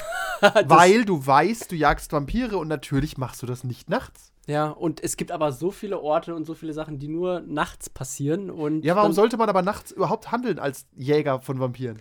[0.65, 4.33] Weil du weißt, du jagst Vampire und natürlich machst du das nicht nachts.
[4.47, 7.89] Ja, und es gibt aber so viele Orte und so viele Sachen, die nur nachts
[7.89, 8.49] passieren.
[8.49, 11.99] Und Ja, warum sollte man aber nachts überhaupt handeln als Jäger von Vampiren?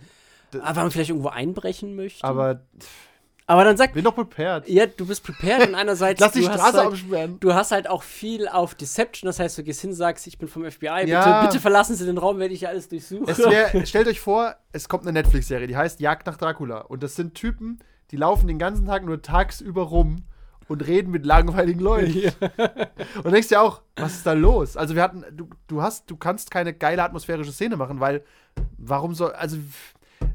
[0.53, 2.23] Aber weil man vielleicht irgendwo einbrechen möchte.
[2.23, 2.61] Aber
[3.49, 4.67] aber dann sagt, bin doch prepared.
[4.67, 6.19] ja, du bist prepared und einerseits.
[6.21, 7.39] Lass die du hast Straße halt, absperren.
[7.39, 10.49] Du hast halt auch viel auf Deception, das heißt, du gehst hin, sagst, ich bin
[10.49, 11.45] vom FBI, bitte, Ja.
[11.45, 13.25] bitte verlassen Sie den Raum, werde ich alles durchsuchen.
[13.25, 16.79] Wär, stellt euch vor, es kommt eine Netflix-Serie, die heißt Jagd nach Dracula.
[16.81, 17.79] Und das sind Typen,
[18.11, 20.25] die laufen den ganzen Tag nur tagsüber rum
[20.67, 22.13] und reden mit langweiligen Leuten.
[23.23, 24.77] Und denkst dir auch, was ist da los?
[24.77, 28.23] Also wir hatten, du, du hast, du kannst keine geile atmosphärische Szene machen, weil
[28.77, 29.57] warum soll, also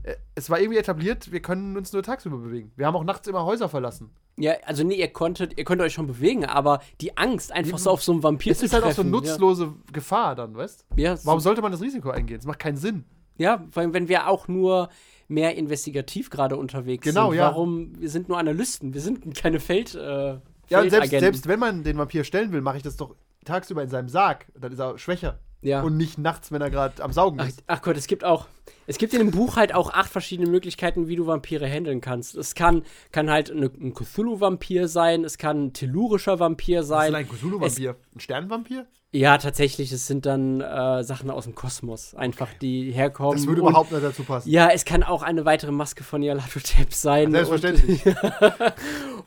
[0.02, 2.72] äh, es war irgendwie etabliert, wir können uns nur tagsüber bewegen.
[2.76, 4.10] Wir haben auch nachts immer Häuser verlassen.
[4.36, 7.90] ja, also nee, ihr konntet, ihr konntet euch schon bewegen, aber die Angst, einfach so
[7.90, 10.86] auf so einen Vampir Es zu ist halt auch so treffen, nutzlose Gefahr dann, weißt
[10.96, 12.38] Ja, ja, so, Warum sollte man das Risiko eingehen?
[12.38, 13.04] Das macht keinen Sinn.
[13.36, 14.88] ja, weil wenn wir auch nur
[15.32, 17.46] mehr investigativ gerade unterwegs Genau, sind, ja.
[17.46, 21.58] warum, wir sind nur Analysten, wir sind keine Feld, äh, Ja, und selbst, selbst wenn
[21.58, 23.14] man den Vampir stellen will, mache ich das doch
[23.44, 24.46] tagsüber in seinem Sarg.
[24.58, 25.38] Dann ist er schwächer.
[25.62, 25.82] Ja.
[25.82, 27.62] Und nicht nachts, wenn er gerade am Saugen Ach, ist.
[27.68, 28.46] ach Gott, es gibt auch,
[28.88, 32.34] es gibt in dem Buch halt auch acht verschiedene Möglichkeiten, wie du Vampire handeln kannst.
[32.36, 32.82] Es kann,
[33.12, 37.14] kann halt eine, ein Cthulhu-Vampir sein, es kann ein tellurischer Vampir Was ist sein.
[37.14, 37.96] ein Cthulhu-Vampir?
[38.14, 38.86] Ein Sternenvampir?
[39.14, 43.36] Ja, tatsächlich, es sind dann äh, Sachen aus dem Kosmos, einfach die herkommen.
[43.36, 44.48] Das würde und- überhaupt nicht dazu passen.
[44.50, 47.30] Ja, es kann auch eine weitere Maske von Yalatotep sein.
[47.30, 48.04] Selbstverständlich.
[48.06, 48.14] Und,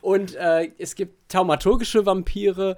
[0.02, 2.76] und äh, es gibt taumaturgische Vampire,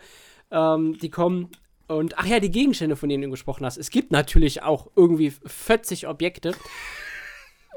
[0.51, 1.49] ähm, die kommen.
[1.89, 3.79] Und ach ja, die Gegenstände, von denen du gesprochen hast.
[3.79, 6.55] Es gibt natürlich auch irgendwie 40 Objekte.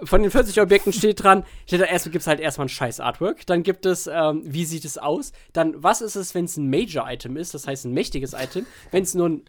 [0.03, 2.99] Von den 40 Objekten steht dran, steht da erst gibt es halt erstmal ein scheiß
[2.99, 3.45] Artwork.
[3.45, 5.31] Dann gibt es, ähm, wie sieht es aus?
[5.53, 7.53] Dann, was ist es, wenn es ein Major-Item ist?
[7.53, 8.65] Das heißt ein mächtiges Item.
[8.91, 9.43] Wenn es nur ein.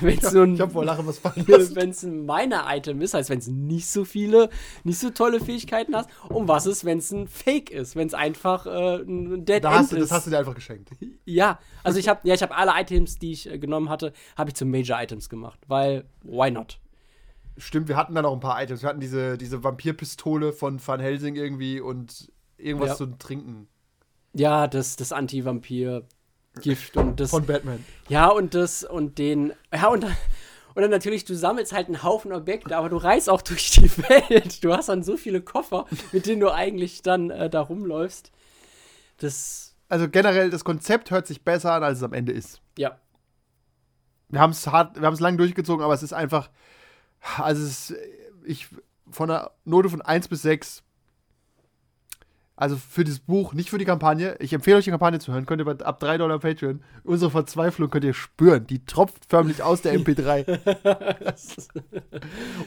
[0.00, 3.30] Wenn es nur ein Ich hab vor Lachen was wenn es ein Miner-Item ist, heißt,
[3.30, 4.48] wenn es nicht so viele,
[4.84, 6.08] nicht so tolle Fähigkeiten hast.
[6.28, 9.78] Und was ist, wenn es ein Fake ist, wenn es einfach äh, ein Dead Da
[9.80, 10.02] End du, ist.
[10.02, 10.90] das hast du dir einfach geschenkt.
[11.24, 14.50] ja, also ich habe ja, ich habe alle Items, die ich äh, genommen hatte, habe
[14.50, 16.78] ich zu Major-Items gemacht, weil why not?
[17.58, 18.82] Stimmt, wir hatten da noch ein paar Items.
[18.82, 22.96] Wir hatten diese, diese Vampirpistole von Van Helsing irgendwie und irgendwas Ja.
[22.96, 23.68] zu trinken.
[24.34, 25.12] Ja, das, das
[26.56, 27.30] Anti-Vampir-Gift und das.
[27.30, 27.84] Von Batman.
[28.08, 29.52] Ja, und das und den.
[29.72, 30.16] Ja, und dann,
[30.74, 33.90] und dann natürlich, du sammelst halt einen Haufen Objekte, aber du reist auch durch die
[34.08, 34.62] Welt.
[34.64, 38.30] Du hast dann so viele Koffer, mit denen du eigentlich dann äh, da rumläufst.
[39.18, 39.74] Das.
[39.88, 42.62] Also generell, das Konzept hört sich besser an, als es am Ende ist.
[42.78, 42.98] Ja.
[44.30, 46.48] Wir haben es hart, wir haben es lang durchgezogen, aber es ist einfach,
[47.36, 47.98] also es ist,
[48.46, 48.68] ich,
[49.10, 50.82] von einer Note von 1 bis 6
[52.54, 54.36] Also für das Buch, nicht für die Kampagne.
[54.38, 55.46] Ich empfehle euch die Kampagne zu hören.
[55.46, 56.82] Könnt ihr ab 3 Dollar Patreon.
[57.02, 58.66] Unsere Verzweiflung könnt ihr spüren.
[58.66, 60.58] Die tropft förmlich aus der MP3.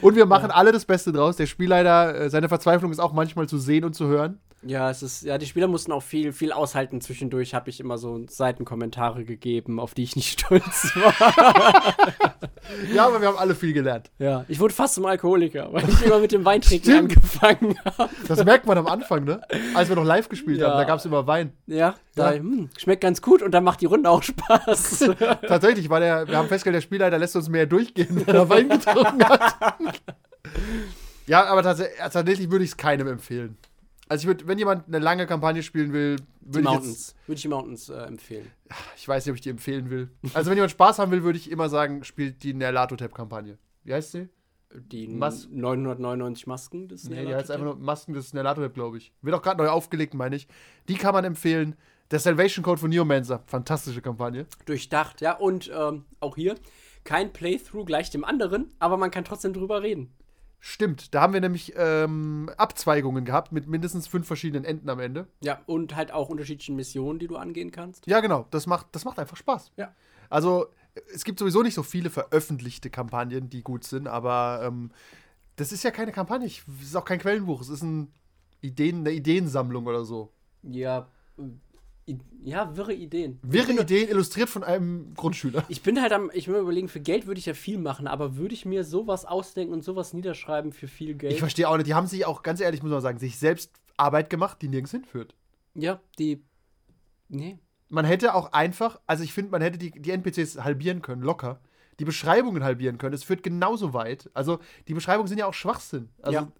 [0.02, 1.36] und wir machen alle das Beste draus.
[1.36, 4.40] Der Spielleiter, äh, seine Verzweiflung ist auch manchmal zu sehen und zu hören.
[4.66, 7.00] Ja, es ist, ja, die Spieler mussten auch viel, viel aushalten.
[7.00, 11.94] Zwischendurch habe ich immer so Seitenkommentare gegeben, auf die ich nicht stolz war.
[12.92, 14.10] Ja, aber wir haben alle viel gelernt.
[14.18, 18.10] ja, ich wurde fast zum Alkoholiker, weil ich immer mit dem Weintrinken angefangen habe.
[18.26, 19.40] Das merkt man am Anfang, ne?
[19.74, 20.70] Als wir noch live gespielt Ja.
[20.70, 21.52] haben, da gab es immer Wein.
[21.66, 22.40] Ja, da, Ja.
[22.40, 25.10] Hm, schmeckt ganz gut und dann macht die Runde auch Spaß.
[25.48, 28.68] Tatsächlich, weil der, wir haben festgestellt, der Spielleiter lässt uns mehr durchgehen, wenn er Wein
[28.68, 29.54] getrunken hat.
[31.26, 33.56] ja, aber tats tatsächlich würde ich es keinem empfehlen.
[34.08, 37.14] Also ich würde, wenn jemand eine lange Kampagne spielen will, würde ich jetzt, Mountains.
[37.26, 38.46] Würde ich die Mountains äh, empfehlen.
[38.96, 40.10] ich weiß nicht, ob ich die empfehlen will.
[40.32, 43.58] Also wenn jemand Spaß haben will, würde ich immer sagen, spielt die Nerlato-Tab-Kampagne.
[43.84, 44.28] Wie heißt sie?
[44.74, 49.12] Die Mas- 999 Masken des Nee, die heißt einfach nur Masken des Nerlato-Tab, glaube ich.
[49.22, 50.46] Wird auch gerade neu aufgelegt, meine ich.
[50.88, 51.76] Die kann man empfehlen.
[52.12, 54.46] Der Salvation Code von Neomancer, fantastische Kampagne.
[54.66, 55.32] Durchdacht, ja.
[55.36, 56.54] Und ähm, auch hier
[57.02, 60.12] kein Playthrough gleich dem anderen, aber man kann trotzdem drüber reden.
[60.68, 65.28] Stimmt, da haben wir nämlich ähm, Abzweigungen gehabt mit mindestens fünf verschiedenen Enden am Ende.
[65.40, 68.04] Ja, und halt auch unterschiedliche Missionen, die du angehen kannst.
[68.08, 68.48] Ja, genau.
[68.50, 69.70] Das macht, das macht einfach Spaß.
[69.76, 69.94] Ja.
[70.28, 70.66] Also,
[71.14, 74.90] es gibt sowieso nicht so viele veröffentlichte Kampagnen, die gut sind, aber ähm,
[75.54, 76.48] das ist ja keine Kampagne.
[76.48, 77.60] Es ist auch kein Quellenbuch.
[77.60, 78.12] Es ist ein
[78.60, 80.32] Ideen, eine Ideensammlung oder so.
[80.64, 81.06] Ja,
[82.44, 83.40] ja, wirre Ideen.
[83.42, 85.64] Wirre Ideen illustriert von einem Grundschüler.
[85.68, 88.06] Ich bin halt am, ich will mir überlegen, für Geld würde ich ja viel machen,
[88.06, 91.32] aber würde ich mir sowas ausdenken und sowas niederschreiben für viel Geld?
[91.32, 91.88] Ich verstehe auch nicht.
[91.88, 94.92] Die haben sich auch, ganz ehrlich, muss man sagen, sich selbst Arbeit gemacht, die nirgends
[94.92, 95.34] hinführt.
[95.74, 96.42] ja, die.
[97.28, 97.58] Nee.
[97.88, 101.60] Man hätte auch einfach, also ich finde, man hätte die, die NPCs halbieren können, locker.
[101.98, 103.14] Die Beschreibungen halbieren können.
[103.14, 104.28] Es führt genauso weit.
[104.34, 106.10] Also, die Beschreibungen sind ja auch Schwachsinn.
[106.20, 106.52] Also, Ja.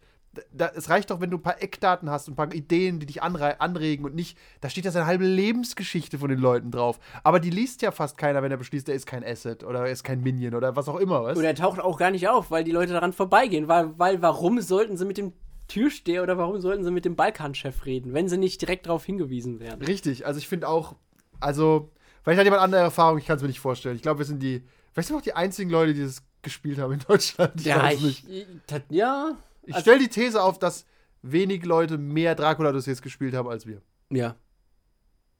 [0.52, 3.06] Da, es reicht doch, wenn du ein paar Eckdaten hast und ein paar Ideen, die
[3.06, 6.98] dich anregen und nicht, da steht ja seine halbe Lebensgeschichte von den Leuten drauf.
[7.22, 9.92] Aber die liest ja fast keiner, wenn er beschließt, er ist kein Asset oder er
[9.92, 11.38] ist kein Minion oder was auch immer, was?
[11.38, 13.68] Oder er taucht auch gar nicht auf, weil die Leute daran vorbeigehen.
[13.68, 15.32] Weil, weil warum sollten sie mit dem
[15.68, 19.60] Türsteher oder warum sollten sie mit dem Balkanchef reden, wenn sie nicht direkt darauf hingewiesen
[19.60, 19.84] werden?
[19.84, 20.94] Richtig, also ich finde auch,
[21.40, 21.90] also,
[22.22, 23.96] vielleicht hat jemand andere Erfahrung, ich kann es mir nicht vorstellen.
[23.96, 24.62] Ich glaube, wir sind die,
[24.94, 27.52] weißt du noch, die einzigen Leute, die das gespielt haben in Deutschland.
[27.56, 28.46] Ich ja, ich, ich,
[28.90, 29.36] ja.
[29.66, 30.86] Ich Also- stelle die These auf, dass
[31.22, 33.82] wenig Leute mehr Dracula-Dossiers gespielt haben als wir.
[34.10, 34.36] Ja.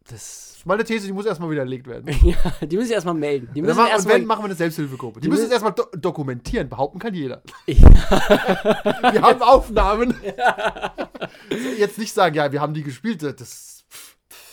[0.08, 0.56] Das.
[0.56, 2.08] Ist mal eine These, die muss erstmal widerlegt werden.
[2.24, 3.48] ja, die müssen sich erstmal melden.
[3.54, 5.20] Die Und, müssen dann, ma- und wenn, machen wir eine Selbsthilfegruppe.
[5.20, 6.68] Die, Die müssen es erstmal do dokumentieren.
[6.68, 7.42] Behaupten kann jeder.
[7.66, 10.14] wir haben Aufnahmen.
[11.78, 13.22] Jetzt nicht sagen, ja, wir haben die gespielt.
[13.22, 13.84] Das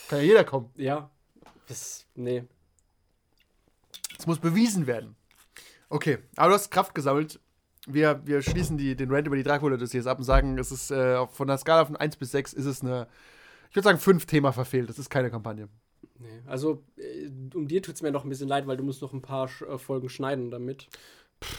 [0.08, 0.70] kann ja jeder kommen.
[0.76, 1.10] Ja.
[1.68, 2.06] Das.
[2.16, 2.44] Nee.
[4.18, 5.16] Es muss bewiesen werden.
[5.90, 7.40] Okay, aber du hast Kraft gesammelt.
[7.88, 11.26] Wir, wir schließen die, den Rant über die Dracula-Dossiers ab und sagen, es ist äh,
[11.28, 13.08] von der Skala von 1 bis 6 ist es eine,
[13.70, 14.88] ich würde sagen, 5 Thema verfehlt.
[14.90, 15.68] Das ist keine Kampagne.
[16.20, 16.42] nee.
[16.46, 19.12] Also, äh, um dir tut es mir noch ein bisschen leid, weil du musst noch
[19.14, 20.88] ein paar Sch äh, Folgen schneiden damit.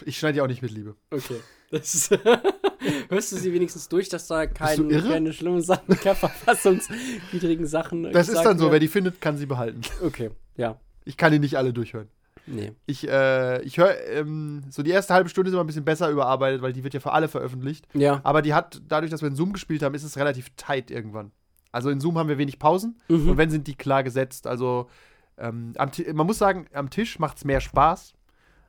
[0.06, 0.96] Ich schneide ja auch nicht mit Liebe.
[1.10, 1.40] Okay.
[1.70, 2.10] Das ist
[3.08, 8.04] Hörst du sie wenigstens durch, dass da kein, keine schlimmen Sachen, keine verfassungswidrigen Sachen.
[8.04, 9.80] äh, Das ist dann so, wer die findet, kann sie behalten.
[10.02, 10.78] Okay, ja.
[11.04, 12.08] Ich kann die nicht alle durchhören.
[12.47, 12.72] Nee.
[12.86, 16.11] Ich, äh, ich höre, ähm, so die erste halbe Stunde ist immer ein bisschen besser
[16.11, 17.86] überarbeitet, weil die wird ja für alle veröffentlicht.
[17.95, 18.20] Ja.
[18.22, 21.30] Aber die hat, dadurch, dass wir in Zoom gespielt haben, ist es relativ tight irgendwann.
[21.72, 23.30] Also in Zoom haben wir wenig Pausen Mhm.
[23.30, 24.47] und wenn sind die klar gesetzt.
[24.47, 24.88] Also
[25.38, 25.72] ähm,
[26.12, 28.14] man muss sagen, am Tisch macht es mehr Spaß,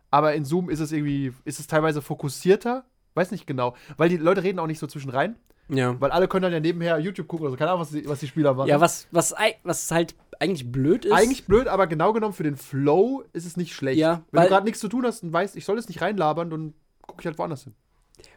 [0.10, 2.86] aber in Zoom ist es irgendwie, ist es teilweise fokussierter.
[3.14, 5.36] Weiß nicht genau, weil die Leute reden auch nicht so zwischen rein,
[5.70, 5.96] Ja.
[6.02, 8.28] weil alle können dann ja nebenher YouTube gucken, also keine Ahnung, was die, was die
[8.28, 8.68] Spieler machen.
[8.68, 11.12] Ja, was, was, was halt eigentlich blöd ist.
[11.12, 14.00] Eigentlich blöd, aber genau genommen für den Flow ist es nicht schlecht.
[14.00, 16.50] Ja, Wenn du gerade nichts zu tun hast und weißt, ich soll es nicht reinlabern,
[16.50, 17.74] dann gucke ich halt woanders hin.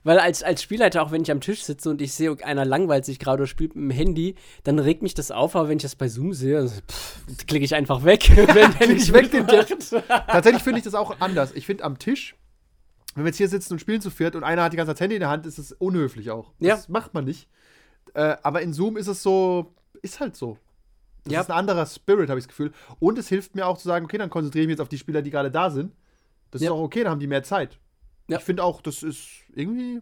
[0.03, 3.05] Weil als, als Spielleiter, auch wenn ich am Tisch sitze und ich sehe, einer langweilt
[3.05, 4.35] sich gerade oder spielt mit dem Handy,
[4.65, 7.65] dann regt mich das auf, aber wenn ich das bei Zoom sehe, also, pff, klicke
[7.65, 8.29] ich einfach weg.
[8.37, 9.47] wenn ich weg den.
[9.47, 11.53] Tatsächlich finde ich das auch anders.
[11.55, 12.37] Ich finde am Tisch,
[13.15, 14.97] wenn wir jetzt hier sitzen und spielen zu viert und einer hat die ganze Zeit
[14.97, 16.53] das Handy in der Hand, ist es unhöflich auch.
[16.59, 16.77] Ja.
[16.77, 17.49] Das macht man nicht.
[18.15, 20.59] Äh, aber in Zoom ist es so, ist halt so.
[21.25, 21.41] Das Ja.
[21.41, 22.73] ist ein anderer Spirit, habe ich das Gefühl.
[23.01, 24.99] Und es hilft mir auch zu sagen, okay, dann konzentriere ich mich jetzt auf die
[24.99, 25.95] Spieler, die gerade da sind.
[26.51, 26.69] Das Ja.
[26.69, 27.79] ist auch okay, dann haben die mehr Zeit.
[28.29, 28.39] Ja.
[28.39, 30.01] Ich finde auch, das ist irgendwie.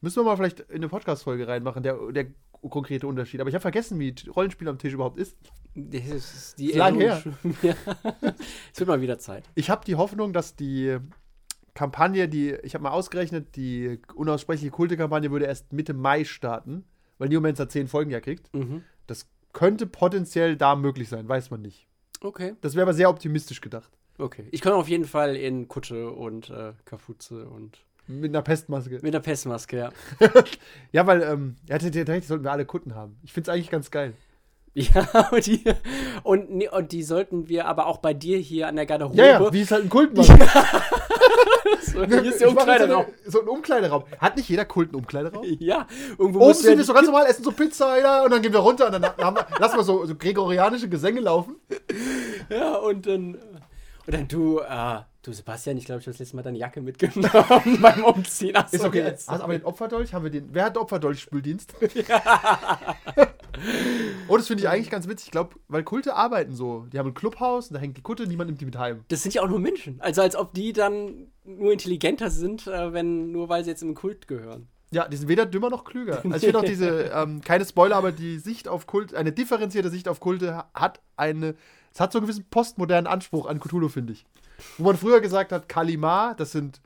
[0.00, 2.26] Müssen wir mal vielleicht in eine Podcast-Folge reinmachen, der, der
[2.60, 3.40] konkrete Unterschied.
[3.40, 5.36] Aber ich habe vergessen, wie Rollenspiel am Tisch überhaupt ist.
[5.74, 7.22] Das ist die lang Ja.
[8.72, 9.44] Es wird mal wieder Zeit.
[9.54, 10.98] Ich habe die Hoffnung, dass die
[11.74, 16.84] Kampagne, die, ich habe mal ausgerechnet, die unaussprechliche Kulte-Kampagne würde erst Mitte Mai starten,
[17.18, 18.52] weil Neomancer 10 Folgen ja kriegt.
[18.54, 18.82] Mhm.
[19.06, 21.86] Das könnte potenziell da möglich sein, weiß man nicht.
[22.20, 22.54] Okay.
[22.60, 23.90] Das wäre aber sehr optimistisch gedacht.
[24.18, 24.46] Okay.
[24.50, 29.00] Ich komme auf jeden Fall in Kutsche und äh, Kapuze und Mit einer Pestmaske.
[29.02, 29.90] Mit der Pestmaske, ja.
[30.92, 33.16] Ja, weil, ähm, ja, tatsächlich sollten wir alle Kutten haben.
[33.22, 34.14] Ich finde es eigentlich ganz geil.
[34.74, 35.62] Ja, und die,
[36.24, 39.16] und, nee, und die sollten wir aber auch bei dir hier an der Garderobe.
[39.16, 40.26] Ja, ja, wie es halt ein Kult macht.
[40.28, 40.34] so,
[42.08, 43.06] hier ist der Umkleideraum.
[43.26, 44.04] So, ein Umkleideraum.
[44.18, 45.44] Hat nicht jeder Kult einen Umkleideraum?
[45.58, 45.86] Ja,
[46.18, 48.52] irgendwo Oben sind ja wir so ganz normal, essen so Pizza ja, und dann gehen
[48.52, 51.56] wir runter und dann haben wir, lassen wir so, so gregorianische Gesänge laufen.
[52.50, 53.38] Ja, und dann.
[54.06, 56.82] Und dann du, äh, du Sebastian, ich glaube, ich habe das letzte Mal deine Jacke
[56.82, 58.52] mitgenommen beim Umziehen.
[58.54, 59.02] Ach so, Ist okay.
[59.02, 59.28] jetzt.
[59.28, 60.12] Hast aber den Opferdolch?
[60.12, 60.48] Haben wir den?
[60.52, 61.74] Wer hat den Opferdolch-Spüldienst?
[64.28, 65.28] oh, das finde ich eigentlich ganz witzig.
[65.28, 66.86] Ich glaube, weil Kulte arbeiten so.
[66.92, 69.04] Die haben ein Clubhaus und da hängt die Kutte, niemand nimmt die mit heim.
[69.08, 70.00] Das sind ja auch nur Menschen.
[70.00, 73.94] Also als ob die dann nur intelligenter sind, äh, wenn nur weil sie jetzt im
[73.94, 74.68] Kult gehören.
[74.90, 76.22] Ja, die sind weder dümmer noch klüger.
[76.24, 79.90] Also ich finde auch diese, ähm, keine Spoiler, aber die Sicht auf Kult, eine differenzierte
[79.90, 81.54] Sicht auf Kulte ha- hat eine,
[81.92, 84.24] es hat so einen gewissen postmodernen Anspruch an Cthulhu, finde ich.
[84.78, 86.80] Wo man früher gesagt hat, Kalimar, das sind,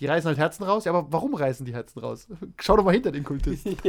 [0.00, 0.84] die reißen halt Herzen raus.
[0.84, 2.26] Ja, aber warum reißen die Herzen raus?
[2.60, 3.64] Schau doch mal hinter den Kultist.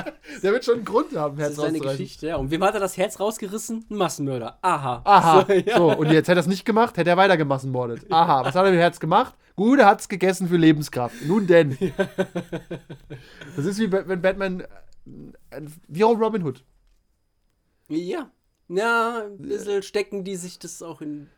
[0.42, 1.98] Der wird schon einen Grund haben, Das Herz ist eine rauszureißen.
[1.98, 2.36] Geschichte, ja.
[2.36, 3.86] Und wem hat er das Herz rausgerissen?
[3.90, 4.58] Ein Massenmörder.
[4.62, 5.00] Aha.
[5.04, 5.76] Aha, So, ja.
[5.76, 8.10] so, und jetzt hätte er es nicht gemacht, hätte er weiter gemassenmordet.
[8.12, 9.34] Aha, was hat er mit dem Herz gemacht?
[9.56, 11.14] Gut, er hat es gegessen für Lebenskraft.
[11.26, 11.78] Nun denn.
[13.56, 14.60] Das ist wie wenn Batman,
[15.50, 16.62] äh, wie auch Robin Hood.
[17.88, 18.30] Ja.
[18.68, 21.28] Ja, ein bisschen stecken die sich das auch in.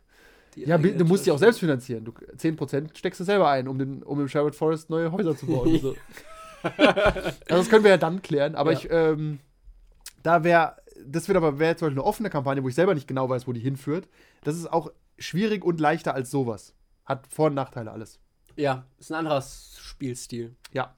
[0.54, 2.04] Die Ja, du musst dich auch selbst finanzieren.
[2.04, 5.46] Du, 10% steckst du selber ein, um, den, um im Sherwood Forest neue Häuser zu
[5.46, 5.78] bauen.
[5.78, 5.94] so.
[6.76, 8.78] also das können wir ja dann klären, aber Ja.
[8.78, 9.38] ich, ähm,
[10.22, 10.76] da wäre,
[11.06, 13.46] das wird aber, wäre zum Beispiel eine offene Kampagne, wo ich selber nicht genau weiß,
[13.46, 14.08] wo die hinführt.
[14.42, 16.74] Das ist auch schwierig und leichter als sowas.
[17.04, 18.18] Hat Vor- und Nachteile alles.
[18.56, 20.56] Ja, ist ein anderer Spielstil.
[20.72, 20.96] Ja.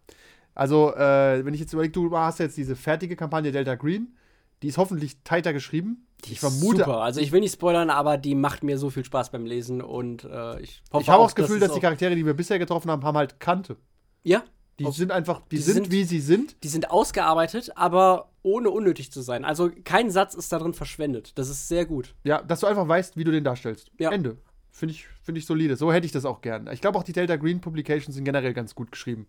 [0.54, 4.16] Also, äh, wenn ich jetzt überlege, du hast jetzt diese fertige Kampagne Delta Green,
[4.62, 6.06] die ist hoffentlich tighter geschrieben.
[6.22, 7.00] Die ich vermute, Super.
[7.02, 10.24] Also ich will nicht spoilern, aber die macht mir so viel Spaß beim Lesen und
[10.24, 12.24] äh, ich hoffe ich habe auch das dass Gefühl, es dass die auch- Charaktere, die
[12.26, 13.76] wir bisher getroffen haben, haben halt Kante.
[14.22, 14.42] Ja,
[14.78, 16.56] Die Auf- sind einfach, die, die sind, sind- wie sie sind.
[16.62, 19.44] die sind ausgearbeitet, aber ohne unnötig zu sein.
[19.44, 21.32] Also kein Satz ist darin verschwendet.
[21.38, 22.14] Das ist sehr gut.
[22.24, 23.90] Ja, dass du einfach weißt, wie du den darstellst.
[23.98, 24.10] Ja.
[24.10, 24.38] Ende.
[24.70, 25.76] Finde ich, find ich solide.
[25.76, 26.68] So hätte ich das auch gern.
[26.72, 29.26] Ich glaube auch die Delta Green Publications sind generell ganz gut geschrieben.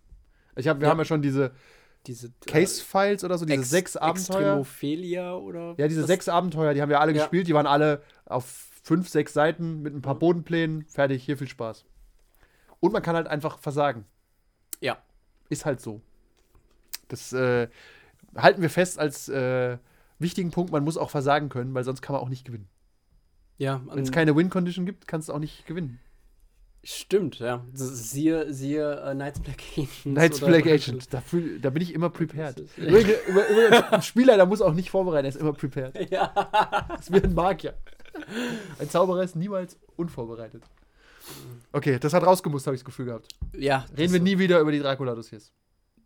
[0.56, 0.92] Ich hab, wir Ja.
[0.92, 1.52] haben ja schon diese
[2.07, 4.38] Diese Case-Files oder so, diese Ex- sechs Abenteuer.
[4.60, 7.19] Extremophilia oder Ja, diese sechs Abenteuer, die haben wir alle Ja.
[7.23, 7.48] gespielt.
[7.48, 8.45] Die waren alle auf
[8.84, 10.86] fünf, sechs Seiten mit ein paar Bodenplänen.
[10.88, 11.86] Fertig, hier viel Spaß.
[12.80, 14.06] Und man kann halt einfach versagen.
[14.80, 14.98] Ja.
[15.49, 16.02] Ist halt so.
[17.07, 17.68] Das äh,
[18.36, 19.78] halten wir fest als äh,
[20.18, 20.72] wichtigen Punkt.
[20.72, 22.68] Man muss auch versagen können, weil sonst kann man auch nicht gewinnen.
[23.60, 25.99] Ja, Wenn es keine Win-Condition gibt, kannst du auch nicht gewinnen.
[26.84, 27.64] Stimmt, ja.
[27.74, 29.90] Siehe, siehe äh, Knights Black Agent.
[30.03, 32.64] Knights Black Agent, da, fühl, da bin ich immer prepared.
[32.76, 35.95] Übrigens, über, über, ein Spieler, der muss auch nicht vorbereiten, er ist immer prepared.
[36.12, 36.34] Ja.
[36.90, 37.76] Das wie ein Magier.
[38.80, 40.64] Ein Zauberer ist niemals unvorbereitet.
[41.72, 43.28] Okay, das hat rausgemusst, habe ich das Gefühl gehabt.
[43.56, 43.86] ja.
[43.95, 45.53] Reden wir nie wieder über die Dracula-Dossiers.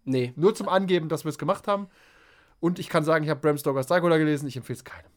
[0.03, 0.34] Nee.
[0.35, 1.88] Nur zum Angeben, dass wir es gemacht haben.
[2.60, 5.10] Und ich kann sagen, ich habe Bram Stokers Dracula gelesen, ich empfehle es keinem.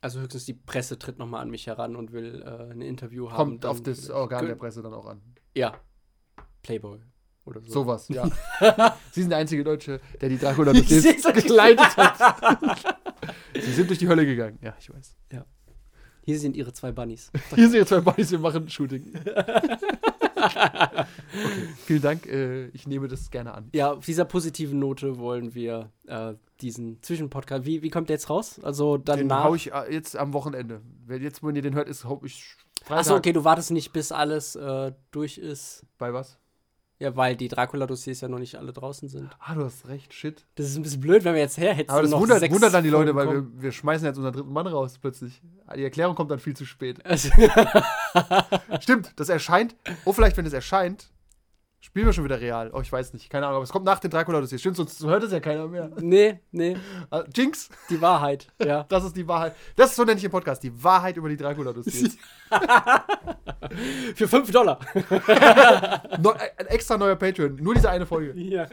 [0.00, 3.36] Also höchstens die Presse tritt nochmal an mich heran und will äh, ein Interview haben.
[3.36, 4.10] Kommt dann auf das.
[4.10, 5.20] Organ der Presse dann auch an.
[5.54, 5.72] Ja.
[6.62, 7.00] Playboy.
[7.44, 7.72] Oder so.
[7.72, 8.28] Sowas, ja.
[9.12, 11.46] Sie sind der einzige Deutsche, der die Ich seh's euch.
[11.46, 12.98] geleitet hat.
[13.54, 14.58] Sie sind durch die Hölle gegangen.
[14.62, 15.16] Ja, ich weiß.
[16.26, 17.30] Hier sind ihre zwei Bunnies.
[17.54, 19.12] Hier sind jetzt zwei Buddies, wir machen ein Shooting.
[20.46, 21.06] okay,
[21.84, 22.26] vielen Dank.
[22.26, 23.68] Äh, ich nehme das gerne an.
[23.74, 27.64] Ja, auf dieser positiven Note wollen wir äh, diesen Zwischenpodcast.
[27.66, 28.60] Wie, wie kommt der jetzt raus?
[28.62, 30.80] Also dann Den hau ich äh, jetzt am Wochenende.
[31.04, 33.00] Wenn jetzt, wenn ihr den hört, ist hau ich Freitag.
[33.00, 35.84] Achso, okay, du wartest nicht, bis alles äh, durch ist.
[35.98, 36.38] Bei was?
[36.98, 39.28] Ja, weil die Dracula-Dossiers ja noch nicht alle draußen sind.
[39.38, 40.46] Ah, du hast recht, shit.
[40.54, 41.90] Das ist ein bisschen blöd, wenn wir jetzt herhetzen.
[41.90, 44.66] Aber das wundert, wundert dann die Leute, weil wir, wir schmeißen jetzt unseren dritten Mann
[44.66, 45.42] raus plötzlich.
[45.76, 47.04] Die Erklärung kommt dann viel zu spät.
[47.04, 47.28] Also,
[48.80, 49.76] Stimmt, das erscheint.
[50.06, 51.10] Oh, vielleicht, wenn es erscheint,
[51.80, 52.70] spielen wir schon wieder real.
[52.72, 53.30] Oh, ich weiß nicht.
[53.30, 54.60] Keine Ahnung, aber es kommt nach den Dracula Dossiers.
[54.60, 55.90] Stimmt, sonst hört es ja keiner mehr.
[56.00, 56.76] nee, nee,
[57.10, 58.82] Ah, Jinx, die Wahrheit, ja.
[58.88, 59.54] das ist die Wahrheit.
[59.76, 60.62] Das ist so nenne ich den Podcast.
[60.62, 62.16] Die Wahrheit über die Dracula Dossiers.
[64.14, 64.78] Für 5 Dollar.
[66.20, 67.56] Neu, ein extra neuer Patreon.
[67.56, 68.32] Nur diese eine Folge.
[68.40, 68.66] ja.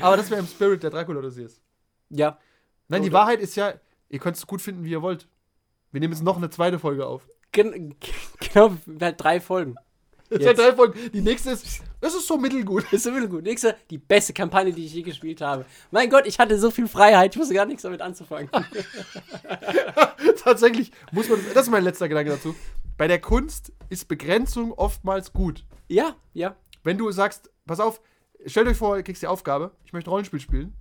[0.00, 1.60] Aber das wäre im Spirit der Dracula Dossiers.
[2.10, 2.38] Ja.
[2.88, 3.74] Nein, die Wahrheit ist ja,
[4.08, 5.28] ihr könnt es gut finden, wie ihr wollt.
[5.92, 7.28] Wir nehmen jetzt noch eine zweite Folge auf.
[7.52, 7.94] Gen
[8.40, 9.76] genau, halt drei Folgen.
[10.28, 10.56] Jetzt Jetzt.
[10.56, 10.98] sind drei Folgen.
[11.12, 12.92] Die nächste ist, das ist so mittelgut.
[12.92, 13.42] Ist immer gut.
[13.42, 15.64] Nächste, die beste Kampagne, die ich je gespielt habe.
[15.90, 18.50] Mein Gott, ich hatte so viel Freiheit, ich wusste gar nichts damit anzufangen.
[20.42, 22.54] Tatsächlich muss man, das ist mein letzter Gedanke dazu.
[22.96, 25.64] Bei der Kunst ist Begrenzung oftmals gut.
[25.88, 26.56] ja, ja.
[26.82, 28.00] Wenn du sagst, pass auf,
[28.46, 30.72] stellt euch vor, ihr kriegst die Aufgabe, ich möchte Rollenspiel spielen.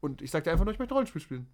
[0.00, 1.48] Und ich sag dir einfach nur, ich möchte Rollenspiel spielen.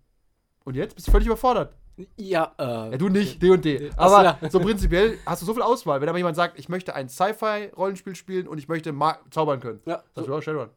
[0.65, 1.75] Und jetzt bist du völlig überfordert.
[2.17, 2.63] Ja, äh.
[2.93, 3.91] Ja, du nicht, D und D.
[3.91, 4.39] So, Aber ja.
[4.51, 6.01] so prinzipiell hast du so viel Auswahl.
[6.01, 8.93] Wenn aber jemand sagt, ich möchte ein Sci-Fi-Rollenspiel spielen und ich möchte
[9.31, 9.81] zaubern können.
[9.87, 10.71] Ja, Sagst du, ja, Shadowrun.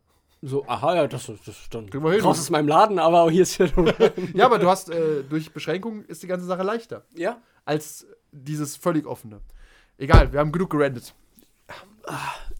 [0.44, 2.22] So, aha, ja, das, ist- das dann Kriegen wir hin.
[2.22, 3.94] raus aus meinem Laden, aber hier ist Shadowrun.
[4.35, 7.03] Ja, aber du hast, äh, durch Beschränkungen ist die ganze Sache leichter.
[7.15, 7.41] ja?
[7.65, 9.41] Als dieses völlig offene.
[9.98, 11.14] Egal, wir haben genug gerandet.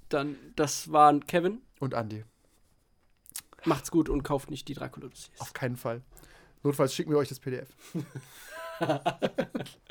[0.10, 1.62] Dann, das waren Kevin.
[1.80, 2.24] Und Andy.
[3.66, 5.08] Macht's gut und kauft nicht die Dracula.
[5.40, 6.02] Auf keinen Fall.
[6.64, 7.70] Notfalls schicken wir euch das PDF.